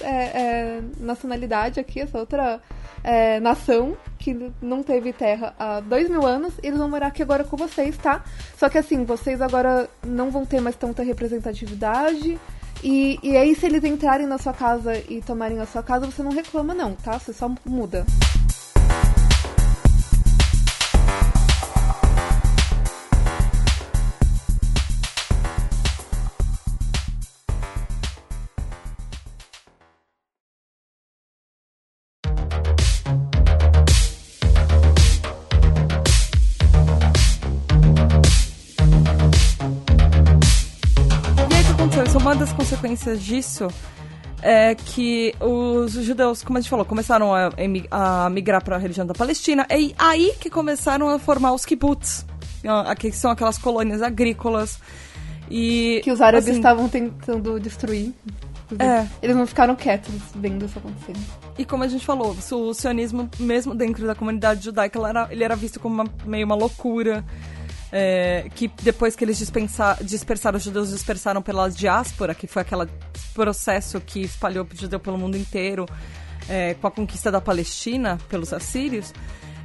é, 0.00 0.06
é, 0.06 0.80
nacionalidade 0.98 1.80
aqui, 1.80 2.00
essa 2.00 2.18
outra 2.18 2.60
é, 3.02 3.40
nação 3.40 3.96
que 4.18 4.52
não 4.60 4.82
teve 4.82 5.12
terra 5.12 5.54
há 5.58 5.80
dois 5.80 6.08
mil 6.08 6.26
anos, 6.26 6.54
e 6.62 6.66
eles 6.66 6.78
vão 6.78 6.88
morar 6.88 7.08
aqui 7.08 7.22
agora 7.22 7.44
com 7.44 7.56
vocês, 7.56 7.96
tá? 7.96 8.24
Só 8.56 8.68
que 8.68 8.78
assim, 8.78 9.04
vocês 9.04 9.40
agora 9.40 9.88
não 10.04 10.30
vão 10.30 10.44
ter 10.44 10.60
mais 10.60 10.76
tanta 10.76 11.02
representatividade. 11.02 12.38
E, 12.82 13.18
e 13.22 13.36
aí, 13.36 13.54
se 13.56 13.66
eles 13.66 13.82
entrarem 13.82 14.26
na 14.26 14.38
sua 14.38 14.52
casa 14.52 14.96
e 15.08 15.20
tomarem 15.20 15.58
a 15.58 15.66
sua 15.66 15.82
casa, 15.82 16.06
você 16.06 16.22
não 16.22 16.30
reclama, 16.30 16.74
não, 16.74 16.94
tá? 16.94 17.18
Você 17.18 17.32
só 17.32 17.50
muda. 17.64 18.06
Consequências 43.08 43.22
disso 43.22 43.68
é 44.42 44.74
que 44.74 45.34
os 45.40 45.92
judeus, 45.92 46.42
como 46.42 46.58
a 46.58 46.60
gente 46.60 46.70
falou, 46.70 46.84
começaram 46.84 47.34
a, 47.34 47.50
a 47.90 48.30
migrar 48.30 48.62
para 48.62 48.76
a 48.76 48.78
religião 48.78 49.06
da 49.06 49.14
Palestina. 49.14 49.66
E 49.70 49.94
aí 49.98 50.32
que 50.38 50.48
começaram 50.50 51.08
a 51.08 51.18
formar 51.18 51.52
os 51.52 51.64
kibbutz, 51.64 52.24
ah, 52.66 52.94
que 52.94 53.10
são 53.10 53.30
aquelas 53.30 53.58
colônias 53.58 54.02
agrícolas. 54.02 54.78
E, 55.50 56.00
Que 56.04 56.12
os 56.12 56.20
árabes 56.20 56.48
assim, 56.48 56.58
estavam 56.58 56.88
tentando 56.88 57.58
destruir. 57.58 58.12
É. 58.78 59.06
Eles 59.22 59.34
não 59.34 59.46
ficaram 59.46 59.74
quietos 59.74 60.14
vendo 60.34 60.66
isso 60.66 60.78
acontecendo. 60.78 61.18
E 61.56 61.64
como 61.64 61.82
a 61.84 61.88
gente 61.88 62.04
falou, 62.04 62.36
o 62.52 62.74
sionismo, 62.74 63.28
mesmo 63.40 63.74
dentro 63.74 64.06
da 64.06 64.14
comunidade 64.14 64.62
judaica, 64.62 64.98
ele 64.98 65.08
era, 65.08 65.28
ele 65.30 65.42
era 65.44 65.56
visto 65.56 65.80
como 65.80 65.94
uma- 66.02 66.10
meio 66.26 66.44
uma 66.44 66.54
loucura. 66.54 67.24
É, 67.92 68.48
que 68.54 68.68
depois 68.82 69.16
que 69.16 69.24
eles 69.24 69.38
dispersaram, 69.38 70.56
os 70.56 70.62
judeus 70.62 70.90
dispersaram 70.90 71.40
pela 71.42 71.68
diáspora, 71.68 72.34
que 72.34 72.46
foi 72.46 72.62
aquele 72.62 72.86
processo 73.34 74.00
que 74.00 74.20
espalhou 74.20 74.66
o 74.70 74.76
judeu 74.76 75.00
pelo 75.00 75.16
mundo 75.18 75.36
inteiro, 75.36 75.86
é, 76.48 76.74
com 76.74 76.86
a 76.86 76.90
conquista 76.90 77.30
da 77.30 77.40
Palestina 77.40 78.18
pelos 78.28 78.52
assírios. 78.52 79.12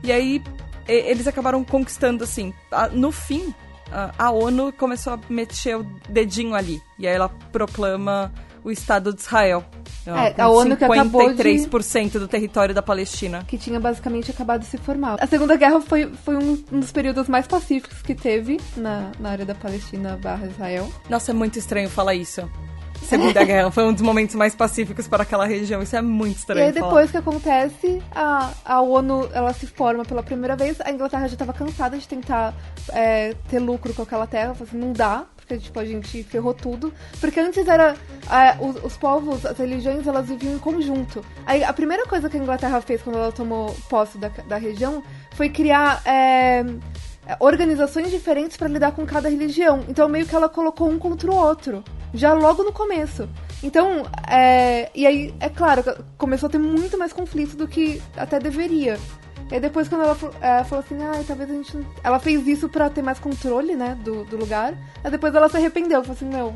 E 0.04 0.12
aí 0.12 0.42
e- 0.88 0.92
eles 0.92 1.28
acabaram 1.28 1.64
conquistando, 1.64 2.24
assim, 2.24 2.54
a- 2.72 2.88
no 2.90 3.12
fim, 3.12 3.54
a, 3.92 4.14
a 4.26 4.32
ONU 4.32 4.72
começou 4.74 5.14
a 5.14 5.20
meter 5.30 5.78
o 5.78 5.84
dedinho 6.10 6.56
ali. 6.56 6.82
E 7.00 7.08
aí 7.08 7.14
ela 7.16 7.30
proclama 7.52 8.34
o 8.63 8.71
Estado 8.71 9.13
de 9.13 9.21
Israel. 9.21 9.63
É, 10.06 10.41
a 10.41 10.49
ONU 10.49 10.76
que 10.76 10.84
acabou 10.84 11.34
de- 11.34 11.36
53% 11.43 12.19
do 12.19 12.28
território 12.28 12.76
da 12.76 12.82
Palestina. 12.82 13.43
que 13.47 13.58
tinha 13.58 13.80
basicamente 13.80 14.32
acabado 14.32 14.62
de 14.62 14.67
se 14.67 14.78
formar. 14.78 15.15
A 15.21 15.28
Segunda 15.28 15.56
Guerra 15.56 15.80
foi, 15.80 16.12
foi 16.26 16.36
um, 16.36 16.62
um 16.71 16.80
dos 16.82 16.91
períodos 16.91 17.28
mais 17.30 17.47
pacíficos 17.47 18.02
que 18.02 18.13
teve 18.13 18.60
na, 18.76 19.12
na 19.19 19.30
área 19.30 19.45
da 19.45 19.56
Palestina 19.56 20.19
barra 20.21 20.45
Israel. 20.47 20.91
Nossa, 21.10 21.32
é 21.32 21.34
muito 21.34 21.58
estranho 21.58 21.89
falar 21.89 22.15
isso. 22.15 22.41
Segunda 23.04 23.43
Guerra 23.45 23.71
foi 23.71 23.86
um 23.86 23.93
dos 23.93 24.02
momentos 24.02 24.36
mais 24.36 24.54
pacíficos 24.56 25.08
para 25.08 25.23
aquela 25.23 25.45
região. 25.45 25.82
Isso 25.82 25.95
é 25.95 26.02
muito 26.02 26.36
E 26.36 26.39
estranho. 26.39 26.65
aí 26.65 26.71
depois 26.73 27.10
que 27.10 27.17
acontece, 27.17 28.02
a, 28.13 28.52
a 28.65 28.82
ONU 28.82 29.30
ela 29.34 29.54
se 29.54 29.67
forma 29.67 30.04
pela 30.04 30.21
primeira 30.23 30.56
vez, 30.58 30.80
a 30.82 30.91
Inglaterra 30.91 31.28
já 31.28 31.34
estava 31.34 31.54
cansada 31.54 31.97
de 31.97 32.06
tentar 32.08 32.54
é, 32.91 33.34
ter 33.49 33.60
lucro 33.60 33.93
com 33.93 34.02
aquela 34.04 34.28
terra, 34.28 34.54
falou 34.54 34.67
assim, 34.69 34.78
não 34.78 34.91
dá, 34.93 35.26
porque 35.54 35.60
tipo, 35.60 35.80
a 35.80 35.86
gente 35.86 36.24
ferrou 36.24 36.54
tudo. 36.54 36.94
Porque 37.20 37.39
antes 37.39 37.68
era. 37.68 37.96
é, 38.30 38.58
os, 38.60 38.84
os 38.84 38.98
povos, 38.98 39.46
as 39.46 39.58
religiões, 39.58 40.08
elas 40.08 40.27
viviam 40.27 40.56
em 40.56 40.60
conjunto. 40.60 41.23
Aí 41.46 41.63
a 41.63 41.73
primeira 41.73 42.06
coisa 42.06 42.30
que 42.30 42.38
a 42.38 42.40
Inglaterra 42.40 42.82
fez 42.82 43.02
quando 43.02 43.17
ela 43.17 43.32
tomou 43.32 43.75
posse 43.90 44.17
da, 44.17 44.30
da 44.30 44.58
região 44.58 45.04
foi 45.32 45.50
criar. 45.50 46.02
é, 46.06 46.65
organizações 47.40 48.12
diferentes 48.12 48.58
para 48.58 48.67
lidar 48.67 48.92
com 48.92 49.06
cada 49.06 49.30
religião. 49.30 49.84
Então 49.88 50.10
meio 50.10 50.25
que 50.25 50.36
ela 50.36 50.50
colocou 50.50 50.90
um 50.90 51.00
contra 51.00 51.32
o 51.32 51.36
outro, 51.36 51.84
já 52.13 52.34
logo 52.34 52.63
no 52.63 52.73
começo. 52.73 53.30
Então, 53.62 54.06
é, 54.30 54.90
e 54.94 55.08
aí, 55.08 55.34
é 55.40 55.48
claro, 55.48 55.84
começou 56.17 56.48
a 56.48 56.50
ter 56.50 56.58
muito 56.58 56.98
mais 56.98 57.13
conflito 57.13 57.56
do 57.56 57.65
que 57.65 58.02
até 58.17 58.40
deveria. 58.40 59.00
E 59.54 59.60
depois 59.60 59.87
quando 59.87 60.01
ela 60.01 60.15
falou 60.15 60.83
assim, 60.83 60.97
ah, 61.04 61.23
talvez 61.27 61.47
a 61.47 61.54
gente. 61.54 61.77
Ela 62.04 62.17
fez 62.17 62.47
isso 62.47 62.67
pra 62.67 62.89
ter 62.89 63.04
mais 63.04 63.19
controle, 63.19 63.75
né, 63.75 63.95
do, 64.04 64.25
do 64.25 64.35
lugar. 64.35 64.73
Aí 65.04 65.12
depois 65.12 65.35
ela 65.35 65.47
se 65.47 65.58
arrependeu, 65.58 66.04
falou 66.04 66.15
assim, 66.15 66.35
eu 66.35 66.56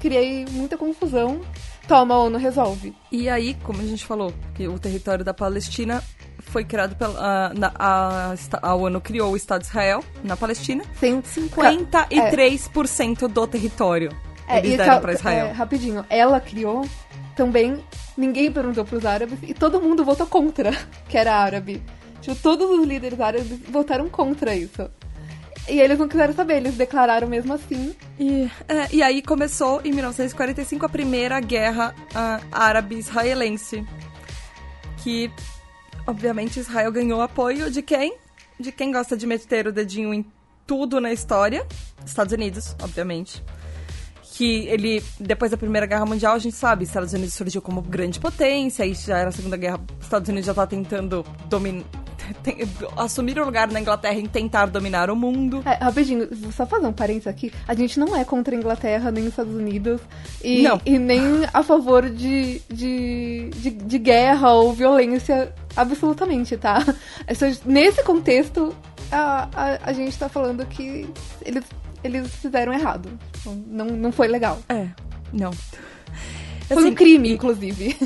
criei 0.00 0.46
muita 0.50 0.78
confusão. 0.78 1.42
Toma, 1.86 2.16
ONU, 2.16 2.38
resolve. 2.38 2.96
E 3.10 3.28
aí, 3.28 3.52
como 3.62 3.82
a 3.82 3.84
gente 3.84 4.06
falou, 4.06 4.32
que 4.54 4.66
o 4.66 4.78
território 4.78 5.22
da 5.22 5.34
Palestina 5.34 6.02
foi 6.38 6.64
criado 6.64 6.96
pela. 6.96 7.18
A, 7.18 7.52
na, 7.52 7.70
a, 7.78 8.34
a 8.62 8.74
ONU 8.74 8.98
criou 9.02 9.32
o 9.32 9.36
Estado 9.36 9.60
de 9.60 9.66
Israel 9.66 10.02
na 10.24 10.34
Palestina. 10.34 10.84
53% 11.02 13.24
é. 13.24 13.28
do 13.28 13.46
território. 13.46 14.08
É, 14.48 14.56
eles 14.58 14.78
deram 14.78 15.02
pra 15.02 15.12
Israel. 15.12 15.48
É, 15.48 15.52
rapidinho, 15.52 16.02
ela 16.08 16.40
criou 16.40 16.88
também. 17.36 17.84
Ninguém 18.16 18.50
perguntou 18.50 18.86
pros 18.86 19.04
árabes 19.04 19.38
e 19.42 19.52
todo 19.52 19.82
mundo 19.82 20.02
votou 20.02 20.26
contra, 20.26 20.70
que 21.10 21.18
era 21.18 21.34
árabe. 21.34 21.82
Tipo, 22.22 22.36
todos 22.36 22.70
os 22.70 22.86
líderes 22.86 23.20
árabes 23.20 23.58
votaram 23.68 24.08
contra 24.08 24.54
isso. 24.54 24.88
E 25.68 25.80
eles 25.80 25.98
não 25.98 26.08
quiseram 26.08 26.32
saber, 26.32 26.56
eles 26.56 26.76
declararam 26.76 27.28
mesmo 27.28 27.52
assim. 27.52 27.94
E, 28.18 28.50
é, 28.68 28.94
e 28.94 29.02
aí 29.02 29.20
começou, 29.22 29.80
em 29.84 29.92
1945, 29.92 30.86
a 30.86 30.88
primeira 30.88 31.40
guerra 31.40 31.94
uh, 32.10 32.46
árabe-israelense. 32.50 33.84
Que, 34.98 35.30
obviamente, 36.06 36.60
Israel 36.60 36.92
ganhou 36.92 37.20
apoio 37.20 37.70
de 37.70 37.82
quem? 37.82 38.16
De 38.58 38.70
quem 38.70 38.92
gosta 38.92 39.16
de 39.16 39.26
meter 39.26 39.66
o 39.66 39.72
dedinho 39.72 40.14
em 40.14 40.24
tudo 40.64 41.00
na 41.00 41.12
história. 41.12 41.66
Estados 42.06 42.32
Unidos, 42.32 42.76
obviamente. 42.80 43.42
Que 44.34 44.66
ele, 44.66 45.02
depois 45.18 45.50
da 45.50 45.56
Primeira 45.56 45.86
Guerra 45.86 46.06
Mundial, 46.06 46.34
a 46.34 46.38
gente 46.38 46.56
sabe, 46.56 46.84
Estados 46.84 47.12
Unidos 47.12 47.34
surgiu 47.34 47.60
como 47.60 47.82
grande 47.82 48.18
potência, 48.18 48.84
aí 48.84 48.94
já 48.94 49.18
era 49.18 49.28
a 49.28 49.32
Segunda 49.32 49.56
Guerra, 49.56 49.80
Estados 50.00 50.28
Unidos 50.28 50.46
já 50.46 50.54
tá 50.54 50.66
tentando 50.66 51.24
dominar 51.48 51.84
tem, 52.42 52.56
assumir 52.96 53.38
o 53.38 53.44
lugar 53.44 53.70
na 53.70 53.80
Inglaterra 53.80 54.18
em 54.18 54.26
tentar 54.26 54.66
dominar 54.66 55.10
o 55.10 55.16
mundo. 55.16 55.62
É, 55.64 55.74
rapidinho, 55.82 56.28
só 56.52 56.66
fazer 56.66 56.86
um 56.86 56.92
parênteses 56.92 57.28
aqui. 57.28 57.52
A 57.66 57.74
gente 57.74 57.98
não 57.98 58.16
é 58.16 58.24
contra 58.24 58.54
a 58.54 58.58
Inglaterra 58.58 59.10
nem 59.10 59.24
os 59.24 59.30
Estados 59.30 59.54
Unidos. 59.54 60.00
E, 60.42 60.64
e 60.84 60.98
nem 60.98 61.22
a 61.52 61.62
favor 61.62 62.08
de, 62.08 62.60
de, 62.68 63.50
de, 63.50 63.70
de 63.70 63.98
guerra 63.98 64.52
ou 64.52 64.72
violência, 64.72 65.52
absolutamente, 65.76 66.56
tá? 66.56 66.84
Nesse 67.64 68.02
contexto, 68.02 68.74
a, 69.10 69.48
a, 69.54 69.90
a 69.90 69.92
gente 69.92 70.18
tá 70.18 70.28
falando 70.28 70.64
que 70.66 71.08
eles, 71.44 71.64
eles 72.02 72.34
fizeram 72.36 72.72
errado. 72.72 73.08
Não, 73.66 73.86
não 73.86 74.12
foi 74.12 74.28
legal. 74.28 74.58
É, 74.68 74.88
não. 75.32 75.52
Foi 76.68 76.78
assim, 76.78 76.90
um 76.90 76.94
crime, 76.94 77.32
inclusive. 77.32 77.96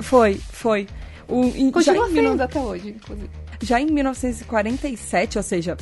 Foi, 0.00 0.34
foi. 0.34 0.88
O, 1.28 1.50
Continua 1.72 2.08
sendo 2.08 2.42
até 2.42 2.60
hoje, 2.60 2.88
inclusive. 2.90 3.30
Já 3.60 3.80
em 3.80 3.86
1947, 3.86 5.38
ou 5.38 5.42
seja, 5.42 5.76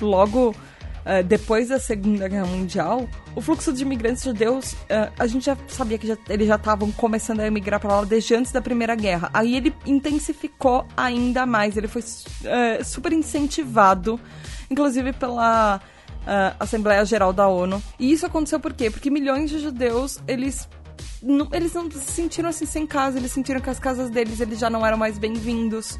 logo 0.00 0.50
uh, 0.50 1.22
depois 1.24 1.68
da 1.68 1.78
Segunda 1.78 2.28
Guerra 2.28 2.46
Mundial, 2.46 3.08
o 3.34 3.40
fluxo 3.40 3.72
de 3.72 3.82
imigrantes 3.82 4.22
judeus, 4.22 4.72
uh, 4.72 5.12
a 5.18 5.26
gente 5.26 5.44
já 5.46 5.56
sabia 5.68 5.98
que 5.98 6.06
já, 6.06 6.16
eles 6.28 6.48
já 6.48 6.56
estavam 6.56 6.90
começando 6.92 7.40
a 7.40 7.46
emigrar 7.46 7.80
para 7.80 8.00
lá 8.00 8.04
desde 8.04 8.34
antes 8.34 8.52
da 8.52 8.60
Primeira 8.60 8.94
Guerra. 8.94 9.30
Aí 9.32 9.56
ele 9.56 9.74
intensificou 9.86 10.86
ainda 10.96 11.46
mais, 11.46 11.76
ele 11.76 11.88
foi 11.88 12.02
uh, 12.02 12.84
super 12.84 13.12
incentivado, 13.12 14.18
inclusive 14.70 15.12
pela 15.12 15.80
Assembleia 16.58 17.04
Geral 17.04 17.34
da 17.34 17.46
ONU. 17.46 17.82
E 17.98 18.10
isso 18.10 18.24
aconteceu 18.24 18.58
por 18.58 18.72
quê? 18.72 18.90
Porque 18.90 19.10
milhões 19.10 19.50
de 19.50 19.58
judeus, 19.58 20.18
eles 20.26 20.66
não, 21.22 21.48
eles 21.52 21.74
não 21.74 21.90
se 21.90 21.98
sentiram 22.00 22.48
assim 22.48 22.64
sem 22.64 22.86
casa, 22.86 23.18
eles 23.18 23.30
sentiram 23.30 23.60
que 23.60 23.68
as 23.68 23.78
casas 23.78 24.08
deles 24.08 24.40
eles 24.40 24.58
já 24.58 24.70
não 24.70 24.84
eram 24.86 24.96
mais 24.96 25.18
bem-vindos. 25.18 25.98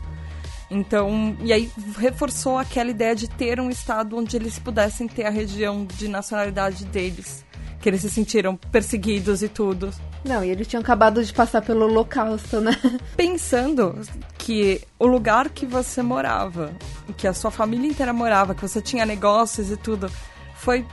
Então, 0.71 1.37
e 1.41 1.53
aí 1.53 1.71
reforçou 1.99 2.59
aquela 2.59 2.91
ideia 2.91 3.15
de 3.15 3.29
ter 3.29 3.61
um 3.61 3.71
estado 3.71 4.17
onde 4.17 4.37
eles 4.37 4.59
pudessem 4.59 5.07
ter 5.07 5.25
a 5.25 5.31
região 5.31 5.85
de 5.85 6.09
nacionalidade 6.09 6.85
deles. 6.87 7.45
Que 7.81 7.89
eles 7.91 8.01
se 8.01 8.11
sentiram 8.11 8.57
perseguidos 8.57 9.43
e 9.43 9.49
tudo. 9.49 9.91
Não, 10.25 10.43
e 10.43 10.49
eles 10.49 10.67
tinham 10.67 10.81
acabado 10.81 11.23
de 11.23 11.33
passar 11.33 11.61
pelo 11.61 11.85
holocausto, 11.85 12.61
né? 12.61 12.73
Pensando 13.15 14.01
que 14.39 14.81
o 14.99 15.07
lugar 15.07 15.51
que 15.51 15.67
você 15.67 16.03
morava, 16.03 16.75
que 17.17 17.29
a 17.29 17.35
sua 17.35 17.51
família 17.51 17.91
inteira 17.91 18.13
morava, 18.13 18.55
que 18.55 18.63
você 18.63 18.81
tinha 18.81 19.05
negócios 19.05 19.71
e 19.71 19.77
tudo, 19.77 20.11
foi 20.55 20.87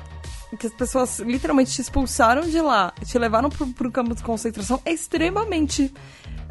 que 0.59 0.67
as 0.67 0.73
pessoas 0.73 1.19
literalmente 1.19 1.71
te 1.71 1.81
expulsaram 1.81 2.41
de 2.41 2.59
lá, 2.59 2.93
te 3.05 3.17
levaram 3.17 3.49
para 3.49 3.87
o 3.87 3.91
campo 3.91 4.13
de 4.13 4.21
concentração, 4.21 4.81
é 4.83 4.91
extremamente 4.91 5.93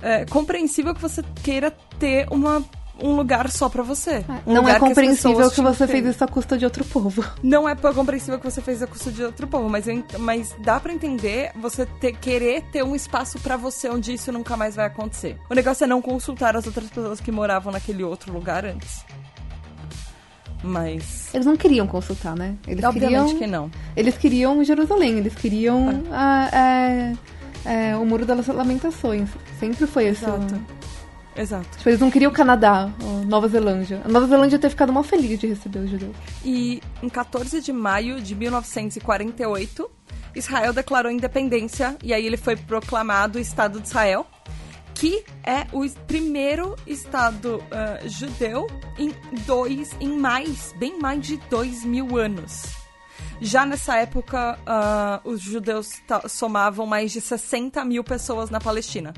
é, 0.01 0.25
compreensível 0.25 0.95
que 0.95 1.03
você 1.03 1.23
queira 1.43 1.71
ter 1.99 2.27
uma 2.31 2.65
um 3.03 3.15
lugar 3.15 3.51
só 3.51 3.69
para 3.69 3.83
você. 3.83 4.25
Um 4.47 4.55
não 4.55 4.69
é 4.69 4.79
compreensível 4.79 5.49
que, 5.49 5.57
que 5.57 5.63
você 5.63 5.87
fez 5.87 6.07
isso 6.07 6.25
à 6.25 6.29
custa 6.29 6.57
de 6.57 6.65
outro 6.65 6.85
povo. 6.85 7.25
Não 7.43 7.69
é 7.69 7.75
compreensível 7.75 8.39
que 8.39 8.49
você 8.49 8.61
fez 8.61 8.83
à 8.83 8.87
custa 8.87 9.11
de 9.11 9.23
outro 9.23 9.47
povo, 9.47 9.69
mas, 9.69 9.87
mas 10.19 10.55
dá 10.61 10.79
para 10.79 10.93
entender 10.93 11.53
você 11.57 11.87
ter, 11.87 12.13
querer 12.13 12.63
ter 12.71 12.83
um 12.83 12.95
espaço 12.95 13.39
para 13.41 13.57
você 13.57 13.89
onde 13.89 14.13
isso 14.13 14.31
nunca 14.31 14.57
mais 14.57 14.77
vai 14.77 14.87
acontecer. 14.87 15.39
O 15.49 15.55
negócio 15.55 15.85
é 15.85 15.87
não 15.87 16.01
consultar 16.01 16.57
as 16.57 16.67
outras 16.67 16.89
pessoas 16.89 17.21
que 17.21 17.33
moravam 17.33 17.73
naquele 17.73 18.05
outro 18.05 18.33
lugar 18.33 18.65
antes. 18.65 19.05
Mas. 20.63 21.35
Eles 21.35 21.47
não 21.47 21.57
queriam 21.57 21.87
consultar, 21.87 22.37
né? 22.37 22.55
Eles 22.67 22.85
Obviamente 22.85 23.33
queriam, 23.33 23.39
que 23.39 23.47
não. 23.47 23.71
Eles 23.97 24.19
queriam 24.19 24.63
Jerusalém, 24.63 25.19
eles 25.19 25.35
queriam 25.35 26.05
ah. 26.11 26.49
a, 26.53 27.71
a, 27.71 27.95
a, 27.95 27.99
o 27.99 28.05
Muro 28.05 28.27
das 28.27 28.47
Lamentações. 28.47 29.29
Sempre 29.59 29.87
foi 29.87 30.07
esse. 30.09 30.25
Exato. 30.25 30.80
Exato. 31.41 31.79
Tipo, 31.79 31.89
eles 31.89 32.01
não 32.01 32.11
queriam 32.11 32.31
o 32.31 32.35
Canadá, 32.35 32.91
Nova 33.27 33.49
Zelândia. 33.49 34.03
A 34.05 34.09
Nova 34.09 34.27
Zelândia 34.27 34.59
ter 34.59 34.69
ficado 34.69 34.93
mal 34.93 35.03
feliz 35.03 35.41
de 35.41 35.47
receber 35.47 35.79
os 35.79 35.91
judeus. 35.91 36.15
E 36.45 36.83
em 37.03 37.09
14 37.09 37.63
de 37.63 37.73
maio 37.73 38.21
de 38.21 38.35
1948, 38.35 39.91
Israel 40.35 40.75
declarou 40.75 41.11
independência 41.11 41.97
e 42.03 42.13
aí 42.13 42.27
ele 42.27 42.37
foi 42.37 42.57
proclamado 42.57 43.39
Estado 43.39 43.81
de 43.81 43.89
Israel, 43.89 44.27
que 44.95 45.25
é 45.43 45.67
o 45.73 45.89
primeiro 46.07 46.77
Estado 46.87 47.57
uh, 47.57 48.07
judeu 48.07 48.67
em 48.99 49.15
dois, 49.47 49.97
em 49.99 50.11
mais, 50.11 50.75
bem 50.79 50.99
mais 51.01 51.27
de 51.27 51.39
dois 51.49 51.87
mil 51.87 52.19
anos. 52.19 52.65
Já 53.41 53.65
nessa 53.65 53.97
época, 53.97 54.59
uh, 54.61 55.27
os 55.27 55.41
judeus 55.41 56.03
somavam 56.29 56.85
mais 56.85 57.11
de 57.11 57.23
60 57.23 57.83
mil 57.87 58.05
pessoas 58.05 58.51
na 58.51 58.61
Palestina. 58.61 59.15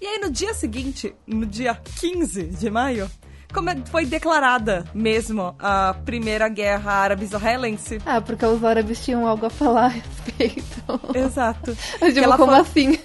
E 0.00 0.06
aí 0.06 0.18
no 0.18 0.30
dia 0.30 0.54
seguinte, 0.54 1.14
no 1.26 1.44
dia 1.44 1.74
15 1.74 2.44
de 2.44 2.70
maio, 2.70 3.10
como 3.52 3.70
foi 3.86 4.04
declarada 4.04 4.84
mesmo 4.94 5.54
a 5.58 5.94
primeira 6.04 6.48
guerra 6.48 6.92
árabe-israelense. 6.92 7.98
Ah, 8.04 8.20
porque 8.20 8.44
os 8.44 8.62
árabes 8.62 9.02
tinham 9.02 9.26
algo 9.26 9.46
a 9.46 9.50
falar 9.50 9.86
a 9.86 9.88
respeito. 9.88 11.00
Exato. 11.14 11.76
Eu 12.00 12.12
digo, 12.12 12.36
como 12.36 12.52
foi... 12.52 12.60
assim? 12.60 12.98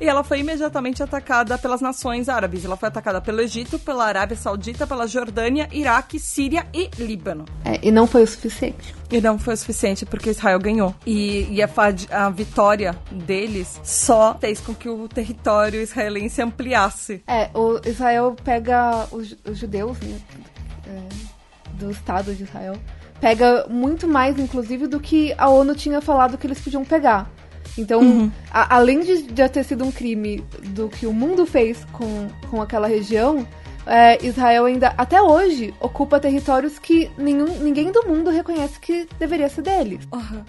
E 0.00 0.08
ela 0.08 0.24
foi 0.24 0.40
imediatamente 0.40 1.02
atacada 1.02 1.58
pelas 1.58 1.80
nações 1.80 2.28
árabes. 2.28 2.64
Ela 2.64 2.76
foi 2.76 2.88
atacada 2.88 3.20
pelo 3.20 3.40
Egito, 3.40 3.78
pela 3.78 4.06
Arábia 4.06 4.36
Saudita, 4.36 4.86
pela 4.86 5.06
Jordânia, 5.06 5.68
Iraque, 5.70 6.18
Síria 6.18 6.66
e 6.72 6.90
Líbano. 6.98 7.44
É, 7.64 7.78
e 7.86 7.90
não 7.90 8.06
foi 8.06 8.22
o 8.22 8.26
suficiente. 8.26 8.99
E 9.10 9.20
não 9.20 9.38
foi 9.38 9.54
o 9.54 9.56
suficiente 9.56 10.06
porque 10.06 10.30
Israel 10.30 10.58
ganhou. 10.58 10.94
E, 11.04 11.48
e 11.50 11.62
a, 11.62 11.68
a, 12.10 12.30
vitória 12.30 12.96
deles 13.10 13.80
só 13.82 14.36
fez 14.40 14.60
com 14.60 14.74
que 14.74 14.88
o 14.88 15.08
território 15.08 15.80
israelense 15.80 16.40
ampliasse. 16.40 17.22
É, 17.26 17.50
o 17.52 17.80
Israel 17.84 18.36
pega 18.44 19.08
os, 19.10 19.36
os 19.44 19.58
judeus 19.58 19.98
né, 20.00 20.18
é, 20.86 21.74
do 21.74 21.90
Estado 21.90 22.34
de 22.34 22.44
Israel, 22.44 22.76
pega 23.20 23.66
muito 23.68 24.06
mais, 24.06 24.38
inclusive, 24.38 24.86
do 24.86 25.00
que 25.00 25.34
a 25.36 25.48
ONU 25.48 25.74
tinha 25.74 26.00
falado 26.00 26.38
que 26.38 26.46
eles 26.46 26.60
podiam 26.60 26.84
pegar. 26.84 27.30
Então, 27.76 28.00
uhum. 28.00 28.30
a, 28.50 28.76
além 28.76 29.00
de 29.00 29.34
já 29.34 29.48
ter 29.48 29.64
sido 29.64 29.84
um 29.84 29.92
crime 29.92 30.44
do 30.68 30.88
que 30.88 31.06
o 31.06 31.12
mundo 31.12 31.46
fez 31.46 31.84
com, 31.92 32.28
com 32.50 32.60
aquela 32.60 32.86
região, 32.86 33.46
é, 33.90 34.24
Israel 34.24 34.66
ainda, 34.66 34.94
até 34.96 35.20
hoje, 35.20 35.74
ocupa 35.80 36.20
territórios 36.20 36.78
que 36.78 37.10
nenhum, 37.18 37.58
ninguém 37.58 37.90
do 37.90 38.06
mundo 38.06 38.30
reconhece 38.30 38.78
que 38.78 39.08
deveria 39.18 39.48
ser 39.48 39.62
deles. 39.62 40.06
Uhum. 40.12 40.44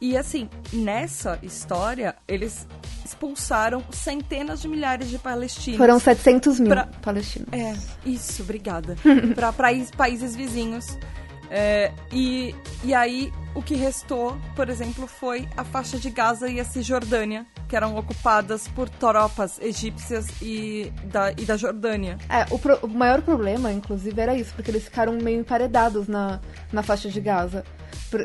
E 0.00 0.16
assim, 0.16 0.48
nessa 0.72 1.38
história, 1.42 2.16
eles 2.26 2.66
expulsaram 3.04 3.84
centenas 3.92 4.62
de 4.62 4.68
milhares 4.68 5.10
de 5.10 5.18
palestinos. 5.18 5.76
Foram 5.76 5.98
700 5.98 6.60
mil 6.60 6.70
pra... 6.70 6.86
palestinos. 7.02 7.48
É, 7.52 7.74
isso, 8.06 8.42
obrigada. 8.42 8.96
Para 9.36 9.52
países 9.52 10.34
vizinhos. 10.34 10.98
É, 11.50 11.92
e, 12.10 12.54
e 12.82 12.94
aí, 12.94 13.30
o 13.54 13.62
que 13.62 13.74
restou, 13.74 14.36
por 14.56 14.68
exemplo, 14.68 15.06
foi 15.06 15.46
a 15.56 15.64
faixa 15.64 15.98
de 15.98 16.08
Gaza 16.10 16.48
e 16.48 16.58
a 16.58 16.64
Cisjordânia, 16.64 17.46
que 17.68 17.76
eram 17.76 17.96
ocupadas 17.96 18.66
por 18.68 18.88
tropas 18.88 19.58
egípcias 19.60 20.26
e 20.40 20.92
da, 21.04 21.32
e 21.32 21.44
da 21.44 21.56
Jordânia. 21.56 22.16
É, 22.28 22.46
o, 22.50 22.58
pro, 22.58 22.78
o 22.82 22.88
maior 22.88 23.20
problema, 23.22 23.70
inclusive, 23.72 24.18
era 24.20 24.34
isso, 24.34 24.52
porque 24.54 24.70
eles 24.70 24.84
ficaram 24.84 25.12
meio 25.14 25.40
emparedados 25.40 26.08
na, 26.08 26.40
na 26.72 26.82
faixa 26.82 27.08
de 27.08 27.20
Gaza. 27.20 27.64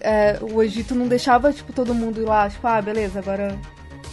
É, 0.01 0.38
o 0.41 0.61
Egito 0.63 0.93
não 0.95 1.07
deixava, 1.07 1.51
tipo, 1.51 1.71
todo 1.73 1.93
mundo 1.93 2.21
ir 2.21 2.25
lá, 2.25 2.49
tipo, 2.49 2.65
ah, 2.67 2.82
beleza, 2.82 3.19
agora 3.19 3.57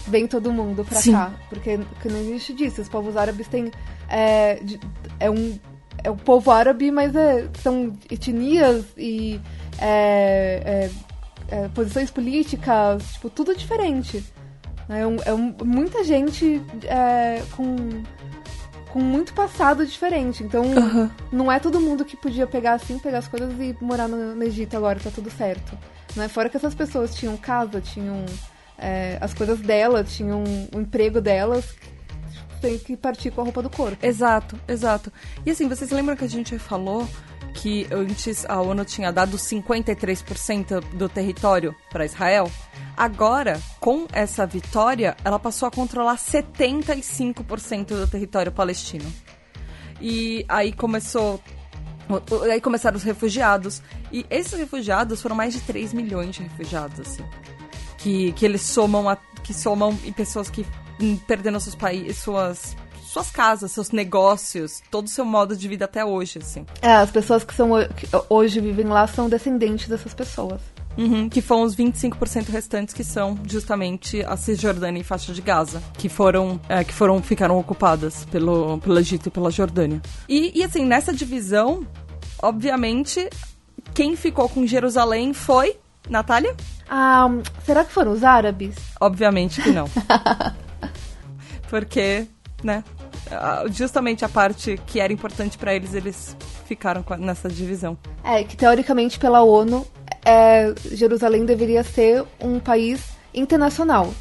vem 0.06 0.26
todo 0.26 0.52
mundo 0.52 0.84
pra 0.84 1.00
Sim. 1.00 1.12
cá. 1.12 1.32
Porque, 1.48 1.78
não 2.08 2.18
existe 2.18 2.52
disso. 2.52 2.80
Os 2.80 2.88
povos 2.88 3.16
árabes 3.16 3.48
têm. 3.48 3.70
É, 4.08 4.56
de- 4.56 4.78
é 5.18 5.30
um. 5.30 5.58
É 6.02 6.10
o 6.10 6.16
povo 6.16 6.50
árabe, 6.50 6.90
mas 6.90 7.16
é, 7.16 7.48
são 7.62 7.94
etnias 8.10 8.84
e 8.96 9.40
é, 9.80 10.90
é, 11.50 11.54
é, 11.56 11.68
posições 11.68 12.10
políticas, 12.10 13.12
tipo, 13.14 13.30
tudo 13.30 13.54
diferente. 13.56 14.24
É, 14.88 15.06
um- 15.06 15.16
é 15.24 15.32
um- 15.34 15.54
muita 15.64 16.04
gente 16.04 16.60
é, 16.84 17.42
com, 17.56 17.76
com 18.92 19.00
muito 19.00 19.32
passado 19.34 19.86
diferente. 19.86 20.42
Então, 20.42 20.64
Aham. 20.76 21.10
não 21.32 21.50
é 21.50 21.58
todo 21.58 21.80
mundo 21.80 22.04
que 22.04 22.16
podia 22.16 22.46
pegar 22.46 22.74
assim, 22.74 22.98
pegar 22.98 23.18
as 23.18 23.28
coisas 23.28 23.52
e 23.60 23.76
morar 23.80 24.08
no, 24.08 24.34
no 24.34 24.42
Egito 24.44 24.76
agora, 24.76 25.00
tá 25.00 25.10
tudo 25.14 25.30
certo. 25.30 25.76
Né? 26.16 26.28
Fora 26.28 26.48
que 26.48 26.56
essas 26.56 26.74
pessoas 26.74 27.14
tinham 27.14 27.36
casa, 27.36 27.80
tinham 27.80 28.24
as 29.20 29.32
coisas 29.32 29.60
dela, 29.60 30.04
tinham 30.04 30.44
o 30.74 30.80
emprego 30.80 31.20
delas, 31.20 31.64
tem 32.64 32.78
que 32.78 32.96
partir 32.96 33.30
com 33.30 33.42
a 33.42 33.44
roupa 33.44 33.60
do 33.60 33.68
corpo. 33.68 33.98
Exato, 34.04 34.58
exato. 34.66 35.12
E 35.44 35.50
assim, 35.50 35.68
vocês 35.68 35.90
lembram 35.90 36.16
que 36.16 36.24
a 36.24 36.28
gente 36.28 36.58
falou 36.58 37.06
que 37.52 37.86
antes 37.92 38.46
a 38.48 38.58
ONU 38.58 38.86
tinha 38.86 39.12
dado 39.12 39.36
53% 39.36 40.80
do 40.94 41.06
território 41.06 41.76
para 41.90 42.06
Israel? 42.06 42.50
Agora, 42.96 43.60
com 43.78 44.06
essa 44.10 44.46
vitória, 44.46 45.14
ela 45.22 45.38
passou 45.38 45.68
a 45.68 45.70
controlar 45.70 46.16
75% 46.16 47.88
do 47.88 48.06
território 48.06 48.50
palestino. 48.50 49.12
E 50.00 50.46
aí 50.48 50.72
começou. 50.72 51.38
Aí 52.50 52.62
começaram 52.62 52.96
os 52.96 53.02
refugiados. 53.02 53.82
E 54.10 54.24
esses 54.30 54.58
refugiados 54.58 55.20
foram 55.20 55.36
mais 55.36 55.52
de 55.52 55.60
3 55.60 55.92
milhões 55.92 56.34
de 56.34 56.42
refugiados, 56.42 56.98
assim. 57.00 57.24
Que, 57.98 58.32
que 58.32 58.44
eles 58.44 58.62
somam 58.62 59.06
a, 59.06 59.16
que 59.42 59.52
somam 59.52 59.98
em 60.04 60.12
pessoas 60.12 60.48
que 60.48 60.64
perderam 61.26 61.60
seus 61.60 61.74
países, 61.74 62.18
suas, 62.18 62.76
suas 63.02 63.30
casas, 63.30 63.72
seus 63.72 63.90
negócios, 63.90 64.82
todo 64.90 65.06
o 65.06 65.10
seu 65.10 65.24
modo 65.24 65.56
de 65.56 65.68
vida 65.68 65.84
até 65.84 66.04
hoje, 66.04 66.38
assim. 66.38 66.66
É, 66.82 66.92
as 66.92 67.10
pessoas 67.10 67.44
que, 67.44 67.54
são, 67.54 67.70
que 67.96 68.08
hoje 68.28 68.60
vivem 68.60 68.86
lá 68.86 69.06
são 69.06 69.28
descendentes 69.28 69.88
dessas 69.88 70.12
pessoas. 70.12 70.60
Uhum, 70.96 71.28
que 71.28 71.40
foram 71.40 71.62
os 71.64 71.74
25% 71.74 72.50
restantes 72.50 72.94
que 72.94 73.02
são 73.02 73.36
justamente 73.48 74.24
a 74.24 74.36
Cisjordânia 74.36 75.00
e 75.00 75.04
faixa 75.04 75.32
de 75.32 75.42
Gaza, 75.42 75.82
que 75.98 76.08
foram, 76.08 76.60
é, 76.68 76.84
que 76.84 76.92
foram 76.92 77.20
ficaram 77.20 77.58
ocupadas 77.58 78.24
pelo, 78.26 78.78
pelo 78.78 78.98
Egito 78.98 79.26
e 79.26 79.30
pela 79.30 79.50
Jordânia. 79.50 80.00
E, 80.28 80.52
e 80.54 80.62
assim, 80.62 80.84
nessa 80.84 81.12
divisão, 81.12 81.86
obviamente, 82.40 83.28
quem 83.92 84.14
ficou 84.14 84.48
com 84.48 84.66
Jerusalém 84.66 85.32
foi 85.32 85.76
Natália? 86.08 86.54
Ah, 86.88 87.28
será 87.64 87.84
que 87.84 87.92
foram 87.92 88.12
os 88.12 88.22
árabes? 88.22 88.76
Obviamente 89.00 89.62
que 89.62 89.70
não. 89.70 89.88
Porque, 91.68 92.26
né, 92.62 92.84
justamente 93.70 94.24
a 94.24 94.28
parte 94.28 94.80
que 94.86 95.00
era 95.00 95.12
importante 95.12 95.58
pra 95.58 95.74
eles, 95.74 95.94
eles 95.94 96.36
ficaram 96.66 97.04
nessa 97.18 97.48
divisão. 97.48 97.96
É, 98.22 98.44
que 98.44 98.56
teoricamente 98.56 99.18
pela 99.18 99.42
ONU, 99.42 99.86
é, 100.24 100.72
Jerusalém 100.92 101.44
deveria 101.44 101.82
ser 101.82 102.24
um 102.40 102.58
país 102.58 103.02
internacional. 103.32 104.12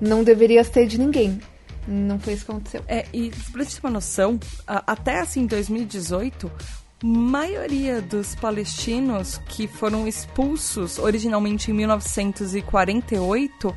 Não 0.00 0.22
deveria 0.22 0.62
ser 0.64 0.86
de 0.86 0.98
ninguém. 0.98 1.40
Não 1.86 2.18
foi 2.18 2.34
isso 2.34 2.44
que 2.44 2.50
aconteceu. 2.50 2.82
É, 2.88 3.06
e 3.12 3.30
pra 3.52 3.62
gente 3.62 3.80
ter 3.80 3.86
uma 3.86 3.92
noção, 3.92 4.40
até 4.66 5.20
assim 5.20 5.46
2018, 5.46 6.50
maioria 7.02 8.02
dos 8.02 8.34
palestinos 8.34 9.40
que 9.48 9.68
foram 9.68 10.08
expulsos 10.08 10.98
originalmente 10.98 11.70
em 11.70 11.74
1948 11.74 13.76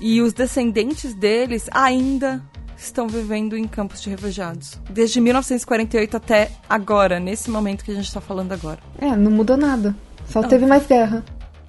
e 0.00 0.20
os 0.20 0.32
descendentes 0.32 1.14
deles 1.14 1.68
ainda 1.72 2.42
estão 2.76 3.08
vivendo 3.08 3.56
em 3.56 3.66
campos 3.66 4.02
de 4.02 4.10
refugiados. 4.10 4.80
Desde 4.90 5.20
1948 5.20 6.16
até 6.16 6.50
agora, 6.68 7.20
nesse 7.20 7.50
momento 7.50 7.84
que 7.84 7.90
a 7.90 7.94
gente 7.94 8.12
tá 8.12 8.20
falando 8.20 8.52
agora. 8.52 8.78
É, 8.98 9.16
não 9.16 9.30
mudou 9.30 9.56
nada. 9.56 9.94
Só 10.26 10.42
Não. 10.42 10.48
teve 10.48 10.66
mais 10.66 10.86
guerra. 10.86 11.24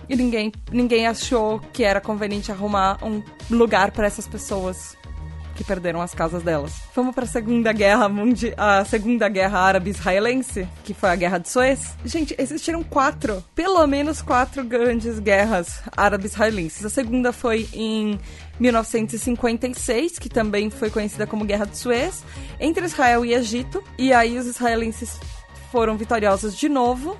E 0.07 0.15
ninguém, 0.15 0.51
ninguém 0.71 1.07
achou 1.07 1.59
que 1.73 1.83
era 1.83 1.99
conveniente 1.99 2.51
arrumar 2.51 2.97
um 3.03 3.23
lugar 3.49 3.91
para 3.91 4.05
essas 4.05 4.27
pessoas 4.27 4.95
que 5.55 5.63
perderam 5.63 6.01
as 6.01 6.13
casas 6.13 6.43
delas. 6.43 6.73
Vamos 6.93 7.15
para 7.15 7.23
a 7.23 7.27
Segunda 7.27 7.71
Guerra 7.71 8.09
Mundi 8.09 8.53
a 8.57 8.83
Segunda 8.85 9.27
Guerra 9.29 9.59
Árabe-Israelense, 9.59 10.67
que 10.83 10.93
foi 10.93 11.09
a 11.09 11.15
Guerra 11.15 11.37
de 11.37 11.49
Suez. 11.49 11.95
Gente, 12.05 12.35
existiram 12.37 12.83
quatro, 12.83 13.43
pelo 13.55 13.85
menos 13.87 14.21
quatro 14.21 14.63
grandes 14.63 15.19
guerras 15.19 15.81
árabe-israelenses. 15.95 16.85
A 16.85 16.89
segunda 16.89 17.31
foi 17.31 17.67
em 17.73 18.19
1956, 18.59 20.19
que 20.19 20.29
também 20.29 20.69
foi 20.69 20.89
conhecida 20.89 21.25
como 21.25 21.45
Guerra 21.45 21.65
de 21.65 21.77
Suez, 21.77 22.23
entre 22.59 22.85
Israel 22.85 23.25
e 23.25 23.33
Egito. 23.33 23.83
E 23.97 24.13
aí 24.13 24.37
os 24.37 24.45
israelenses 24.45 25.19
foram 25.71 25.97
vitoriosos 25.97 26.55
de 26.55 26.69
novo. 26.69 27.17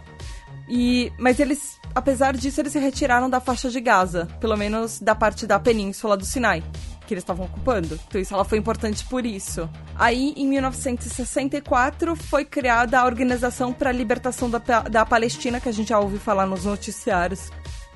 E, 0.67 1.11
mas 1.17 1.39
eles, 1.39 1.79
apesar 1.93 2.36
disso, 2.36 2.61
eles 2.61 2.73
se 2.73 2.79
retiraram 2.79 3.29
da 3.29 3.39
faixa 3.39 3.69
de 3.69 3.79
Gaza, 3.79 4.27
pelo 4.39 4.57
menos 4.57 4.99
da 4.99 5.13
parte 5.13 5.45
da 5.45 5.59
península 5.59 6.17
do 6.17 6.25
Sinai, 6.25 6.63
que 7.06 7.14
eles 7.14 7.22
estavam 7.24 7.45
ocupando. 7.45 7.99
Então 8.08 8.20
isso 8.20 8.34
ela 8.34 8.43
foi 8.43 8.58
importante 8.58 9.06
por 9.06 9.26
isso. 9.26 9.70
Aí, 9.95 10.34
em 10.36 10.47
1964, 10.47 12.16
foi 12.16 12.43
criada 12.45 12.99
a 12.99 13.06
Organização 13.06 13.72
para 13.72 13.89
a 13.89 13.93
Libertação 13.93 14.49
da, 14.49 14.58
da 14.60 15.06
Palestina, 15.06 15.60
que 15.60 15.70
a 15.70 15.72
gente 15.72 15.89
já 15.89 15.99
ouve 15.99 16.18
falar 16.18 16.45
nos 16.45 16.66
noticiários 16.66 17.51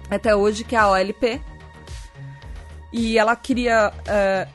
até 0.10 0.36
hoje, 0.36 0.64
que 0.64 0.76
é 0.76 0.80
a 0.80 0.90
OLP. 0.90 1.42
E 2.92 3.18
ela 3.18 3.36
queria. 3.36 3.94
eh, 4.08 4.48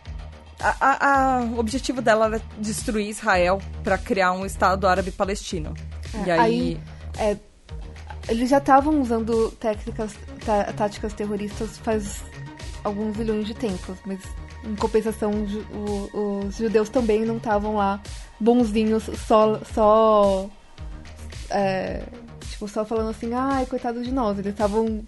a- 0.61 0.77
a- 0.81 1.37
a- 1.37 1.41
o 1.45 1.59
objetivo 1.59 2.01
dela 2.01 2.27
era 2.27 2.41
destruir 2.59 3.09
Israel 3.09 3.61
para 3.83 3.99
criar 3.99 4.33
um 4.33 4.47
Estado 4.47 4.87
árabe 4.87 5.11
palestino. 5.11 5.75
e 6.27 6.31
aí, 6.31 6.41
aí- 6.41 6.81
É, 7.19 7.37
eles 8.29 8.49
já 8.51 8.59
estavam 8.59 9.01
usando 9.01 9.51
técnicas, 9.61 10.15
tá- 10.45 10.73
táticas 10.73 11.13
terroristas 11.13 11.77
faz 11.79 12.23
alguns 12.85 13.17
milhões 13.17 13.47
de 13.47 13.55
tempos, 13.55 13.97
mas 14.07 14.19
em 14.63 14.75
compensação 14.77 15.33
o- 15.73 16.45
os 16.47 16.57
judeus 16.57 16.89
também 16.91 17.25
não 17.25 17.39
estavam 17.39 17.77
lá 17.77 18.01
bonzinhos, 18.39 19.05
só, 19.27 19.59
só 19.75 20.49
é, 21.51 22.03
tipo 22.51 22.69
só 22.69 22.85
falando 22.85 23.11
assim, 23.11 23.33
ai 23.35 23.67
coitado 23.67 24.03
de 24.03 24.13
nós, 24.13 24.39
eles 24.39 24.53
estavam 24.53 25.03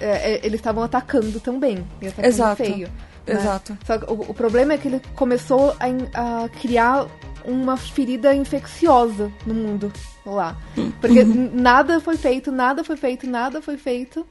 é, 0.00 0.32
é, 0.34 0.36
eles 0.46 0.60
estavam 0.60 0.82
atacando 0.82 1.40
também, 1.40 1.84
e 2.00 2.08
atacando 2.08 2.26
Exato. 2.28 2.56
feio. 2.64 2.88
né? 3.26 3.34
Exato. 3.34 3.76
Só 3.86 3.98
que 3.98 4.10
o, 4.10 4.30
o 4.30 4.34
problema 4.34 4.72
é 4.74 4.78
que 4.78 4.88
ele 4.88 5.00
começou 5.14 5.74
a, 5.80 6.44
a 6.44 6.48
criar 6.48 7.06
uma 7.44 7.76
ferida 7.76 8.34
infecciosa 8.34 9.30
no 9.46 9.54
mundo 9.54 9.92
lá. 10.26 10.56
Porque 11.00 11.20
n- 11.20 11.50
nada 11.54 12.00
foi 12.00 12.16
feito, 12.16 12.52
nada 12.52 12.84
foi 12.84 12.96
feito, 12.96 13.26
nada 13.26 13.62
foi 13.62 13.76
feito. 13.78 14.26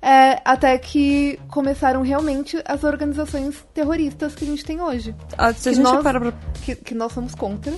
É, 0.00 0.40
até 0.44 0.76
que 0.78 1.38
começaram 1.48 2.02
realmente 2.02 2.60
as 2.64 2.84
organizações 2.84 3.64
terroristas 3.74 4.34
que 4.34 4.44
a 4.44 4.46
gente 4.48 4.64
tem 4.64 4.80
hoje. 4.80 5.14
Ah, 5.36 5.52
se 5.52 5.68
a 5.68 5.72
que 5.72 5.76
gente 5.76 5.84
nós- 5.84 6.02
para 6.02 6.20
pra... 6.20 6.32
Que, 6.64 6.74
que 6.76 6.94
nós 6.94 7.12
somos 7.12 7.34
contra. 7.34 7.72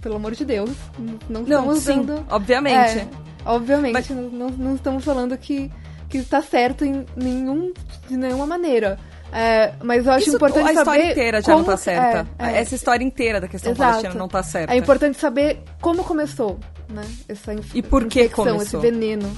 Pelo 0.00 0.16
amor 0.16 0.32
de 0.34 0.44
Deus. 0.44 0.70
Não 1.28 1.42
Não, 1.42 1.72
estamos 1.72 1.78
sim, 1.80 2.02
dando. 2.02 2.24
obviamente. 2.30 2.98
É, 3.00 3.08
obviamente, 3.44 3.92
Mas- 3.92 4.08
não, 4.10 4.48
não- 4.50 4.74
estamos 4.76 5.04
falando 5.04 5.36
que, 5.36 5.70
que 6.08 6.18
está 6.18 6.40
certo 6.40 6.84
em 6.84 7.04
nenhum, 7.16 7.72
de 8.08 8.16
nenhuma 8.16 8.46
maneira. 8.46 8.98
É, 9.34 9.72
mas 9.82 10.04
eu 10.06 10.12
acho 10.12 10.26
Isso, 10.28 10.36
importante 10.36 10.68
a 10.68 10.72
história 10.74 11.00
saber. 11.00 11.10
inteira 11.12 11.40
já 11.40 11.52
não 11.52 11.60
como- 11.64 11.70
tá 11.70 11.76
certa. 11.78 12.28
é, 12.38 12.46
é. 12.52 12.58
Essa 12.60 12.74
história 12.74 13.02
inteira 13.02 13.40
da 13.40 13.48
questão 13.48 13.72
Exato. 13.72 13.90
palestina 13.92 14.14
não 14.14 14.28
tá 14.28 14.42
certa. 14.42 14.74
É 14.74 14.76
importante 14.76 15.18
saber 15.18 15.62
como 15.80 16.04
começou, 16.04 16.60
né? 16.88 17.02
Essa 17.28 17.54
inf- 17.54 17.74
E 17.74 17.80
por 17.82 18.04
que 18.06 18.20
infecção, 18.20 18.44
começou. 18.44 18.78
esse 18.80 18.90
veneno 18.90 19.30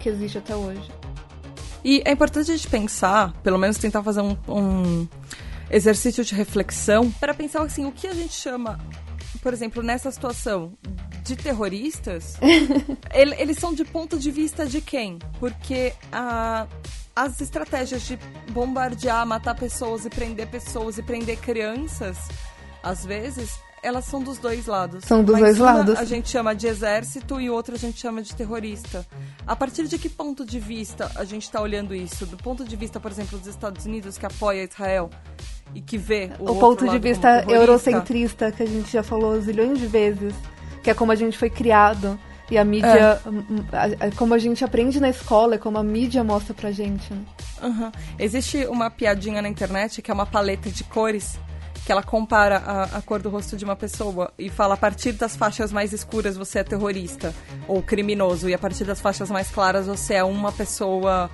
que 0.00 0.08
existe 0.08 0.38
até 0.38 0.56
hoje. 0.56 0.90
E 1.84 2.02
é 2.04 2.10
importante 2.12 2.50
a 2.50 2.56
gente 2.56 2.68
pensar, 2.68 3.32
pelo 3.42 3.56
menos 3.58 3.78
tentar 3.78 4.02
fazer 4.02 4.20
um, 4.20 4.36
um 4.48 5.08
exercício 5.70 6.24
de 6.24 6.34
reflexão, 6.34 7.10
para 7.12 7.32
pensar 7.32 7.62
assim, 7.62 7.86
o 7.86 7.92
que 7.92 8.06
a 8.06 8.12
gente 8.12 8.34
chama, 8.34 8.78
por 9.42 9.52
exemplo, 9.54 9.82
nessa 9.82 10.10
situação 10.10 10.72
de 11.22 11.36
terroristas, 11.36 12.36
ele- 13.14 13.34
eles 13.38 13.56
são 13.58 13.72
de 13.72 13.84
ponto 13.84 14.18
de 14.18 14.30
vista 14.30 14.66
de 14.66 14.80
quem? 14.80 15.18
Porque 15.38 15.94
a- 16.12 16.66
as 17.14 17.40
estratégias 17.40 18.02
de 18.02 18.18
bombardear, 18.52 19.26
matar 19.26 19.54
pessoas 19.54 20.04
e 20.04 20.10
prender 20.10 20.48
pessoas 20.48 20.98
e 20.98 21.02
prender 21.02 21.38
crianças, 21.38 22.18
às 22.82 23.04
vezes, 23.04 23.58
elas 23.82 24.04
são 24.04 24.22
dos 24.22 24.38
dois 24.38 24.66
lados. 24.66 25.04
São 25.04 25.22
dos 25.24 25.34
Mas 25.34 25.56
dois 25.56 25.60
uma 25.60 25.72
lados. 25.72 25.96
A 25.98 26.04
gente 26.04 26.28
chama 26.28 26.54
de 26.54 26.66
exército 26.66 27.40
e 27.40 27.48
outra 27.50 27.74
a 27.74 27.78
gente 27.78 27.98
chama 28.00 28.22
de 28.22 28.34
terrorista. 28.34 29.06
A 29.46 29.54
partir 29.56 29.86
de 29.86 29.98
que 29.98 30.08
ponto 30.08 30.44
de 30.44 30.58
vista 30.60 31.10
a 31.14 31.24
gente 31.24 31.42
está 31.44 31.60
olhando 31.60 31.94
isso? 31.94 32.26
Do 32.26 32.36
ponto 32.36 32.64
de 32.64 32.76
vista, 32.76 32.98
por 33.00 33.10
exemplo, 33.10 33.38
dos 33.38 33.46
Estados 33.48 33.86
Unidos, 33.86 34.18
que 34.18 34.26
apoia 34.26 34.64
Israel 34.64 35.10
e 35.74 35.80
que 35.80 35.96
vê 35.96 36.30
o, 36.38 36.50
O, 36.52 36.56
ponto 36.58 36.88
de 36.88 36.98
vista 36.98 37.44
eurocentrista 37.48 38.50
que 38.52 38.62
a 38.62 38.66
gente 38.66 38.90
já 38.92 39.02
falou 39.02 39.40
zilhões 39.40 39.78
de 39.78 39.86
vezes, 39.86 40.34
que 40.82 40.90
é 40.90 40.94
como 40.94 41.12
a 41.12 41.16
gente 41.16 41.36
foi 41.38 41.48
criado. 41.50 42.18
E 42.50 42.58
a 42.58 42.64
mídia, 42.64 42.88
É. 43.24 43.28
hum, 43.28 43.44
hum, 43.48 43.64
a- 43.72 44.10
como 44.16 44.34
a 44.34 44.38
gente 44.38 44.64
aprende 44.64 44.98
na 44.98 45.08
escola, 45.08 45.54
é 45.54 45.58
como 45.58 45.78
a 45.78 45.84
mídia 45.84 46.24
mostra 46.24 46.52
pra 46.52 46.72
gente. 46.72 47.12
né? 47.14 47.22
Uhum. 47.62 47.92
Existe 48.18 48.66
uma 48.66 48.90
piadinha 48.90 49.40
na 49.40 49.48
internet 49.48 50.02
que 50.02 50.10
é 50.10 50.14
uma 50.14 50.26
paleta 50.26 50.68
de 50.68 50.82
cores 50.82 51.38
que 51.84 51.92
ela 51.92 52.02
compara 52.02 52.58
a, 52.58 52.82
a, 52.98 53.02
cor 53.02 53.20
do 53.20 53.30
rosto 53.30 53.56
de 53.56 53.64
uma 53.64 53.76
pessoa 53.76 54.32
e 54.38 54.48
fala 54.48 54.74
a 54.74 54.76
partir 54.76 55.12
das 55.12 55.36
faixas 55.36 55.72
mais 55.72 55.92
escuras 55.92 56.36
você 56.36 56.58
é 56.60 56.64
terrorista 56.64 57.34
ou 57.66 57.82
criminoso 57.82 58.48
e 58.48 58.54
a 58.54 58.58
partir 58.58 58.84
das 58.84 59.00
faixas 59.00 59.30
mais 59.30 59.50
claras 59.50 59.86
você 59.86 60.14
é 60.14 60.24
uma 60.24 60.52
pessoa 60.52 61.30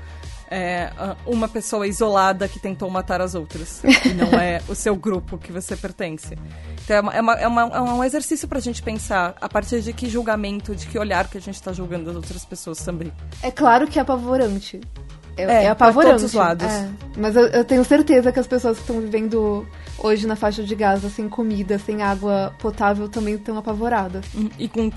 é, 0.51 0.91
uma 1.27 1.49
pessoa 1.49 1.87
isolada 1.87 2.49
que 2.49 2.59
tentou 2.59 2.89
matar 2.91 3.21
as 3.21 3.35
outras. 3.35 3.83
e 4.05 4.15
não 4.15 4.39
é 4.39 4.63
o 4.69 4.75
seu 4.75 4.95
grupo 4.97 5.39
que 5.39 5.53
você 5.53 5.77
pertence. 5.77 6.37
Então 6.85 6.97
é, 6.97 7.21
uma, 7.21 7.35
é, 7.35 7.47
uma, 7.49 7.63
é, 7.63 7.77
é 7.77 7.81
um 7.81 8.05
exercício 8.05 8.47
pra 8.47 8.61
gente 8.61 8.83
pensar 8.83 9.35
a 9.41 9.49
partir 9.49 9.81
de 9.83 9.93
que 9.93 10.09
julgamento, 10.09 10.75
de 10.75 10.87
que 10.87 10.99
olhar 10.99 11.29
que 11.29 11.39
a 11.39 11.41
gente 11.41 11.61
tá 11.61 11.73
julgando 11.73 12.11
as 12.11 12.17
outras 12.17 12.45
pessoas 12.45 12.79
também. 12.79 13.13
É 13.43 13.51
claro 13.51 13.87
que 13.87 13.99
é 13.99 14.03
apavorante. 14.03 14.81
É, 15.37 15.43
é, 15.43 15.65
é 15.65 15.69
apavorante. 15.69 16.13
todos 16.13 16.25
os 16.25 16.33
lados. 16.33 16.67
É. 16.67 16.89
Mas 17.17 17.35
eu, 17.35 17.47
eu, 17.47 17.65
tenho 17.65 17.85
certeza 17.85 18.31
que 18.31 18.39
as 18.39 18.47
pessoas 18.47 18.77
que 18.77 18.83
estão 18.83 19.01
vivendo 19.01 19.67
hoje 19.99 20.27
na 20.27 20.37
faixa 20.37 20.63
de 20.63 20.75
Gaza, 20.75 21.09
sem 21.09 21.29
comida, 21.29 21.79
sem 21.79 22.03
água 22.03 22.55
potável, 22.59 23.09
também 23.09 23.35
estão 23.35 23.57
apavoradas. 23.57 24.25
Uhum. 24.35 24.51
E 24.59 24.69
com 24.69 24.91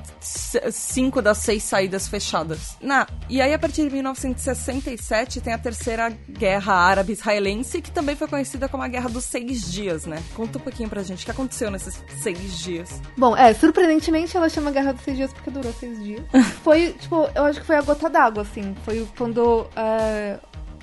cinco 0.71 1.21
das 1.21 1.39
seis 1.39 1.63
saídas 1.63 2.07
fechadas. 2.07 2.77
Na, 2.81 3.07
e 3.29 3.41
aí, 3.41 3.53
a 3.53 3.59
partir 3.59 3.83
de 3.83 3.93
1967, 3.93 5.41
tem 5.41 5.53
a 5.53 5.57
terceira 5.57 6.11
guerra 6.29 6.73
árabe-israelense, 6.73 7.81
que 7.81 7.91
também 7.91 8.15
foi 8.15 8.27
conhecida 8.27 8.67
como 8.67 8.83
a 8.83 8.87
Guerra 8.87 9.09
dos 9.09 9.23
Seis 9.23 9.71
Dias, 9.71 10.05
né? 10.05 10.21
Conta 10.35 10.57
um 10.57 10.61
pouquinho 10.61 10.89
pra 10.89 11.03
gente 11.03 11.21
o 11.21 11.25
que 11.25 11.31
aconteceu 11.31 11.71
nesses 11.71 12.03
seis 12.21 12.57
dias. 12.59 13.01
Bom, 13.17 13.35
é, 13.35 13.53
surpreendentemente 13.53 14.35
ela 14.35 14.49
chama 14.49 14.71
Guerra 14.71 14.93
dos 14.93 15.03
Seis 15.03 15.17
Dias 15.17 15.33
porque 15.33 15.49
durou 15.49 15.71
seis 15.73 16.01
dias. 16.03 16.21
foi, 16.63 16.93
tipo, 16.99 17.29
eu 17.33 17.45
acho 17.45 17.61
que 17.61 17.65
foi 17.65 17.77
a 17.77 17.81
gota 17.81 18.09
d'água, 18.09 18.43
assim. 18.43 18.75
Foi 18.83 19.07
quando. 19.17 19.67
É, 19.75 20.28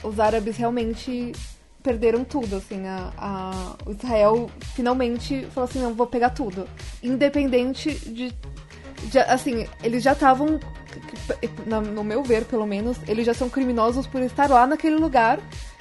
os 0.02 0.20
árabes 0.20 0.56
realmente 0.56 1.32
perderam 1.86 2.24
tudo, 2.24 2.56
assim, 2.56 2.84
a, 2.84 3.12
a, 3.16 3.76
o 3.88 3.92
Israel 3.92 4.50
finalmente 4.74 5.46
falou 5.52 5.70
assim, 5.70 5.78
não, 5.78 5.94
vou 5.94 6.08
pegar 6.08 6.30
tudo. 6.30 6.68
Independente 7.00 7.94
de, 8.10 8.34
de 9.04 9.18
assim, 9.20 9.68
eles 9.84 10.02
já 10.02 10.12
estavam, 10.12 10.58
no 11.92 12.02
meu 12.02 12.24
ver, 12.24 12.44
pelo 12.44 12.66
menos, 12.66 12.96
eles 13.06 13.24
já 13.24 13.32
são 13.32 13.48
criminosos 13.48 14.04
por 14.04 14.20
estar 14.20 14.50
lá 14.50 14.66
naquele 14.66 14.96
lugar 14.96 15.38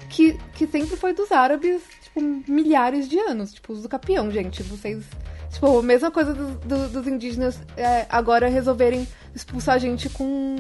que, 0.08 0.38
que 0.54 0.68
sempre 0.68 0.96
foi 0.96 1.12
dos 1.12 1.32
árabes, 1.32 1.82
tipo, 2.04 2.22
milhares 2.48 3.10
de 3.10 3.18
anos, 3.18 3.52
tipo, 3.54 3.74
os 3.74 3.82
do 3.82 3.90
Capião, 3.90 4.30
gente, 4.30 4.62
vocês... 4.62 5.04
Tipo, 5.52 5.80
a 5.80 5.84
mesma 5.84 6.12
coisa 6.12 6.34
do, 6.34 6.52
do, 6.68 6.90
dos 6.90 7.08
indígenas 7.08 7.60
é, 7.78 8.06
agora 8.10 8.48
resolverem 8.48 9.08
expulsar 9.34 9.76
a 9.76 9.80
gente 9.80 10.10
com, 10.10 10.58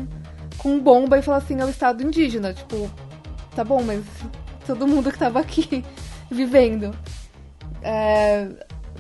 com 0.58 0.80
bomba 0.80 1.20
e 1.20 1.22
falar 1.22 1.38
assim, 1.38 1.60
é 1.60 1.66
o 1.66 1.70
estado 1.70 2.01
indígena, 2.01 2.53
tipo 2.53 2.89
tá 3.56 3.64
bom, 3.64 3.82
mas 3.82 4.03
todo 4.68 4.88
mundo 4.88 5.12
que 5.12 5.18
tava 5.18 5.39
aqui 5.39 5.84
vivendo. 6.30 6.93
É, 7.82 8.49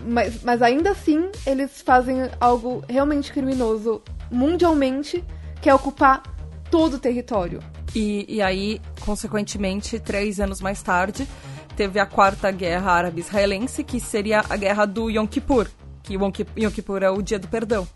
mas, 0.05 0.43
mas 0.43 0.61
ainda 0.61 0.91
assim, 0.91 1.29
eles 1.45 1.81
fazem 1.81 2.29
algo 2.39 2.83
realmente 2.87 3.31
criminoso 3.31 4.01
mundialmente, 4.31 5.23
que 5.61 5.69
é 5.69 5.75
ocupar 5.75 6.23
todo 6.71 6.95
o 6.95 6.99
território. 6.99 7.59
E, 7.93 8.25
e 8.27 8.41
aí, 8.41 8.81
consequentemente, 9.01 9.99
três 9.99 10.39
anos 10.39 10.61
mais 10.61 10.81
tarde, 10.81 11.27
teve 11.75 11.99
a 11.99 12.05
quarta 12.05 12.51
guerra 12.51 12.91
árabe-israelense, 12.91 13.83
que 13.83 13.99
seria 13.99 14.43
a 14.49 14.55
guerra 14.55 14.85
do 14.85 15.09
Yom 15.09 15.27
Kippur, 15.27 15.67
que 16.03 16.13
Yom 16.13 16.71
Kippur 16.71 17.03
é 17.03 17.09
o 17.09 17.21
dia 17.21 17.39
do 17.39 17.47
perdão. 17.47 17.87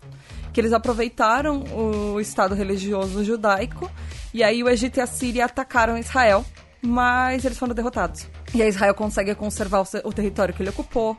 Que 0.52 0.60
eles 0.60 0.72
aproveitaram 0.72 1.62
o 1.62 2.20
Estado 2.20 2.54
religioso 2.54 3.22
judaico 3.24 3.90
e 4.32 4.42
aí 4.42 4.62
o 4.62 4.68
Egito 4.68 4.98
e 4.98 5.00
a 5.00 5.06
Síria 5.06 5.44
atacaram 5.44 5.98
Israel, 5.98 6.44
mas 6.80 7.44
eles 7.44 7.58
foram 7.58 7.74
derrotados. 7.74 8.26
E 8.54 8.62
aí 8.62 8.68
Israel 8.68 8.94
consegue 8.94 9.34
conservar 9.34 9.80
o, 9.80 10.08
o 10.08 10.12
território 10.12 10.54
que 10.54 10.62
ele 10.62 10.70
ocupou. 10.70 11.16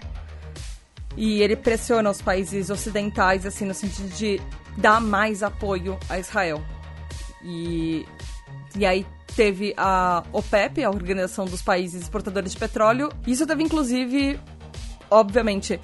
E 1.18 1.42
ele 1.42 1.58
pressiona 1.58 2.10
os 2.10 2.22
países 2.22 2.70
ocidentais, 2.70 3.46
assim, 3.46 3.66
no 3.66 3.74
sentido 3.74 4.10
de 4.16 4.40
dar 4.78 5.02
mais 5.02 5.44
apoio 5.44 6.00
a 6.10 6.18
Israel. 6.18 6.64
E, 7.44 8.06
e 8.78 8.86
aí 8.86 9.06
teve 9.36 9.74
a 9.76 10.24
OPEP, 10.32 10.84
a 10.84 10.90
Organização 10.90 11.46
dos 11.46 11.62
Países 11.62 12.02
Exportadores 12.02 12.54
de 12.54 12.58
Petróleo. 12.58 13.10
Isso 13.28 13.46
teve, 13.46 13.64
inclusive, 13.64 14.40
obviamente, 15.10 15.80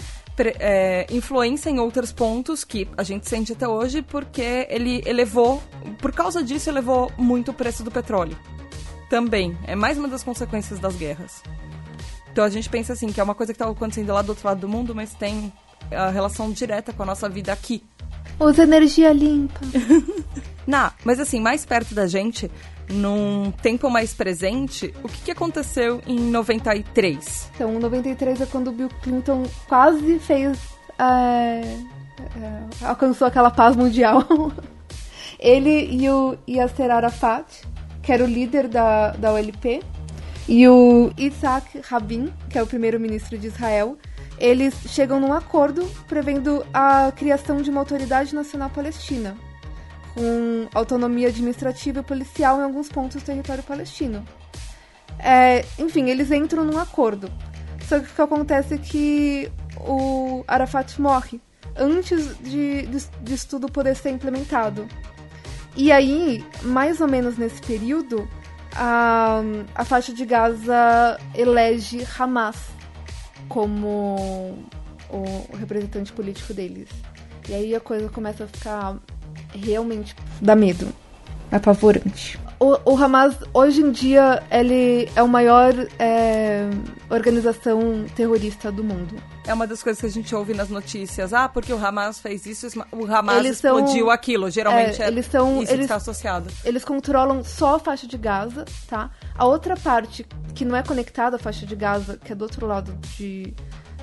é, 0.59 1.07
influência 1.09 1.69
em 1.69 1.79
outros 1.79 2.11
pontos 2.11 2.63
que 2.63 2.88
a 2.95 3.03
gente 3.03 3.27
sente 3.27 3.53
até 3.53 3.67
hoje, 3.67 4.01
porque 4.01 4.67
ele 4.69 5.01
elevou, 5.05 5.61
por 5.99 6.11
causa 6.11 6.43
disso, 6.43 6.69
elevou 6.69 7.11
muito 7.17 7.51
o 7.51 7.53
preço 7.53 7.83
do 7.83 7.89
petróleo. 7.91 8.38
Também. 9.09 9.57
É 9.65 9.75
mais 9.75 9.97
uma 9.97 10.07
das 10.07 10.23
consequências 10.23 10.79
das 10.79 10.95
guerras. 10.95 11.41
Então 12.31 12.45
a 12.45 12.49
gente 12.49 12.69
pensa 12.69 12.93
assim, 12.93 13.11
que 13.11 13.19
é 13.19 13.23
uma 13.23 13.33
coisa 13.33 13.51
que 13.51 13.55
está 13.55 13.67
acontecendo 13.67 14.13
lá 14.13 14.21
do 14.21 14.29
outro 14.29 14.47
lado 14.47 14.59
do 14.59 14.69
mundo, 14.69 14.93
mas 14.93 15.13
tem 15.13 15.51
a 15.91 16.09
relação 16.09 16.51
direta 16.51 16.93
com 16.93 17.03
a 17.03 17.05
nossa 17.05 17.27
vida 17.27 17.51
aqui. 17.51 17.83
Usa 18.39 18.63
energia 18.63 19.11
limpa. 19.11 19.59
Não, 20.67 20.91
mas 21.03 21.19
assim, 21.19 21.39
mais 21.39 21.65
perto 21.65 21.95
da 21.95 22.05
gente, 22.05 22.51
num 22.89 23.51
tempo 23.51 23.89
mais 23.89 24.13
presente, 24.13 24.93
o 25.03 25.07
que, 25.07 25.21
que 25.23 25.31
aconteceu 25.31 26.01
em 26.07 26.19
93? 26.19 27.51
Então, 27.55 27.79
93 27.79 28.41
é 28.41 28.45
quando 28.45 28.69
o 28.69 28.71
Bill 28.71 28.89
Clinton 29.01 29.43
quase 29.67 30.19
fez. 30.19 30.57
É, 30.97 31.61
é, 32.41 32.85
alcançou 32.85 33.27
aquela 33.27 33.51
paz 33.51 33.75
mundial. 33.75 34.23
Ele 35.39 35.89
e 35.91 36.09
o 36.09 36.38
Yasser 36.49 36.89
Arafat, 36.89 37.45
que 38.01 38.11
era 38.11 38.23
o 38.23 38.27
líder 38.27 38.67
da, 38.67 39.11
da 39.11 39.33
OLP, 39.33 39.81
e 40.47 40.67
o 40.67 41.11
Isaac 41.17 41.81
Rabin, 41.83 42.33
que 42.49 42.57
é 42.57 42.63
o 42.63 42.67
primeiro-ministro 42.67 43.38
de 43.38 43.47
Israel, 43.47 43.97
eles 44.39 44.73
chegam 44.88 45.19
num 45.19 45.33
acordo 45.33 45.85
prevendo 46.07 46.65
a 46.73 47.11
criação 47.11 47.61
de 47.61 47.69
uma 47.69 47.81
autoridade 47.81 48.33
nacional 48.33 48.69
palestina 48.69 49.35
com 50.18 50.68
autonomia 50.74 51.28
administrativa 51.28 51.99
e 51.99 52.03
policial 52.03 52.59
em 52.59 52.63
alguns 52.63 52.89
pontos 52.89 53.22
do 53.22 53.26
território 53.26 53.61
palestino. 53.61 54.26
É, 55.20 55.63
enfim, 55.78 56.09
eles 56.09 56.32
entram 56.32 56.65
num 56.65 56.80
acordo. 56.80 57.32
Só 57.88 57.99
que 57.99 58.05
o 58.05 58.15
que 58.15 58.22
acontece 58.22 58.74
é 58.74 58.78
que 58.78 59.51
o 59.80 60.43
Arafat 60.47 60.99
morre 60.99 61.39
antes 61.76 62.36
de, 62.39 62.88
de, 62.88 63.47
tudo 63.47 63.72
poder 63.72 63.95
ser 63.95 64.09
implementado. 64.09 64.88
E 65.76 65.91
aí, 65.91 66.43
mais 66.63 66.99
ou 66.99 67.07
menos 67.07 67.38
nesse 67.38 67.61
período, 67.61 68.28
a, 68.76 69.41
a 69.76 69.86
faixa 69.86 70.11
de 70.11 70.26
Gaza 70.26 71.20
elege 71.36 72.05
Hamas 72.18 72.57
como 73.47 74.57
o 75.09 75.55
representante 75.55 76.11
político 76.11 76.53
deles. 76.53 76.89
E 77.47 77.53
aí 77.53 77.76
a 77.76 77.80
coisa 77.80 78.09
começa 78.09 78.43
a 78.43 78.47
ficar 78.47 78.97
realmente 79.53 80.15
dá 80.41 80.55
medo. 80.55 80.87
É 81.51 81.55
apavorante. 81.55 82.39
O, 82.59 82.93
o 82.93 82.97
Hamas, 82.97 83.35
hoje 83.53 83.81
em 83.81 83.91
dia, 83.91 84.41
ele 84.49 85.07
é 85.15 85.21
o 85.21 85.27
maior 85.27 85.73
é, 85.99 86.67
organização 87.07 88.05
terrorista 88.15 88.71
do 88.71 88.83
mundo. 88.83 89.15
É 89.45 89.53
uma 89.53 89.67
das 89.67 89.83
coisas 89.83 90.01
que 90.01 90.07
a 90.07 90.09
gente 90.09 90.33
ouve 90.33 90.55
nas 90.55 90.67
notícias. 90.67 91.33
Ah, 91.33 91.47
porque 91.47 91.71
o 91.71 91.77
Hamas 91.77 92.19
fez 92.19 92.47
isso, 92.47 92.67
o 92.91 93.05
Hamas 93.05 93.37
eles 93.37 93.57
explodiu 93.57 94.05
são, 94.05 94.09
aquilo. 94.09 94.49
Geralmente 94.49 94.99
é, 94.99 95.05
é 95.05 95.07
eles 95.07 95.27
são, 95.27 95.61
isso 95.61 95.71
eles, 95.71 95.75
que 95.75 95.81
está 95.81 95.95
associado. 95.97 96.49
Eles 96.65 96.83
controlam 96.83 97.43
só 97.43 97.75
a 97.75 97.79
faixa 97.79 98.07
de 98.07 98.17
Gaza, 98.17 98.65
tá? 98.87 99.11
A 99.37 99.45
outra 99.45 99.77
parte 99.77 100.25
que 100.55 100.65
não 100.65 100.75
é 100.75 100.81
conectada 100.81 101.35
à 101.35 101.39
faixa 101.39 101.63
de 101.63 101.75
Gaza, 101.75 102.17
que 102.17 102.33
é 102.33 102.35
do 102.35 102.41
outro 102.41 102.65
lado 102.65 102.97
de, 103.15 103.53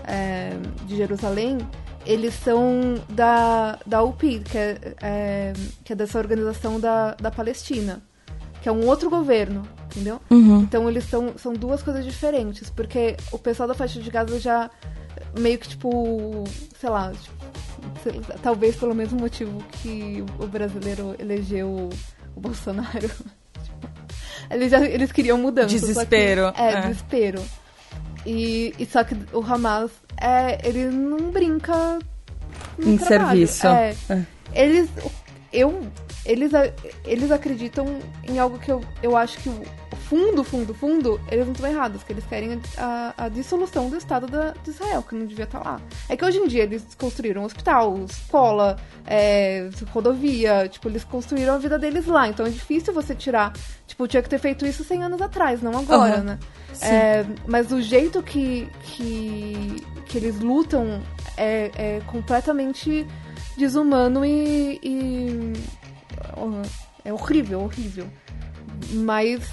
é, 0.05 0.53
de 0.86 0.97
Jerusalém, 0.97 1.59
eles 2.07 2.35
são 2.35 2.95
da, 3.09 3.79
da 3.87 4.03
UPI, 4.03 4.41
que 4.41 4.59
é, 4.59 4.95
é, 5.03 5.53
que 5.83 5.93
é 5.93 5.97
dessa 5.97 6.19
organização 6.19 6.79
da, 6.79 7.15
da 7.15 7.31
Palestina, 7.31 8.03
que 8.63 8.69
é 8.69 8.73
um 8.73 8.87
outro 8.87 9.09
governo, 9.11 9.63
entendeu? 9.87 10.21
Uhum. 10.31 10.61
Então 10.61 10.89
eles 10.89 11.05
são, 11.05 11.35
são 11.37 11.53
duas 11.53 11.83
coisas 11.83 12.05
diferentes, 12.05 12.71
porque 12.71 13.17
o 13.33 13.39
pessoal 13.39 13.69
da 13.69 13.75
faixa 13.75 14.01
de 14.01 14.11
Gaza 14.11 14.39
já 14.39 14.71
meio 15.39 15.59
que 15.59 15.69
tipo, 15.69 16.45
sei 16.79 16.91
lá, 16.91 17.13
tipo, 17.13 17.45
talvez 18.43 18.77
pelo 18.77 18.95
mesmo 18.95 19.21
motivo 19.21 19.63
que 19.83 20.25
o 20.39 20.47
brasileiro 20.47 21.15
elegeu 21.19 21.69
o, 21.69 22.41
Bolsonaro. 22.41 23.11
eles, 24.51 24.71
já, 24.71 24.85
eles 24.85 25.13
queriam 25.13 25.39
mudança. 25.39 25.69
Desespero. 25.69 26.53
Que, 26.53 26.61
é, 26.61 26.73
é, 26.73 26.81
desespero. 26.81 27.43
E, 28.27 28.75
e 28.79 28.87
só 28.87 29.05
que 29.05 29.15
o 29.33 29.41
Hamas 29.41 29.91
é, 30.25 30.59
ele 30.66 30.87
não 30.87 31.31
brinca 31.31 31.99
em 32.79 32.97
trabalho. 32.97 33.47
serviço. 33.47 33.66
É, 33.66 33.95
é. 34.09 34.22
Eles, 34.55 34.89
eu, 35.53 35.87
eles, 36.25 36.51
eles 37.05 37.31
acreditam 37.31 37.99
em 38.27 38.39
algo 38.39 38.59
que 38.59 38.72
eu, 38.72 38.83
eu 39.03 39.16
acho 39.16 39.37
que 39.39 39.51
fundo, 40.15 40.45
fundo, 40.45 40.75
fundo, 40.75 41.21
eles 41.29 41.45
não 41.45 41.53
estão 41.53 41.69
errados, 41.69 42.05
que 42.05 42.12
eles 42.12 42.25
querem 42.25 42.61
a, 42.79 43.15
a, 43.19 43.25
a 43.25 43.29
dissolução 43.29 43.91
do 43.91 43.97
Estado 43.97 44.29
da, 44.29 44.53
de 44.62 44.71
Israel, 44.71 45.03
que 45.03 45.15
não 45.17 45.27
devia 45.27 45.45
estar 45.45 45.59
lá. 45.59 45.81
É 46.09 46.17
que 46.17 46.25
hoje 46.25 46.39
em 46.39 46.47
dia 46.47 46.62
eles 46.62 46.87
construíram 46.97 47.45
hospital, 47.45 47.99
escola, 48.05 48.77
é, 49.05 49.69
rodovia, 49.91 50.69
tipo, 50.69 50.89
eles 50.89 51.03
construíram 51.03 51.55
a 51.55 51.59
vida 51.59 51.77
deles 51.79 52.07
lá. 52.07 52.29
Então 52.29 52.47
é 52.47 52.51
difícil 52.51 52.95
você 52.95 53.12
tirar. 53.15 53.53
Tipo, 53.89 54.07
tinha 54.07 54.23
que 54.23 54.29
ter 54.29 54.39
feito 54.39 54.65
isso 54.65 54.85
100 54.85 55.03
anos 55.03 55.21
atrás, 55.21 55.61
não 55.61 55.77
agora, 55.77 56.19
Uhum. 56.19 56.25
né? 56.25 56.39
É, 56.81 57.25
mas 57.47 57.73
o 57.73 57.81
jeito 57.83 58.23
que, 58.23 58.69
que, 58.83 59.77
que 60.07 60.17
eles 60.19 60.39
lutam 60.39 61.03
é, 61.37 61.71
é 61.75 62.01
completamente 62.07 63.05
desumano 63.57 64.25
e, 64.25 64.79
e 64.83 65.53
é 67.05 67.12
horrível, 67.12 67.62
horrível. 67.62 68.07
Mas, 68.93 69.49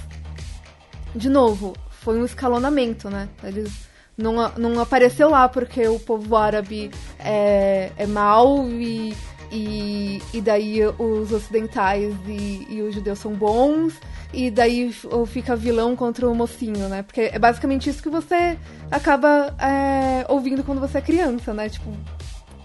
de 1.16 1.30
novo, 1.30 1.74
foi 1.90 2.20
um 2.20 2.26
escalonamento, 2.26 3.10
né? 3.10 3.30
Eles 3.44 3.72
não, 4.18 4.50
não 4.58 4.80
apareceu 4.80 5.30
lá 5.30 5.48
porque 5.48 5.88
o 5.88 6.00
povo 6.00 6.36
árabe 6.36 6.92
é, 7.20 7.92
é 7.98 8.08
mau 8.08 8.68
e, 8.70 9.16
e, 9.52 10.22
e 10.34 10.42
daí 10.42 10.80
os 10.86 11.32
ocidentais 11.32 12.14
e, 12.28 12.68
e 12.70 12.82
os 12.82 12.94
judeus 12.94 13.20
são 13.20 13.34
bons. 13.34 13.94
E 14.34 14.50
daí 14.50 14.96
fica 15.28 15.58
vilão 15.58 15.94
contra 15.94 16.30
o 16.30 16.34
mocinho, 16.34 16.88
né? 16.88 17.04
Porque 17.04 17.30
é 17.34 17.38
basicamente 17.38 17.90
isso 17.90 18.02
que 18.02 18.10
você 18.10 18.58
acaba 18.90 19.54
é, 19.60 20.26
ouvindo 20.30 20.64
quando 20.64 20.80
você 20.80 21.00
é 21.00 21.02
criança, 21.02 21.54
né? 21.54 21.68
Tipo, 21.68 21.92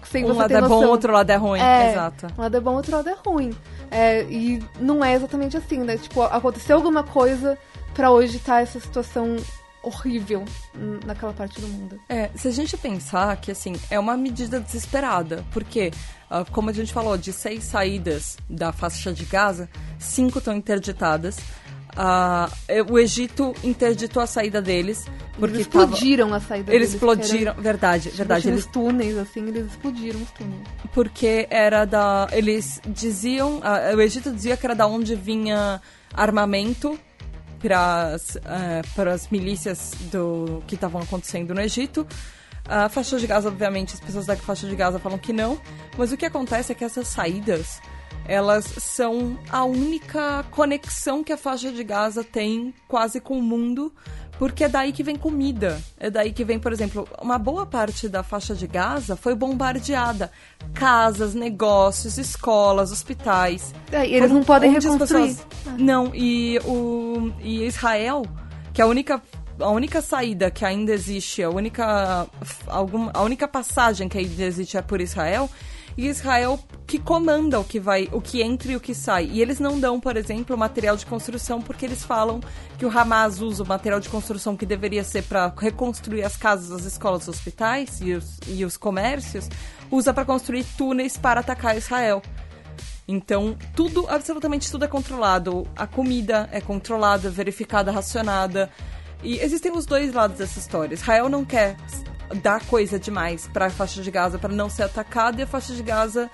sem 0.03 0.23
um 0.23 0.27
você 0.27 0.39
lado 0.39 0.47
ter 0.47 0.55
é 0.55 0.61
bom, 0.61 0.67
noção. 0.69 0.89
outro 0.89 1.11
lado 1.11 1.29
é 1.29 1.35
ruim. 1.35 1.59
É, 1.59 1.91
Exato. 1.91 2.27
Um 2.37 2.41
lado 2.41 2.55
é 2.55 2.59
bom, 2.61 2.75
outro 2.75 2.95
lado 2.95 3.09
é 3.09 3.15
ruim. 3.25 3.51
É, 3.91 4.23
e 4.23 4.63
não 4.79 5.03
é 5.03 5.13
exatamente 5.13 5.57
assim, 5.57 5.79
né? 5.79 5.97
Tipo, 5.97 6.21
aconteceu 6.23 6.77
alguma 6.77 7.03
coisa 7.03 7.57
pra 7.97 8.11
hoje 8.11 8.39
tá 8.39 8.61
essa 8.61 8.79
situação 8.79 9.35
horrível 9.83 10.45
naquela 11.05 11.33
parte 11.33 11.59
do 11.61 11.67
mundo. 11.67 11.99
É, 12.09 12.29
se 12.35 12.47
a 12.47 12.51
gente 12.51 12.75
pensar 12.77 13.35
que, 13.37 13.51
assim, 13.51 13.73
é 13.89 13.97
uma 13.99 14.15
medida 14.17 14.59
desesperada, 14.59 15.43
porque, 15.51 15.91
ah, 16.29 16.45
como 16.51 16.69
a 16.69 16.73
gente 16.73 16.93
falou, 16.93 17.17
de 17.17 17.31
seis 17.33 17.63
saídas 17.63 18.37
da 18.49 18.71
faixa 18.71 19.11
de 19.13 19.25
Gaza, 19.25 19.69
cinco 19.97 20.39
estão 20.39 20.55
interditadas. 20.55 21.37
É, 22.67 22.83
o 22.83 22.99
Egito 22.99 23.55
interditou 23.63 24.21
a 24.21 24.27
saída 24.27 24.61
deles, 24.61 25.05
porque 25.39 25.55
eles 25.55 25.67
tava- 25.67 25.85
explodiram 25.85 26.33
a 26.33 26.39
saída 26.39 26.71
Eles 26.73 26.89
deles, 26.91 26.99
que 26.99 27.05
era- 27.05 27.13
explodiram, 27.15 27.53
verdade, 27.61 28.03
tipo, 28.05 28.17
verdade. 28.17 28.41
tinha 28.43 28.53
Eles 28.53 28.65
túneis, 28.67 29.17
assim, 29.17 29.47
eles 29.47 29.65
explodiram 29.67 30.21
os 30.21 30.29
túneis. 30.31 30.61
porque 30.93 31.47
era 31.49 31.85
da. 31.85 32.27
Eles 32.31 32.79
diziam. 32.87 33.59
ah, 33.63 33.95
o 33.95 34.01
Egito 34.01 34.31
dizia 34.31 34.55
que 34.57 34.65
era 34.65 34.75
da 34.75 34.85
onde 34.85 35.15
vinha 35.15 35.81
armamento 36.13 36.99
para 37.67 39.13
as 39.13 39.29
milícias 39.29 39.91
do 40.11 40.63
que 40.67 40.75
estavam 40.75 41.01
acontecendo 41.01 41.53
no 41.53 41.61
Egito. 41.61 42.07
A 42.65 42.89
faixa 42.89 43.17
de 43.17 43.25
Gaza, 43.25 43.47
obviamente, 43.47 43.93
as 43.93 43.99
pessoas 43.99 44.25
da 44.25 44.35
faixa 44.35 44.67
de 44.67 44.75
Gaza 44.75 44.99
falam 44.99 45.17
que 45.17 45.31
não. 45.31 45.59
Mas 45.97 46.11
o 46.11 46.17
que 46.17 46.25
acontece 46.25 46.71
é 46.71 46.75
que 46.75 46.83
essas 46.83 47.07
saídas, 47.07 47.81
elas 48.25 48.65
são 48.65 49.39
a 49.49 49.63
única 49.63 50.43
conexão 50.51 51.23
que 51.23 51.31
a 51.31 51.37
faixa 51.37 51.71
de 51.71 51.83
Gaza 51.83 52.23
tem 52.23 52.73
quase 52.87 53.21
com 53.21 53.39
o 53.39 53.41
mundo, 53.41 53.93
porque 54.39 54.63
é 54.63 54.69
daí 54.69 54.91
que 54.91 55.03
vem 55.03 55.15
comida. 55.15 55.81
É 55.99 56.09
daí 56.09 56.31
que 56.31 56.43
vem, 56.43 56.59
por 56.59 56.71
exemplo, 56.71 57.07
uma 57.21 57.37
boa 57.37 57.65
parte 57.65 58.07
da 58.07 58.21
faixa 58.23 58.53
de 58.55 58.67
Gaza 58.67 59.15
foi 59.15 59.33
bombardeada. 59.35 60.31
Casas, 60.73 61.33
negócios, 61.33 62.17
escolas, 62.17 62.91
hospitais. 62.91 63.73
É, 63.91 64.07
e 64.07 64.13
eles 64.15 64.31
não 64.31 64.43
podem 64.43 64.71
reconstruir. 64.71 65.35
pessoas- 65.35 65.77
Não, 65.79 66.11
e, 66.13 66.59
o, 66.65 67.31
e 67.41 67.65
Israel, 67.65 68.23
que 68.73 68.81
é 68.81 68.83
a 68.83 68.87
única, 68.87 69.21
a 69.59 69.69
única 69.69 70.01
saída 70.01 70.51
que 70.51 70.63
ainda 70.63 70.91
existe, 70.93 71.41
a 71.41 71.49
única, 71.49 72.27
algum, 72.67 73.09
a 73.13 73.21
única 73.23 73.47
passagem 73.47 74.07
que 74.07 74.17
ainda 74.17 74.43
existe 74.43 74.77
é 74.77 74.81
por 74.81 75.01
Israel, 75.01 75.49
e 75.97 76.07
Israel 76.07 76.59
que 76.85 76.99
comanda 76.99 77.59
o 77.59 77.63
que 77.65 77.79
vai, 77.79 78.07
o 78.13 78.21
que 78.21 78.41
entra 78.41 78.71
e 78.71 78.75
o 78.75 78.79
que 78.79 78.93
sai. 78.93 79.25
E 79.25 79.41
eles 79.41 79.59
não 79.59 79.77
dão, 79.77 79.99
por 79.99 80.15
exemplo, 80.15 80.57
material 80.57 80.95
de 80.95 81.05
construção 81.05 81.61
porque 81.61 81.85
eles 81.85 82.03
falam 82.03 82.39
que 82.77 82.85
o 82.85 82.97
Hamas 82.97 83.41
usa 83.41 83.63
o 83.63 83.67
material 83.67 83.99
de 83.99 84.07
construção 84.07 84.55
que 84.55 84.65
deveria 84.65 85.03
ser 85.03 85.23
para 85.23 85.53
reconstruir 85.57 86.23
as 86.23 86.37
casas, 86.37 86.71
as 86.71 86.85
escolas, 86.85 87.23
os 87.23 87.29
hospitais 87.29 87.99
e 87.99 88.13
os, 88.13 88.37
e 88.47 88.63
os 88.63 88.77
comércios, 88.77 89.49
usa 89.91 90.13
para 90.13 90.23
construir 90.23 90.63
túneis 90.77 91.17
para 91.17 91.41
atacar 91.41 91.75
Israel. 91.75 92.21
Então, 93.07 93.57
tudo, 93.75 94.05
absolutamente 94.09 94.69
tudo 94.69 94.85
é 94.85 94.87
controlado. 94.87 95.65
A 95.75 95.87
comida 95.87 96.47
é 96.51 96.61
controlada, 96.61 97.29
verificada, 97.29 97.91
racionada. 97.91 98.69
E 99.23 99.39
existem 99.39 99.71
os 99.71 99.85
dois 99.85 100.13
lados 100.13 100.37
dessa 100.37 100.59
história. 100.59 100.93
Israel 100.93 101.27
não 101.27 101.43
quer 101.43 101.75
dar 102.41 102.63
coisa 102.65 102.99
demais 102.99 103.47
para 103.53 103.67
a 103.67 103.69
faixa 103.69 104.01
de 104.01 104.11
Gaza 104.11 104.37
para 104.37 104.53
não 104.53 104.69
ser 104.69 104.83
atacada 104.83 105.39
e 105.39 105.43
a 105.43 105.47
faixa 105.47 105.73
de 105.73 105.81
Gaza 105.83 106.29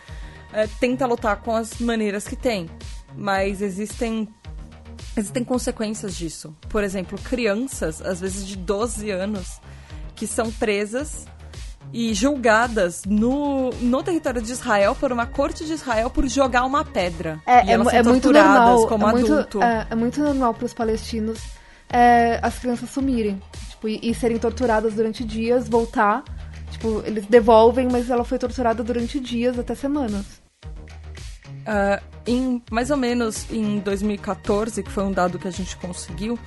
eh, 0.53 0.67
tenta 0.79 1.05
lutar 1.05 1.37
com 1.37 1.55
as 1.55 1.79
maneiras 1.79 2.27
que 2.27 2.35
tem. 2.35 2.69
Mas 3.15 3.61
existem 3.61 4.27
existem 5.15 5.43
consequências 5.43 6.15
disso. 6.15 6.55
Por 6.69 6.83
exemplo, 6.83 7.17
crianças, 7.19 8.01
às 8.01 8.19
vezes 8.19 8.47
de 8.47 8.55
12 8.55 9.11
anos, 9.11 9.59
que 10.15 10.25
são 10.25 10.51
presas 10.51 11.25
e 11.91 12.13
julgadas 12.15 13.03
no, 13.05 13.69
no 13.81 14.01
território 14.01 14.41
de 14.41 14.51
Israel 14.51 14.95
por 14.95 15.11
uma 15.11 15.27
corte 15.27 15.63
de 15.65 15.73
Israel 15.73 16.09
por 16.09 16.27
jogar 16.27 16.63
uma 16.65 16.83
pedra. 16.83 17.39
e 17.45 17.51
É, 17.51 17.69
é, 17.69 17.71
elas 17.73 17.85
mu- 17.85 17.89
são 17.91 17.99
é 17.99 18.03
muito 18.03 18.23
torturadas 18.23 18.55
normal. 18.69 18.87
como 18.87 19.07
é, 19.07 19.11
muito, 19.11 19.33
adulto. 19.33 19.61
é, 19.61 19.87
é 19.91 19.95
muito 19.95 20.19
normal 20.21 20.53
para 20.55 20.65
os 20.65 20.73
palestinos 20.73 21.39
é, 21.93 22.39
as 22.41 22.57
crianças 22.57 22.89
sumirem. 22.89 23.39
Tipo, 23.69 23.87
e, 23.87 23.99
e 24.01 24.15
serem 24.15 24.39
torturadas 24.39 24.95
durante 24.95 25.23
dias, 25.23 25.69
voltar. 25.69 26.23
Tipo, 26.71 27.03
eles 27.05 27.27
devolvem, 27.27 27.87
mas 27.89 28.09
ela 28.09 28.25
foi 28.25 28.39
torturada 28.39 28.83
durante 28.83 29.19
dias 29.19 29.59
até 29.59 29.75
semanas. 29.75 30.41
Ah, 31.65 32.01
em 32.25 32.61
mais 32.71 32.89
ou 32.89 32.97
menos 32.97 33.49
em 33.51 33.79
2014, 33.79 34.81
que 34.81 34.91
foi 34.91 35.03
um 35.03 35.11
dado 35.11 35.37
que 35.37 35.47
a 35.47 35.51
gente 35.51 35.77
conseguiu, 35.77 36.37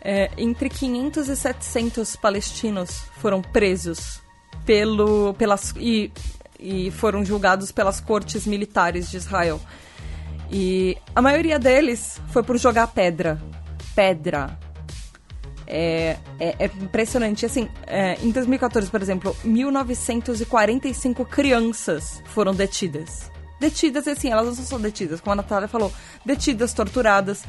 é, 0.00 0.30
entre 0.36 0.68
500 0.68 1.28
e 1.28 1.36
700 1.36 2.16
palestinos 2.16 3.04
foram 3.18 3.40
presos 3.40 4.20
pelo, 4.66 5.32
pelas, 5.34 5.72
e, 5.76 6.12
e 6.58 6.90
foram 6.90 7.24
julgados 7.24 7.72
pelas 7.72 8.00
cortes 8.00 8.46
militares 8.46 9.10
de 9.10 9.16
Israel. 9.16 9.60
E 10.50 10.98
a 11.14 11.22
maioria 11.22 11.58
deles 11.58 12.20
foi 12.28 12.42
por 12.42 12.58
jogar 12.58 12.88
pedra. 12.88 13.40
Pedra. 13.94 14.58
É, 15.74 16.18
é, 16.38 16.54
é 16.58 16.70
impressionante. 16.82 17.46
Assim, 17.46 17.66
é, 17.86 18.18
em 18.22 18.30
2014, 18.30 18.90
por 18.90 19.00
exemplo, 19.00 19.34
1945 19.42 21.24
crianças 21.24 22.22
foram 22.26 22.54
detidas. 22.54 23.30
Detidas, 23.58 24.06
assim, 24.06 24.30
elas 24.30 24.58
não 24.58 24.64
são 24.66 24.78
detidas, 24.78 25.18
como 25.20 25.32
a 25.32 25.36
Natália 25.36 25.66
falou, 25.68 25.90
detidas, 26.26 26.74
torturadas. 26.74 27.44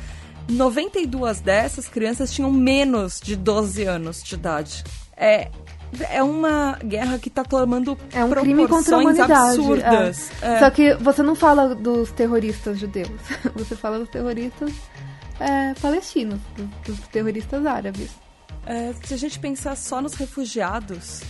92 0.48 1.42
dessas 1.42 1.90
crianças 1.90 2.32
tinham 2.32 2.50
menos 2.50 3.20
de 3.20 3.36
12 3.36 3.84
anos 3.84 4.24
de 4.24 4.36
idade. 4.36 4.86
É, 5.18 5.50
é 6.10 6.24
uma 6.24 6.78
guerra 6.84 7.20
que 7.20 7.30
tá 7.30 7.44
tomando 7.44 7.98
É 8.14 8.24
um 8.24 8.30
crime 8.30 8.68
contra 8.68 8.96
a 8.96 9.00
proporções 9.00 9.18
humanidade. 9.18 9.60
absurdas. 9.60 10.32
é. 10.42 10.56
É. 10.56 10.60
Só 10.60 10.70
que 10.70 10.94
você 10.96 11.22
não 11.22 11.36
fala 11.36 11.76
dos 11.76 12.10
terroristas 12.12 12.80
judeus. 12.80 13.10
Você 13.56 13.76
fala 13.76 14.00
dos 14.00 14.10
terroristas 14.10 14.72
é, 15.44 15.74
palestinos, 15.76 16.40
dos, 16.56 16.98
dos 16.98 17.08
terroristas 17.10 17.66
árabes. 17.66 18.12
É, 18.66 18.94
se 19.04 19.14
a 19.14 19.18
gente 19.18 19.40
pensar 19.40 19.76
só 19.76 20.02
nos 20.02 20.14
refugiados, 20.14 21.22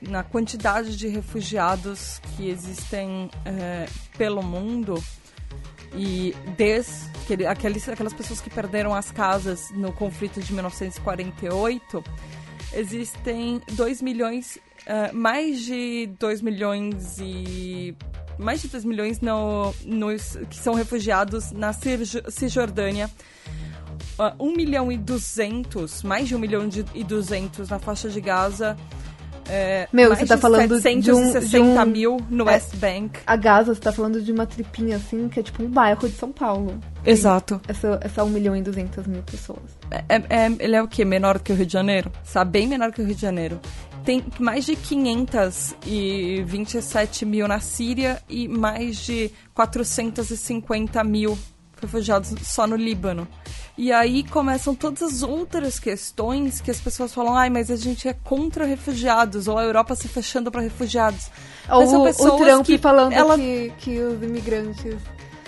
na 0.00 0.22
quantidade 0.22 0.96
de 0.96 1.08
refugiados 1.08 2.20
que 2.36 2.48
existem 2.48 3.30
é, 3.46 3.86
pelo 4.18 4.42
mundo, 4.42 5.02
e 5.94 6.34
desde 6.56 7.10
aquele, 7.22 7.46
aqueles, 7.46 7.88
aquelas 7.88 8.12
pessoas 8.12 8.40
que 8.40 8.50
perderam 8.50 8.94
as 8.94 9.10
casas 9.10 9.70
no 9.70 9.92
conflito 9.92 10.40
de 10.40 10.52
1948, 10.52 12.04
existem 12.74 13.60
2 13.72 14.02
milhões, 14.02 14.58
é, 14.86 15.12
mais 15.12 15.60
de 15.62 16.10
2 16.18 16.42
milhões 16.42 17.18
e. 17.18 17.96
Mais 18.38 18.60
de 18.62 18.68
2 18.68 18.84
milhões 18.84 19.20
no, 19.20 19.74
nos, 19.84 20.36
que 20.50 20.56
são 20.56 20.74
refugiados 20.74 21.52
na 21.52 21.72
Cis- 21.72 22.22
Cisjordânia. 22.28 23.10
Uh, 24.18 24.44
1 24.48 24.56
milhão 24.56 24.92
e 24.92 24.96
200, 24.98 26.02
mais 26.02 26.28
de 26.28 26.34
1 26.34 26.38
milhão 26.38 26.68
e 26.94 27.02
200 27.04 27.68
na 27.68 27.78
faixa 27.78 28.08
de 28.08 28.20
Gaza. 28.20 28.76
É, 29.48 29.88
Meu, 29.92 30.08
mais 30.10 30.20
você 30.20 30.26
tá 30.26 30.36
de 30.36 30.40
falando 30.40 30.68
de 30.68 30.74
um- 30.74 30.80
760 30.80 31.48
de 31.48 31.58
um- 31.60 31.84
mil 31.86 32.16
no 32.30 32.48
é. 32.48 32.52
West 32.54 32.76
Bank. 32.76 33.18
A 33.26 33.34
Gaza, 33.36 33.74
você 33.74 33.80
tá 33.80 33.90
falando 33.90 34.22
de 34.22 34.30
uma 34.30 34.46
tripinha 34.46 34.96
assim, 34.96 35.28
que 35.28 35.40
é 35.40 35.42
tipo 35.42 35.62
um 35.62 35.68
bairro 35.68 36.08
de 36.08 36.14
São 36.14 36.30
Paulo. 36.30 36.78
Exato. 37.04 37.60
Essa, 37.66 37.98
essa 38.02 38.22
1 38.24 38.28
milhão 38.30 38.54
e 38.56 38.62
200 38.62 39.06
mil 39.06 39.22
pessoas. 39.22 39.58
É, 39.90 40.04
é- 40.16 40.46
ele 40.60 40.76
é 40.76 40.82
o 40.82 40.86
quê? 40.86 41.04
Menor 41.04 41.40
que 41.40 41.52
o 41.52 41.56
Rio 41.56 41.66
de 41.66 41.72
Janeiro? 41.72 42.10
Sabe, 42.22 42.52
bem 42.52 42.68
menor 42.68 42.92
que 42.92 43.02
o 43.02 43.04
Rio 43.04 43.14
de 43.16 43.20
Janeiro. 43.22 43.60
Tem 44.04 44.24
mais 44.40 44.64
de 44.66 44.74
527 44.74 47.24
mil 47.24 47.46
na 47.46 47.60
Síria 47.60 48.20
e 48.28 48.48
mais 48.48 48.96
de 48.98 49.30
450 49.54 51.04
mil 51.04 51.38
refugiados 51.80 52.34
só 52.42 52.66
no 52.66 52.74
Líbano. 52.76 53.26
E 53.76 53.90
aí 53.92 54.22
começam 54.24 54.74
todas 54.74 55.02
as 55.02 55.22
outras 55.22 55.78
questões 55.78 56.60
que 56.60 56.70
as 56.70 56.80
pessoas 56.80 57.12
falam, 57.14 57.34
ai, 57.34 57.48
mas 57.50 57.70
a 57.70 57.76
gente 57.76 58.06
é 58.06 58.12
contra 58.12 58.66
refugiados, 58.66 59.48
ou 59.48 59.56
a 59.58 59.64
Europa 59.64 59.94
se 59.94 60.08
fechando 60.08 60.50
para 60.50 60.60
refugiados. 60.60 61.30
Mas 61.68 61.90
são 61.90 62.02
O, 62.02 62.08
o 62.08 62.36
Trump 62.38 62.66
que 62.66 62.78
falando 62.78 63.12
ela- 63.12 63.36
que, 63.36 63.72
que 63.78 63.98
os 64.00 64.22
imigrantes 64.22 64.96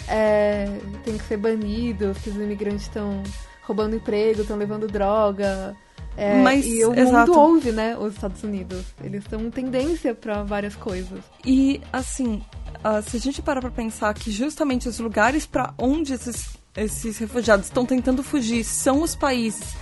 é, 0.08 0.66
têm 1.04 1.18
que 1.18 1.24
ser 1.24 1.36
banidos, 1.36 2.16
que 2.18 2.30
os 2.30 2.36
imigrantes 2.36 2.82
estão 2.82 3.22
roubando 3.62 3.94
emprego, 3.96 4.42
estão 4.42 4.56
levando 4.56 4.86
droga. 4.88 5.76
É, 6.16 6.40
Mas, 6.42 6.64
e 6.66 6.84
o 6.84 6.94
exato. 6.94 7.32
mundo 7.32 7.38
ouve, 7.40 7.72
né, 7.72 7.96
os 7.98 8.14
Estados 8.14 8.42
Unidos. 8.42 8.84
Eles 9.02 9.24
são 9.28 9.50
tendência 9.50 10.14
para 10.14 10.42
várias 10.42 10.74
coisas. 10.76 11.20
E, 11.44 11.80
assim, 11.92 12.42
ah, 12.82 13.02
se 13.02 13.16
a 13.16 13.20
gente 13.20 13.42
parar 13.42 13.60
pra 13.60 13.70
pensar 13.70 14.12
que 14.14 14.30
justamente 14.30 14.88
os 14.88 14.98
lugares 14.98 15.46
para 15.46 15.72
onde 15.78 16.12
esses, 16.14 16.56
esses 16.76 17.18
refugiados 17.18 17.66
estão 17.66 17.84
tentando 17.86 18.22
fugir 18.22 18.64
são 18.64 19.02
os 19.02 19.14
países 19.14 19.74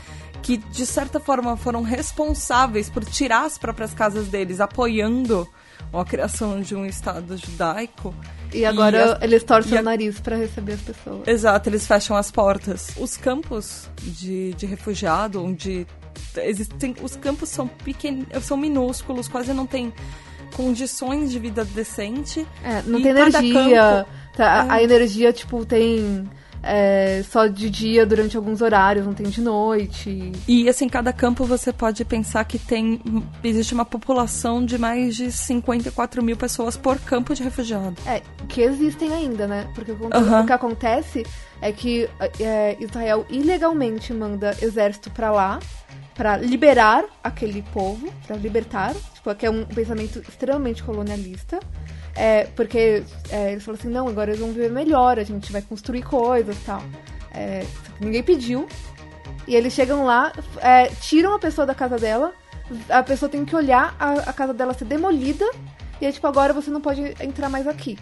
que, 0.43 0.57
de 0.57 0.85
certa 0.87 1.21
forma, 1.21 1.57
foram 1.57 1.83
responsáveis 1.83 2.91
por 2.91 3.05
tirar 3.05 3.45
as 3.45 3.57
próprias 3.59 3.95
casas 3.95 4.27
deles, 4.27 4.61
apoiando 4.61 5.47
a 5.93 6.05
criação 6.05 6.61
de 6.61 6.75
um 6.75 6.85
Estado 6.87 7.37
judaico. 7.37 8.15
E 8.53 8.65
agora 8.65 9.15
as- 9.17 9.23
eles 9.23 9.45
torcem 9.45 9.75
e 9.75 9.77
a- 9.77 9.81
o 9.81 9.85
nariz 9.85 10.19
para 10.19 10.37
receber 10.37 10.73
as 10.73 10.81
pessoas. 10.81 11.29
Exato, 11.29 11.69
eles 11.69 11.87
fecham 11.87 12.17
as 12.17 12.31
portas. 12.31 12.91
Os 12.97 13.17
campos 13.17 13.89
de, 13.97 14.53
de 14.55 14.67
refugiado, 14.67 15.45
onde 15.45 15.87
existem. 16.39 16.95
Os 17.03 17.17
campos 17.17 17.49
são 17.49 17.67
pequenos, 17.69 18.27
são 18.43 18.57
minúsculos, 18.57 19.29
quase 19.29 19.53
não 19.53 19.67
tem 19.67 19.93
condições 20.57 21.31
de 21.31 21.39
vida 21.39 21.65
decente. 21.65 22.47
É, 22.63 22.83
não 22.87 22.99
E 22.99 23.03
tem 23.03 23.11
energia. 23.13 23.81
campo- 24.05 24.11
tá, 24.37 24.47
a, 24.69 24.73
a 24.75 24.81
É. 24.81 24.85
energia, 24.85 25.33
tipo, 25.33 25.65
tem 25.65 26.29
é, 26.65 27.25
só 27.29 27.49
de 27.49 27.69
dia 27.69 28.07
durante 28.07 28.37
alguns 28.37 28.63
horários, 28.63 29.05
não 29.05 29.13
tem 29.15 29.27
de 29.29 29.41
noite. 29.41 30.31
E 30.47 30.69
assim, 30.69 30.89
cada 30.89 31.13
campo 31.13 31.45
você 31.45 31.73
pode 31.73 32.05
pensar 32.05 32.45
que 32.45 32.57
tem. 32.57 33.01
Existe 33.43 33.75
uma 33.75 33.85
população 33.85 34.65
de 34.65 34.79
mais 34.79 35.17
de 35.17 35.33
54 35.33 36.23
mil 36.23 36.37
pessoas 36.37 36.77
por 36.77 37.01
campo 37.01 37.35
de 37.35 37.43
refugiado. 37.43 37.97
É, 38.07 38.23
que 38.49 38.61
existem 38.61 39.13
ainda, 39.13 39.49
né? 39.49 39.69
Porque 39.75 39.91
o, 39.91 39.97
o 40.07 40.47
que 40.47 40.53
acontece 40.53 41.27
é 41.61 41.73
que 41.73 42.09
é, 42.39 42.77
Israel 42.79 43.27
ilegalmente 43.29 44.13
manda 44.13 44.57
exército 44.63 45.11
pra 45.11 45.33
lá 45.33 45.59
pra 46.15 46.37
liberar 46.37 47.05
aquele 47.23 47.63
povo, 47.73 48.13
pra 48.27 48.37
libertar, 48.37 48.95
tipo, 49.15 49.35
que 49.35 49.47
é 49.47 49.51
um 49.51 49.65
pensamento 49.65 50.19
extremamente 50.21 50.83
colonialista. 50.83 51.59
É, 52.15 52.45
porque 52.55 53.03
é, 53.31 53.53
eles 53.53 53.65
falam 53.65 53.79
assim, 53.81 53.89
não, 53.89 54.07
agora 54.07 54.31
eles 54.31 54.41
vão 54.41 54.51
viver 54.53 54.71
melhor, 54.71 55.19
a 55.19 55.25
gente 55.25 55.51
vai 55.51 55.63
construir 55.63 56.03
coisas 56.03 56.55
e 56.57 56.61
tal. 56.61 56.83
É, 57.33 57.65
ninguém 58.01 58.23
pediu. 58.23 58.69
E 59.49 59.55
eles 59.57 59.73
chegam 59.73 60.05
lá, 60.05 60.33
é, 60.61 60.87
tiram 61.01 61.35
a 61.35 61.39
pessoa 61.39 61.67
da 61.67 61.75
casa 61.75 61.97
dela, 61.97 62.33
a 62.89 63.03
pessoa 63.03 63.29
tem 63.29 63.45
que 63.45 63.57
olhar 63.57 63.97
a, 63.99 64.13
a 64.31 64.33
casa 64.33 64.53
dela 64.55 64.75
ser 64.75 64.85
demolida, 64.85 65.45
e 66.01 66.07
aí, 66.07 66.13
tipo, 66.13 66.27
agora 66.27 66.53
você 66.53 66.71
não 66.71 66.81
pode 66.81 67.01
entrar 67.21 67.49
mais 67.49 67.67
aqui. 67.67 67.99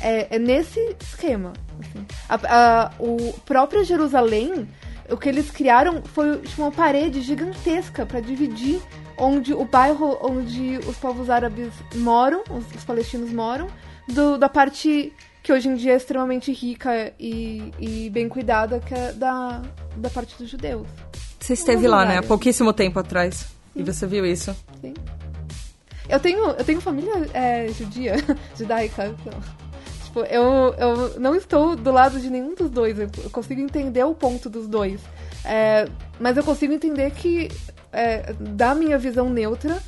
É, 0.00 0.34
é 0.34 0.38
nesse 0.38 0.80
esquema. 1.00 1.52
assim. 1.80 2.06
A- 2.28 2.40
a- 2.48 2.90
o 2.98 3.32
próprio 3.46 3.84
Jerusalém, 3.84 4.68
o 5.12 5.16
que 5.16 5.28
eles 5.28 5.50
criaram 5.50 6.02
foi 6.02 6.38
tipo, 6.38 6.62
uma 6.62 6.72
parede 6.72 7.20
gigantesca 7.20 8.04
para 8.06 8.20
dividir 8.20 8.80
onde 9.16 9.52
o 9.52 9.64
bairro 9.64 10.18
onde 10.22 10.78
os 10.88 10.96
povos 10.96 11.28
árabes 11.30 11.72
moram, 11.94 12.42
os, 12.50 12.64
os 12.74 12.84
palestinos 12.84 13.32
moram, 13.32 13.68
do- 14.08 14.36
da 14.38 14.48
parte 14.48 15.12
que 15.42 15.52
hoje 15.52 15.68
em 15.68 15.74
dia 15.74 15.92
é 15.92 15.96
extremamente 15.96 16.52
rica 16.52 17.12
e, 17.18 17.72
e 17.78 18.08
bem 18.10 18.28
cuidada, 18.28 18.78
que 18.80 18.94
é 18.94 19.12
da, 19.12 19.60
da 19.96 20.08
parte 20.08 20.36
dos 20.38 20.48
judeus. 20.48 20.86
Você 21.40 21.54
esteve 21.54 21.88
lá, 21.88 22.04
né? 22.04 22.18
Há 22.18 22.22
pouquíssimo 22.22 22.72
tempo 22.72 22.98
atrás. 23.00 23.46
E 23.74 23.82
você 23.82 24.06
viu 24.06 24.24
isso. 24.24 24.54
Sim. 24.80 24.94
Eu 26.08 26.20
tenho, 26.20 26.44
eu 26.50 26.64
tenho 26.64 26.80
família 26.80 27.12
é, 27.34 27.68
judia, 27.68 28.14
judaica. 28.56 29.06
Então, 29.06 29.32
tipo, 30.12 30.20
eu, 30.26 30.74
eu 30.78 31.20
não 31.20 31.34
estou 31.34 31.74
do 31.74 31.90
lado 31.90 32.20
de 32.20 32.28
nenhum 32.28 32.54
dos 32.54 32.68
dois. 32.70 32.98
Eu 32.98 33.08
consigo 33.30 33.60
entender 33.60 34.04
o 34.04 34.14
ponto 34.14 34.50
dos 34.50 34.68
dois. 34.68 35.00
É, 35.44 35.88
mas 36.20 36.36
eu 36.36 36.44
consigo 36.44 36.72
entender 36.72 37.10
que, 37.12 37.48
é, 37.90 38.32
da 38.38 38.74
minha 38.74 38.98
visão 38.98 39.28
neutra, 39.30 39.78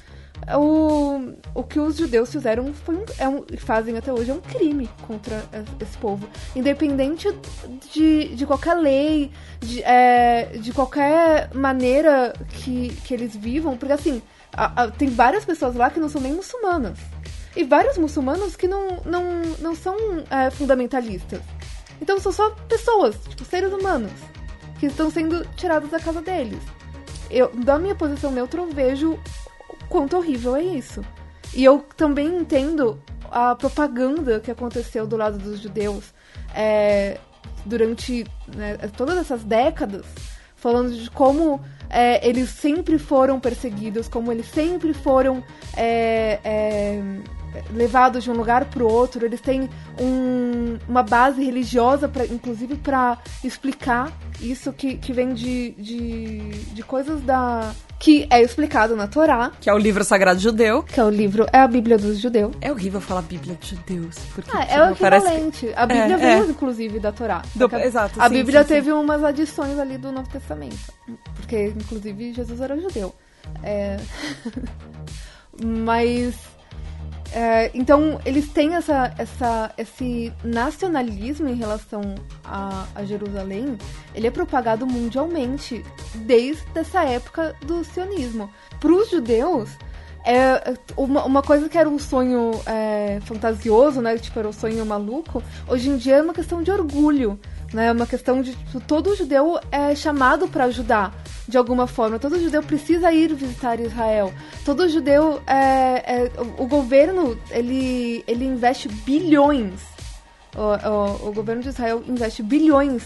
o, 0.59 1.33
o 1.55 1.63
que 1.63 1.79
os 1.79 1.97
judeus 1.97 2.31
fizeram 2.31 2.73
foi 2.75 2.97
um, 2.97 3.05
é 3.19 3.29
um, 3.29 3.45
fazem 3.59 3.97
até 3.97 4.13
hoje 4.13 4.31
é 4.31 4.35
um 4.35 4.41
crime 4.41 4.91
contra 5.07 5.37
es- 5.53 5.89
esse 5.89 5.99
povo. 5.99 6.27
Independente 6.57 7.29
de, 7.93 8.35
de 8.35 8.47
qualquer 8.47 8.75
lei, 8.75 9.31
de, 9.61 9.83
é, 9.83 10.51
de 10.59 10.73
qualquer 10.73 11.51
maneira 11.55 12.33
que, 12.49 12.89
que 13.05 13.15
eles 13.15 13.35
vivam, 13.37 13.77
porque 13.77 13.93
assim, 13.93 14.21
a- 14.53 14.83
a- 14.85 14.91
tem 14.91 15.09
várias 15.09 15.45
pessoas 15.45 15.75
lá 15.77 15.89
que 15.89 16.01
não 16.01 16.09
são 16.09 16.21
nem 16.21 16.33
muçulmanas. 16.33 16.99
E 17.57 17.65
vários 17.65 17.97
muçulmanos 17.97 18.57
que 18.57 18.67
não, 18.67 19.01
não, 19.05 19.43
não 19.61 19.75
são 19.75 19.97
é, 20.31 20.51
fundamentalistas. 20.51 21.41
Então 22.01 22.19
são 22.19 22.33
só 22.33 22.51
pessoas, 22.69 23.17
tipo, 23.29 23.45
seres 23.45 23.73
humanos, 23.73 24.13
que 24.79 24.87
estão 24.87 25.11
sendo 25.11 25.45
tirados 25.57 25.91
da 25.91 26.01
casa 26.01 26.21
deles. 26.21 26.63
Eu, 27.31 27.51
da 27.55 27.79
minha 27.79 27.95
posição 27.95 28.31
neutra, 28.31 28.61
eu 28.61 28.71
vejo 28.71 29.13
o 29.13 29.89
quanto 29.89 30.17
horrível 30.17 30.57
é 30.57 30.63
isso. 30.63 31.03
E 31.55 31.65
eu 31.65 31.85
também 31.97 32.27
entendo 32.27 33.01
a 33.31 33.55
propaganda 33.55 34.41
que 34.41 34.51
aconteceu 34.51 35.07
do 35.07 35.17
lado 35.17 35.39
dos 35.39 35.61
judeus 35.61 36.13
é, 36.55 37.19
durante 37.65 38.25
né, 38.55 38.77
todas 38.97 39.17
essas 39.19 39.43
décadas, 39.45 40.05
falando 40.57 40.95
de 40.95 41.11
como 41.11 41.61
é, 41.91 42.27
eles 42.29 42.51
sempre 42.51 42.99
foram 42.99 43.39
perseguidos, 43.39 44.09
como 44.09 44.31
eles 44.31 44.47
sempre 44.47 44.93
foram 44.93 45.43
é, 45.77 46.41
é, 46.45 47.03
levados 47.73 48.25
de 48.25 48.31
um 48.31 48.35
lugar 48.35 48.65
para 48.67 48.83
o 48.83 48.91
outro. 48.91 49.25
Eles 49.25 49.41
têm 49.41 49.69
um- 50.01 50.79
uma 50.89 51.03
base 51.03 51.43
religiosa, 51.45 52.09
pra, 52.09 52.25
inclusive, 52.27 52.77
para 52.77 53.19
explicar 53.43 54.13
isso 54.41 54.73
que, 54.73 54.97
que 54.97 55.13
vem 55.13 55.33
de, 55.35 55.71
de, 55.73 56.39
de 56.75 56.83
coisas 56.83 57.21
da 57.23 57.73
que 58.01 58.27
é 58.29 58.43
explicado 58.43 58.95
na 58.95 59.07
Torá, 59.07 59.51
Que 59.61 59.71
é 59.71 59.73
o 59.73 59.79
livro 59.79 60.05
sagrado 60.05 60.39
judeu. 60.39 60.83
que 60.83 61.01
é 61.01 61.05
o 61.05 61.09
livro, 61.09 61.47
é 61.51 61.59
a 61.59 61.67
Bíblia 61.67 61.97
dos 61.97 62.19
judeus. 62.21 62.55
É 62.61 62.71
horrível 62.71 63.01
falar 63.01 63.23
Bíblia 63.23 63.55
de 63.59 63.71
judeus. 63.71 64.17
Porque 64.35 64.51
Ah, 64.55 64.61
tipo, 64.61 64.73
é 64.75 64.91
o 64.93 64.97
parece 64.97 65.27
equivalente. 65.29 65.73
A 65.75 65.87
Bíblia 65.87 66.15
É, 66.15 66.19
veio, 66.19 66.45
é. 66.45 66.47
inclusive, 66.51 67.01
da 67.01 67.13
Torá. 67.13 67.41
Do- 67.55 67.75
a, 67.75 67.87
exato, 67.87 68.21
a 68.21 68.29
sim, 68.29 68.35
Bíblia 68.35 68.61
sim, 68.63 68.69
sim. 68.69 68.75
teve 68.75 68.93
umas 68.93 69.25
adições 69.25 69.79
ali 69.79 69.97
do 69.97 70.13
Novo 70.13 70.29
Testamento. 70.29 70.77
Porque, 71.37 71.69
inclusive, 71.69 72.35
Jesus 72.35 72.61
era 72.61 72.79
judeu. 72.79 73.15
É... 73.63 73.97
Mas. 75.65 76.35
É, 77.35 77.69
então, 77.75 78.21
eles 78.25 78.49
têm 78.49 78.77
essa, 78.77 79.13
essa, 79.19 79.73
esse 79.77 80.33
nacionalismo 80.45 81.49
em 81.49 81.57
relação 81.57 82.15
a, 82.45 82.87
a 82.95 83.05
Jerusalém. 83.05 83.77
Ele 84.15 84.29
é 84.29 84.31
propagado 84.31 84.87
mundialmente 84.87 85.85
desde 86.15 86.63
essa 86.77 87.03
época 87.03 87.57
do 87.67 87.83
sionismo. 87.83 88.49
Para 88.79 88.93
os 88.93 89.11
judeus, 89.11 89.69
é 90.25 90.75
uma, 90.97 91.25
uma 91.25 91.43
coisa 91.43 91.69
que 91.69 91.77
era 91.77 91.89
um 91.89 91.99
sonho 91.99 92.53
é, 92.67 93.19
fantasioso, 93.25 94.01
né? 94.01 94.17
Tipo, 94.17 94.39
era 94.39 94.49
um 94.49 94.53
sonho 94.53 94.87
maluco. 94.87 95.43
Hoje 95.69 95.91
em 95.91 95.97
dia 95.97 96.19
é 96.19 96.23
uma 96.23 96.35
questão 96.35 96.63
de 96.63 96.71
orgulho, 96.71 97.37
né? 97.75 97.87
É 97.89 97.93
uma 97.93 98.07
questão 98.07 98.41
de 98.41 98.55
tipo, 98.55 98.81
todo 98.81 99.15
judeu 99.17 99.59
é 99.71 99.95
chamado 99.95 100.49
para 100.49 100.65
ajudar 100.65 101.13
de 101.47 101.59
alguma 101.59 101.87
forma. 101.87 102.19
Todo 102.19 102.41
judeu 102.41 102.63
precisa 102.63 103.13
ir 103.13 103.35
visitar 103.35 103.79
Israel. 103.81 104.33
Todo 104.65 104.89
judeu 104.89 105.43
é, 105.47 106.23
é- 106.25 106.31
o, 106.59 106.67
governo 106.67 107.39
ele 107.51 108.25
ele 108.27 108.45
investe 108.47 108.89
bilhões. 108.89 109.73
O, 110.57 110.89
o- 110.89 111.29
o 111.29 111.33
governo 111.33 111.63
de 111.63 111.69
Israel 111.71 112.03
investe 112.07 112.43
bilhões 112.43 113.03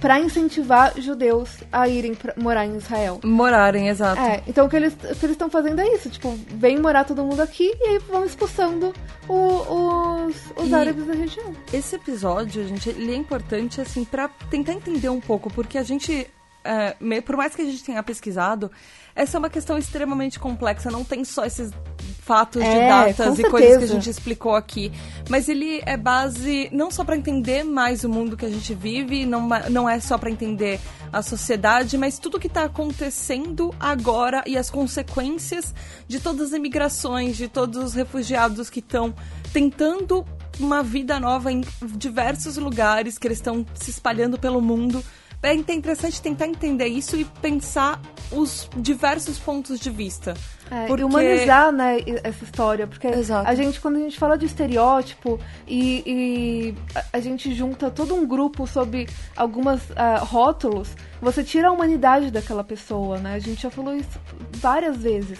para 0.00 0.20
incentivar 0.20 0.92
judeus 1.00 1.50
a 1.72 1.88
irem 1.88 2.14
pra, 2.14 2.34
morar 2.36 2.66
em 2.66 2.76
Israel. 2.76 3.20
Morarem, 3.24 3.88
exato. 3.88 4.20
É, 4.20 4.42
então 4.46 4.66
o 4.66 4.68
que 4.68 4.76
eles 4.76 4.92
o 4.94 4.98
que 4.98 5.26
eles 5.26 5.30
estão 5.30 5.48
fazendo 5.50 5.80
é 5.80 5.88
isso, 5.94 6.10
tipo, 6.10 6.36
vem 6.48 6.78
morar 6.78 7.04
todo 7.04 7.22
mundo 7.24 7.40
aqui 7.40 7.72
e 7.80 7.88
aí 7.88 7.98
vão 7.98 8.24
expulsando 8.24 8.92
o- 9.28 10.24
os, 10.26 10.36
os 10.56 10.72
árabes 10.72 11.06
da 11.06 11.14
região. 11.14 11.52
Esse 11.72 11.96
episódio, 11.96 12.66
gente, 12.68 12.88
ele 12.90 13.12
é 13.12 13.16
importante, 13.16 13.80
assim, 13.80 14.04
pra 14.04 14.28
tentar 14.50 14.72
entender 14.72 15.08
um 15.08 15.20
pouco, 15.20 15.50
porque 15.52 15.78
a 15.78 15.82
gente, 15.82 16.26
é, 16.64 17.20
por 17.22 17.36
mais 17.36 17.54
que 17.54 17.62
a 17.62 17.64
gente 17.64 17.82
tenha 17.84 18.02
pesquisado, 18.02 18.70
essa 19.16 19.36
é 19.36 19.38
uma 19.38 19.50
questão 19.50 19.78
extremamente 19.78 20.38
complexa, 20.38 20.90
não 20.90 21.02
tem 21.02 21.24
só 21.24 21.44
esses 21.44 21.72
fatos 22.20 22.62
de 22.62 22.68
É, 22.68 22.88
datas 22.88 23.36
com 23.36 23.40
e 23.40 23.50
coisas 23.50 23.78
que 23.78 23.84
a 23.84 23.86
gente 23.86 24.10
explicou 24.10 24.54
aqui, 24.54 24.92
mas 25.28 25.48
ele 25.48 25.80
é 25.86 25.96
base 25.96 26.68
não 26.72 26.90
só 26.90 27.02
pra 27.04 27.16
entender 27.16 27.64
mais 27.64 28.04
o 28.04 28.08
mundo 28.08 28.36
que 28.36 28.44
a 28.44 28.48
gente 28.50 28.74
vive, 28.74 29.24
não, 29.24 29.48
não 29.70 29.88
é 29.88 29.98
só 30.00 30.18
pra 30.18 30.28
entender 30.30 30.78
a 31.12 31.22
sociedade, 31.22 31.96
mas 31.96 32.18
tudo 32.18 32.38
que 32.38 32.48
tá 32.48 32.64
acontecendo 32.64 33.74
agora 33.80 34.42
e 34.46 34.58
as 34.58 34.68
consequências 34.68 35.74
de 36.06 36.20
todas 36.20 36.48
as 36.48 36.52
imigrações, 36.52 37.36
de 37.36 37.48
todos 37.48 37.82
os 37.82 37.94
refugiados 37.94 38.68
que 38.68 38.80
estão 38.80 39.14
tentando 39.52 40.26
uma 40.58 40.82
vida 40.82 41.20
nova 41.20 41.52
em 41.52 41.62
diversos 41.82 42.56
lugares 42.56 43.18
que 43.18 43.26
eles 43.26 43.38
estão 43.38 43.64
se 43.74 43.90
espalhando 43.90 44.38
pelo 44.38 44.60
mundo. 44.60 45.02
É 45.42 45.52
interessante 45.52 46.20
tentar 46.20 46.46
entender 46.46 46.86
isso 46.86 47.16
e 47.16 47.24
pensar 47.24 48.00
os 48.32 48.68
diversos 48.76 49.38
pontos 49.38 49.78
de 49.78 49.90
vista. 49.90 50.34
É, 50.70 50.86
porque... 50.86 51.02
E 51.02 51.04
humanizar, 51.04 51.70
né, 51.70 51.98
essa 52.24 52.44
história. 52.44 52.86
Porque 52.86 53.06
Exato. 53.06 53.48
a 53.48 53.54
gente, 53.54 53.80
quando 53.80 53.96
a 53.96 54.00
gente 54.00 54.18
fala 54.18 54.36
de 54.36 54.46
estereótipo 54.46 55.38
e, 55.66 56.02
e 56.06 56.74
a, 56.94 57.04
a 57.14 57.20
gente 57.20 57.54
junta 57.54 57.90
todo 57.90 58.14
um 58.14 58.26
grupo 58.26 58.66
sobre 58.66 59.08
algumas 59.36 59.82
uh, 59.90 60.24
rótulos, 60.24 60.96
você 61.20 61.44
tira 61.44 61.68
a 61.68 61.72
humanidade 61.72 62.30
daquela 62.30 62.64
pessoa, 62.64 63.18
né? 63.18 63.34
A 63.34 63.38
gente 63.38 63.62
já 63.62 63.70
falou 63.70 63.94
isso 63.94 64.18
várias 64.54 64.96
vezes. 64.96 65.38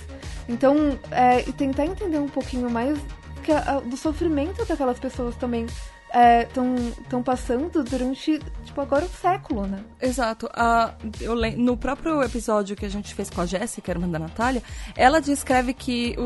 Então, 0.48 0.98
é, 1.10 1.42
tentar 1.52 1.86
entender 1.86 2.18
um 2.18 2.28
pouquinho 2.28 2.70
mais 2.70 2.96
que 3.42 3.52
a, 3.52 3.80
do 3.80 3.96
sofrimento 3.96 4.64
daquelas 4.64 4.98
pessoas 4.98 5.34
também 5.36 5.66
estão 6.48 7.20
é, 7.20 7.22
passando 7.22 7.84
durante, 7.84 8.40
tipo, 8.64 8.80
agora 8.80 9.04
um 9.04 9.08
século, 9.08 9.66
né? 9.66 9.84
Exato. 10.00 10.46
Uh, 10.46 11.12
eu, 11.20 11.34
no 11.58 11.76
próprio 11.76 12.22
episódio 12.22 12.74
que 12.74 12.86
a 12.86 12.88
gente 12.88 13.14
fez 13.14 13.28
com 13.28 13.42
a 13.42 13.46
Jéssica, 13.46 13.92
irmã 13.92 14.08
da 14.08 14.18
Natália, 14.18 14.62
ela 14.96 15.20
descreve 15.20 15.74
que 15.74 16.16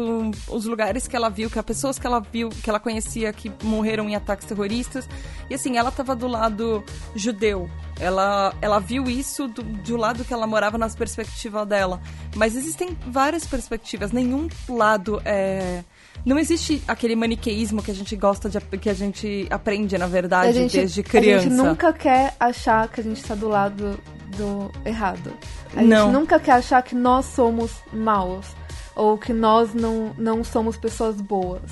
os 0.48 0.64
lugares 0.64 1.08
que 1.08 1.16
ela 1.16 1.28
viu, 1.28 1.50
que 1.50 1.58
as 1.58 1.64
pessoas 1.64 1.98
que 1.98 2.06
ela 2.06 2.20
viu, 2.20 2.50
que 2.50 2.70
ela 2.70 2.78
conhecia 2.78 3.32
que 3.32 3.50
morreram 3.64 4.08
em 4.08 4.14
ataques 4.14 4.46
terroristas, 4.46 5.08
e 5.48 5.54
assim, 5.54 5.76
ela 5.76 5.88
estava 5.88 6.14
do 6.14 6.28
lado 6.28 6.84
judeu. 7.14 7.68
Ela, 7.98 8.54
ela 8.62 8.78
viu 8.78 9.10
isso 9.10 9.48
do, 9.48 9.62
do 9.62 9.96
lado 9.96 10.24
que 10.24 10.32
ela 10.32 10.46
morava 10.46 10.78
nas 10.78 10.94
perspectivas 10.94 11.66
dela. 11.66 12.00
Mas 12.36 12.54
existem 12.54 12.96
várias 13.08 13.44
perspectivas, 13.44 14.12
nenhum 14.12 14.48
lado 14.68 15.20
é 15.24 15.82
não 16.24 16.38
existe 16.38 16.82
aquele 16.86 17.16
maniqueísmo 17.16 17.82
que 17.82 17.90
a 17.90 17.94
gente 17.94 18.14
gosta 18.14 18.48
de 18.48 18.60
que 18.60 18.90
a 18.90 18.94
gente 18.94 19.46
aprende, 19.50 19.96
na 19.96 20.06
verdade, 20.06 20.52
gente, 20.52 20.76
desde 20.76 21.02
criança. 21.02 21.46
A 21.46 21.50
gente 21.50 21.56
nunca 21.56 21.92
quer 21.92 22.34
achar 22.38 22.88
que 22.88 23.00
a 23.00 23.04
gente 23.04 23.16
está 23.16 23.34
do 23.34 23.48
lado 23.48 23.98
do 24.36 24.70
errado. 24.84 25.32
A 25.74 25.82
não. 25.82 26.06
gente 26.06 26.18
nunca 26.18 26.38
quer 26.38 26.52
achar 26.52 26.82
que 26.82 26.94
nós 26.94 27.26
somos 27.26 27.72
maus 27.92 28.46
ou 28.94 29.16
que 29.16 29.32
nós 29.32 29.72
não, 29.72 30.12
não 30.18 30.44
somos 30.44 30.76
pessoas 30.76 31.20
boas. 31.20 31.62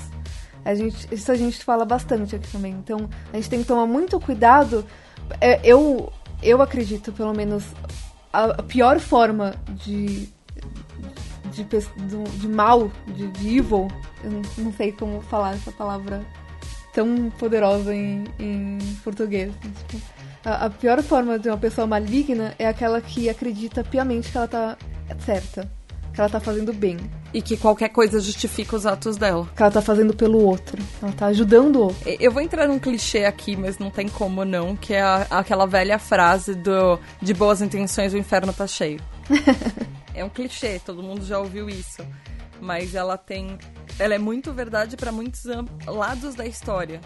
A 0.65 0.73
gente, 0.73 1.07
isso 1.11 1.31
a 1.31 1.35
gente 1.35 1.63
fala 1.63 1.85
bastante 1.85 2.35
aqui 2.35 2.47
também. 2.51 2.73
Então, 2.73 3.09
a 3.31 3.35
gente 3.35 3.49
tem 3.49 3.59
que 3.59 3.67
tomar 3.67 3.85
muito 3.85 4.19
cuidado. 4.19 4.85
É, 5.39 5.59
eu, 5.63 6.11
eu 6.41 6.61
acredito, 6.61 7.11
pelo 7.11 7.33
menos, 7.33 7.63
a 8.33 8.63
pior 8.63 8.99
forma 8.99 9.55
de 9.69 10.29
de, 11.51 11.63
de, 11.63 12.23
de 12.37 12.47
mal, 12.47 12.91
de, 13.07 13.27
de, 13.27 13.57
evil, 13.57 13.87
eu 14.23 14.31
não, 14.31 14.41
não, 14.57 14.73
sei 14.73 14.91
como 14.91 15.21
falar 15.21 15.55
essa 15.55 15.71
palavra 15.71 16.25
tão 16.93 17.31
poderosa 17.37 17.93
em, 17.93 18.25
em 18.39 18.77
português. 19.03 19.51
Tipo, 19.87 20.01
a, 20.43 20.65
a, 20.65 20.69
pior 20.69 21.01
forma 21.03 21.37
de 21.37 21.49
uma 21.49 21.57
pessoa 21.57 21.85
maligna 21.85 22.53
é 22.57 22.67
aquela 22.67 23.01
que 23.01 23.29
acredita 23.29 23.83
piamente 23.83 24.31
que 24.31 24.37
ela 24.37 24.47
tá 24.47 24.77
certa, 25.19 25.69
que 26.13 26.19
ela 26.19 26.29
tá 26.29 26.39
fazendo 26.39 26.73
bem. 26.73 26.97
E 27.33 27.41
que 27.41 27.55
qualquer 27.57 27.89
coisa 27.89 28.19
justifica 28.19 28.75
os 28.75 28.85
atos 28.85 29.17
dela. 29.17 29.47
Que 29.55 29.61
ela 29.61 29.71
tá 29.71 29.81
fazendo 29.81 30.15
pelo 30.15 30.43
outro. 30.43 30.81
Ela 31.01 31.11
tá 31.11 31.27
ajudando 31.27 31.75
o 31.75 31.81
outro. 31.83 32.09
Eu 32.19 32.31
vou 32.31 32.41
entrar 32.41 32.67
num 32.67 32.79
clichê 32.79 33.25
aqui, 33.25 33.55
mas 33.55 33.77
não 33.77 33.91
tem 33.91 34.07
como 34.07 34.43
não, 34.43 34.75
que 34.75 34.93
é 34.93 35.01
a, 35.01 35.27
aquela 35.29 35.67
velha 35.67 35.99
frase 35.99 36.55
do 36.55 36.99
de 37.21 37.33
boas 37.33 37.61
intenções 37.61 38.13
o 38.13 38.17
inferno 38.17 38.51
tá 38.51 38.65
cheio. 38.65 38.99
é 40.13 40.23
um 40.23 40.29
clichê, 40.29 40.79
todo 40.83 41.03
mundo 41.03 41.25
já 41.25 41.39
ouviu 41.39 41.69
isso. 41.69 42.05
Mas 42.61 42.93
ela 42.93 43.17
tem. 43.17 43.57
Ela 43.97 44.15
é 44.15 44.17
muito 44.17 44.51
verdade 44.51 44.97
para 44.97 45.11
muitos 45.11 45.43
lados 45.85 46.35
da 46.35 46.45
história. 46.45 46.99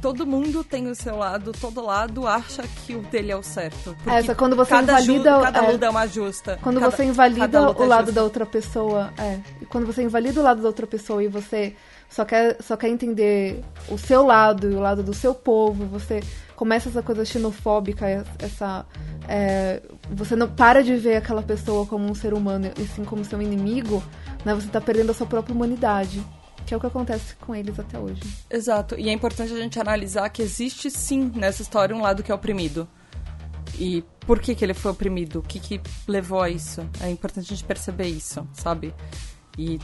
Todo 0.00 0.24
mundo 0.24 0.62
tem 0.62 0.86
o 0.86 0.94
seu 0.94 1.16
lado, 1.16 1.50
todo 1.50 1.84
lado 1.84 2.26
acha 2.26 2.62
que 2.62 2.94
o 2.94 3.02
dele 3.02 3.32
é 3.32 3.36
o 3.36 3.42
certo. 3.42 3.96
Essa, 4.06 4.34
quando 4.34 4.54
você 4.54 4.70
cada 4.70 5.00
invalida. 5.00 5.40
Cada 5.40 5.64
é, 5.64 5.72
luta 5.72 5.86
é 5.86 5.90
uma 5.90 6.06
justa. 6.06 6.58
Quando 6.62 6.78
cada, 6.78 6.94
você 6.94 7.04
invalida 7.04 7.72
o 7.72 7.84
lado 7.84 8.10
é 8.10 8.12
da 8.12 8.22
outra 8.22 8.46
pessoa. 8.46 9.12
É. 9.18 9.40
E 9.60 9.66
quando 9.66 9.86
você 9.86 10.02
invalida 10.02 10.38
o 10.38 10.42
lado 10.44 10.62
da 10.62 10.68
outra 10.68 10.86
pessoa 10.86 11.24
e 11.24 11.26
você 11.26 11.74
só 12.08 12.24
quer, 12.24 12.56
só 12.62 12.76
quer 12.76 12.88
entender 12.88 13.64
o 13.88 13.98
seu 13.98 14.24
lado 14.24 14.70
e 14.70 14.74
o 14.74 14.80
lado 14.80 15.02
do 15.02 15.12
seu 15.12 15.34
povo, 15.34 15.84
você 15.86 16.20
começa 16.58 16.88
essa 16.88 17.02
coisa 17.04 17.24
xenofóbica, 17.24 18.04
essa. 18.40 18.84
É, 19.28 19.80
você 20.10 20.34
não 20.34 20.48
para 20.48 20.82
de 20.82 20.96
ver 20.96 21.14
aquela 21.14 21.40
pessoa 21.40 21.86
como 21.86 22.04
um 22.10 22.16
ser 22.16 22.34
humano 22.34 22.72
e 22.76 22.84
sim 22.84 23.04
como 23.04 23.24
seu 23.24 23.40
inimigo, 23.40 24.02
né? 24.44 24.52
Você 24.54 24.66
está 24.66 24.80
perdendo 24.80 25.10
a 25.10 25.14
sua 25.14 25.26
própria 25.26 25.54
humanidade. 25.54 26.20
Que 26.66 26.74
é 26.74 26.76
o 26.76 26.80
que 26.80 26.86
acontece 26.86 27.36
com 27.36 27.54
eles 27.54 27.78
até 27.78 27.96
hoje. 27.98 28.20
Exato. 28.50 28.96
E 28.98 29.08
é 29.08 29.12
importante 29.12 29.54
a 29.54 29.56
gente 29.56 29.78
analisar 29.78 30.28
que 30.30 30.42
existe 30.42 30.90
sim 30.90 31.32
nessa 31.34 31.62
história 31.62 31.94
um 31.94 32.02
lado 32.02 32.24
que 32.24 32.32
é 32.32 32.34
oprimido. 32.34 32.88
E 33.78 34.02
por 34.26 34.40
que, 34.40 34.54
que 34.54 34.64
ele 34.64 34.74
foi 34.74 34.90
oprimido? 34.90 35.38
O 35.38 35.42
que, 35.42 35.60
que 35.60 35.80
levou 36.08 36.42
a 36.42 36.50
isso? 36.50 36.84
É 37.00 37.08
importante 37.08 37.44
a 37.46 37.54
gente 37.54 37.64
perceber 37.64 38.08
isso, 38.08 38.46
sabe? 38.52 38.92
E. 39.56 39.78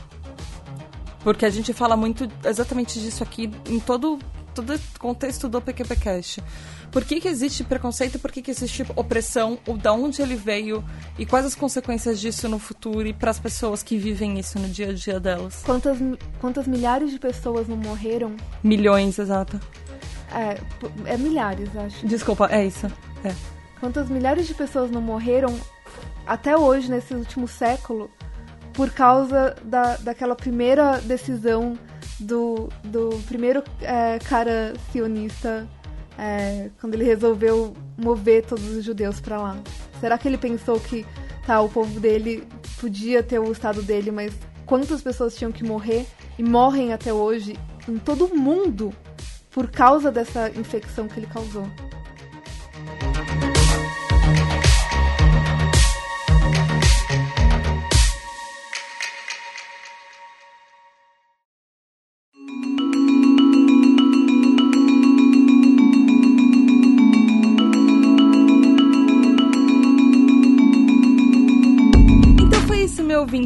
Porque 1.23 1.45
a 1.45 1.49
gente 1.49 1.73
fala 1.73 1.95
muito 1.95 2.29
exatamente 2.43 2.99
disso 2.99 3.23
aqui 3.23 3.49
em 3.67 3.79
todo 3.79 4.19
todo 4.55 4.73
o 4.73 4.99
contexto 4.99 5.49
do 5.49 5.61
PQPcast. 5.61 6.41
Por 6.91 7.03
que, 7.03 7.19
que 7.19 7.27
existe 7.27 7.63
preconceito? 7.63 8.17
Por 8.17 8.31
que, 8.31 8.41
que 8.41 8.49
existe 8.49 8.85
opressão? 8.95 9.59
O 9.67 9.75
da 9.75 9.91
onde 9.91 10.21
ele 10.21 10.35
veio? 10.35 10.83
E 11.19 11.25
quais 11.25 11.45
as 11.45 11.53
consequências 11.53 12.19
disso 12.19 12.47
no 12.47 12.57
futuro 12.57 13.05
e 13.05 13.13
para 13.13 13.31
as 13.31 13.39
pessoas 13.39 13.83
que 13.83 13.97
vivem 13.97 14.39
isso 14.39 14.57
no 14.57 14.69
dia 14.69 14.89
a 14.89 14.93
dia 14.93 15.19
delas? 15.19 15.61
Quantas, 15.63 15.97
quantas 16.39 16.65
milhares 16.65 17.11
de 17.11 17.19
pessoas 17.19 17.67
não 17.67 17.75
morreram? 17.75 18.35
Milhões, 18.63 19.19
exato. 19.19 19.59
É, 20.33 20.57
é 21.05 21.17
milhares, 21.17 21.75
acho. 21.75 22.07
Desculpa, 22.07 22.47
é 22.49 22.65
isso. 22.65 22.87
É. 23.23 23.33
Quantas 23.79 24.09
milhares 24.09 24.47
de 24.47 24.53
pessoas 24.53 24.89
não 24.89 25.01
morreram 25.01 25.53
até 26.25 26.57
hoje, 26.57 26.89
nesse 26.89 27.13
último 27.13 27.47
século, 27.47 28.09
por 28.73 28.89
causa 28.89 29.55
da, 29.63 29.97
daquela 29.97 30.35
primeira 30.35 30.99
decisão 30.99 31.77
do, 32.19 32.69
do 32.83 33.09
primeiro 33.27 33.63
é, 33.81 34.19
cara 34.19 34.73
sionista 34.91 35.67
é, 36.17 36.69
quando 36.79 36.93
ele 36.93 37.03
resolveu 37.03 37.73
mover 37.97 38.45
todos 38.45 38.65
os 38.69 38.83
judeus 38.83 39.19
para 39.19 39.41
lá? 39.41 39.57
Será 39.99 40.17
que 40.17 40.27
ele 40.27 40.37
pensou 40.37 40.79
que 40.79 41.05
tá, 41.45 41.61
o 41.61 41.69
povo 41.69 41.99
dele 41.99 42.47
podia 42.79 43.21
ter 43.23 43.39
o 43.39 43.51
estado 43.51 43.81
dele, 43.81 44.11
mas 44.11 44.33
quantas 44.65 45.01
pessoas 45.01 45.35
tinham 45.35 45.51
que 45.51 45.63
morrer 45.63 46.05
e 46.37 46.43
morrem 46.43 46.93
até 46.93 47.13
hoje 47.13 47.57
em 47.87 47.97
todo 47.97 48.25
o 48.25 48.37
mundo 48.37 48.93
por 49.51 49.69
causa 49.69 50.11
dessa 50.11 50.49
infecção 50.49 51.07
que 51.07 51.19
ele 51.19 51.27
causou? 51.27 51.65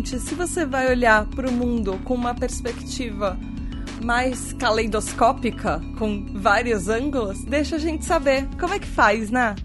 Se 0.08 0.36
você 0.36 0.66
vai 0.66 0.90
olhar 0.90 1.26
para 1.26 1.50
o 1.50 1.52
mundo 1.52 2.00
com 2.06 2.14
uma 2.14 2.34
perspectiva 2.34 3.38
mais 4.04 4.54
caleidoscópica, 4.54 5.82
com 5.98 6.26
vários 6.34 6.88
ângulos, 6.88 7.44
deixa 7.44 7.76
a 7.76 7.80
gente 7.80 8.06
saber 8.06 8.48
como 8.60 8.74
é 8.74 8.80
que 8.80 8.88
faz, 8.88 9.30
né? 9.30 9.56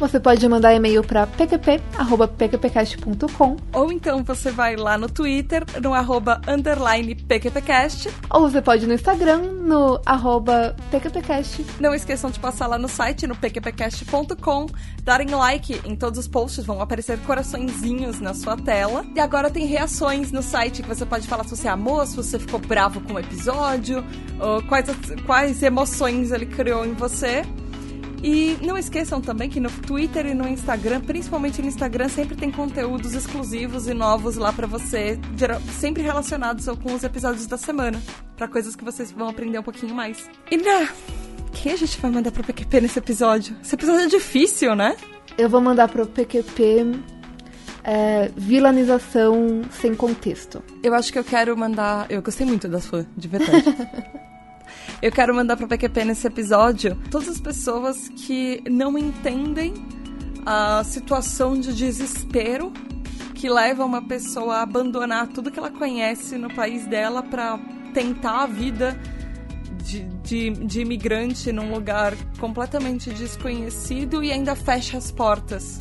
Você 0.00 0.18
pode 0.18 0.48
mandar 0.48 0.74
e-mail 0.74 1.04
para 1.04 1.26
pqp.pqpcast.com 1.26 3.56
Ou 3.74 3.92
então 3.92 4.24
você 4.24 4.50
vai 4.50 4.74
lá 4.74 4.96
no 4.96 5.10
Twitter, 5.10 5.62
no 5.82 5.92
arroba 5.92 6.40
underline 6.48 7.14
pqpcast. 7.14 8.08
Ou 8.30 8.48
você 8.48 8.62
pode 8.62 8.84
ir 8.84 8.86
no 8.88 8.94
Instagram, 8.94 9.42
no 9.42 10.00
arroba 10.06 10.74
pqpcast. 10.90 11.66
Não 11.78 11.94
esqueçam 11.94 12.30
de 12.30 12.40
passar 12.40 12.66
lá 12.66 12.78
no 12.78 12.88
site, 12.88 13.26
no 13.26 13.36
pqpcast.com, 13.36 14.68
darem 15.04 15.28
like 15.28 15.78
em 15.84 15.94
todos 15.94 16.18
os 16.18 16.26
posts, 16.26 16.64
vão 16.64 16.80
aparecer 16.80 17.18
coraçõezinhos 17.18 18.20
na 18.20 18.32
sua 18.32 18.56
tela. 18.56 19.04
E 19.14 19.20
agora 19.20 19.50
tem 19.50 19.66
reações 19.66 20.32
no 20.32 20.42
site 20.42 20.80
que 20.80 20.88
você 20.88 21.04
pode 21.04 21.28
falar 21.28 21.44
se 21.44 21.54
você 21.54 21.68
amou, 21.68 22.06
se 22.06 22.16
você 22.16 22.38
ficou 22.38 22.58
bravo 22.58 23.02
com 23.02 23.12
o 23.12 23.18
episódio, 23.18 24.02
quais, 24.66 24.86
quais 25.26 25.62
emoções 25.62 26.32
ele 26.32 26.46
criou 26.46 26.86
em 26.86 26.94
você. 26.94 27.44
E 28.22 28.58
não 28.60 28.76
esqueçam 28.76 29.20
também 29.20 29.48
que 29.48 29.60
no 29.60 29.70
Twitter 29.70 30.26
e 30.26 30.34
no 30.34 30.46
Instagram, 30.46 31.00
principalmente 31.00 31.62
no 31.62 31.68
Instagram, 31.68 32.08
sempre 32.08 32.36
tem 32.36 32.50
conteúdos 32.50 33.14
exclusivos 33.14 33.88
e 33.88 33.94
novos 33.94 34.36
lá 34.36 34.52
para 34.52 34.66
você, 34.66 35.18
sempre 35.78 36.02
relacionados 36.02 36.66
com 36.82 36.94
os 36.94 37.02
episódios 37.02 37.46
da 37.46 37.56
semana, 37.56 38.00
para 38.36 38.46
coisas 38.46 38.76
que 38.76 38.84
vocês 38.84 39.10
vão 39.10 39.28
aprender 39.28 39.58
um 39.58 39.62
pouquinho 39.62 39.94
mais. 39.94 40.28
E 40.50 40.56
na 40.56 40.88
quem 41.52 41.72
a 41.72 41.76
gente 41.76 42.00
vai 42.00 42.10
mandar 42.10 42.30
pro 42.30 42.44
PQP 42.44 42.80
nesse 42.80 42.98
episódio? 42.98 43.56
Esse 43.62 43.74
episódio 43.74 44.02
é 44.02 44.06
difícil, 44.06 44.74
né? 44.74 44.96
Eu 45.36 45.48
vou 45.48 45.60
mandar 45.60 45.88
pro 45.88 46.06
PQP 46.06 46.86
é, 47.84 48.30
vilanização 48.36 49.62
sem 49.70 49.94
contexto. 49.94 50.62
Eu 50.82 50.94
acho 50.94 51.12
que 51.12 51.18
eu 51.18 51.24
quero 51.24 51.56
mandar. 51.56 52.06
Eu 52.10 52.22
gostei 52.22 52.46
muito 52.46 52.68
da 52.68 52.80
sua, 52.80 53.06
de 53.16 53.28
verdade. 53.28 53.64
Eu 55.02 55.10
quero 55.10 55.34
mandar 55.34 55.56
pra 55.56 55.66
PQP 55.66 56.04
nesse 56.04 56.26
episódio 56.26 56.96
todas 57.10 57.28
as 57.28 57.40
pessoas 57.40 58.08
que 58.08 58.62
não 58.68 58.98
entendem 58.98 59.74
a 60.44 60.82
situação 60.84 61.58
de 61.58 61.72
desespero 61.72 62.72
que 63.34 63.48
leva 63.48 63.84
uma 63.84 64.02
pessoa 64.02 64.56
a 64.56 64.62
abandonar 64.62 65.28
tudo 65.28 65.50
que 65.50 65.58
ela 65.58 65.70
conhece 65.70 66.36
no 66.36 66.52
país 66.52 66.86
dela 66.86 67.22
para 67.22 67.58
tentar 67.94 68.42
a 68.42 68.46
vida 68.46 68.98
de, 69.82 70.02
de, 70.22 70.50
de, 70.50 70.80
imigrante 70.82 71.50
num 71.50 71.72
lugar 71.72 72.14
completamente 72.38 73.10
desconhecido 73.10 74.22
e 74.22 74.30
ainda 74.30 74.54
fecha 74.54 74.98
as 74.98 75.10
portas 75.10 75.78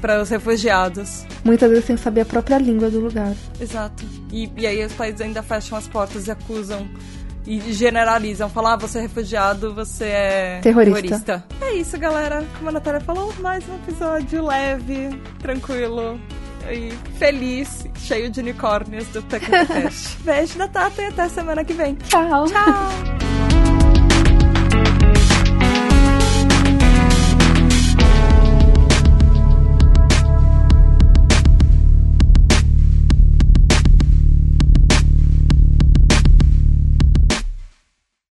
para 0.00 0.22
os 0.22 0.28
refugiados. 0.30 1.24
Muitas 1.44 1.68
vezes 1.70 1.84
sem 1.84 1.96
saber 1.96 2.22
a 2.22 2.24
própria 2.24 2.58
língua 2.58 2.90
do 2.90 3.00
lugar. 3.00 3.34
Exato. 3.60 4.04
E, 4.32 4.50
e 4.56 4.66
aí 4.66 4.84
os 4.84 4.92
países 4.92 5.20
ainda 5.20 5.42
fecham 5.42 5.76
as 5.76 5.86
portas 5.88 6.26
e 6.26 6.30
acusam 6.30 6.88
e 7.50 7.72
generalizam. 7.72 8.48
Falar, 8.48 8.74
ah, 8.74 8.76
você 8.76 8.98
é 8.98 9.02
refugiado, 9.02 9.74
você 9.74 10.04
é 10.04 10.60
terrorista. 10.62 11.02
terrorista. 11.02 11.44
É 11.60 11.72
isso, 11.74 11.98
galera. 11.98 12.44
Como 12.56 12.68
a 12.68 12.72
Natália 12.72 13.00
falou, 13.00 13.34
mais 13.40 13.68
um 13.68 13.74
episódio 13.74 14.46
leve, 14.46 15.10
tranquilo 15.40 16.20
e 16.70 16.92
feliz, 17.18 17.86
cheio 17.96 18.30
de 18.30 18.40
unicórnios 18.40 19.06
do 19.08 19.22
Tecnocast. 19.22 20.18
Beijo 20.22 20.58
da 20.58 20.68
Tata 20.68 21.02
e 21.02 21.06
até 21.06 21.28
semana 21.28 21.64
que 21.64 21.72
vem. 21.72 21.96
Tchau. 21.96 22.46
Tchau. 22.46 23.39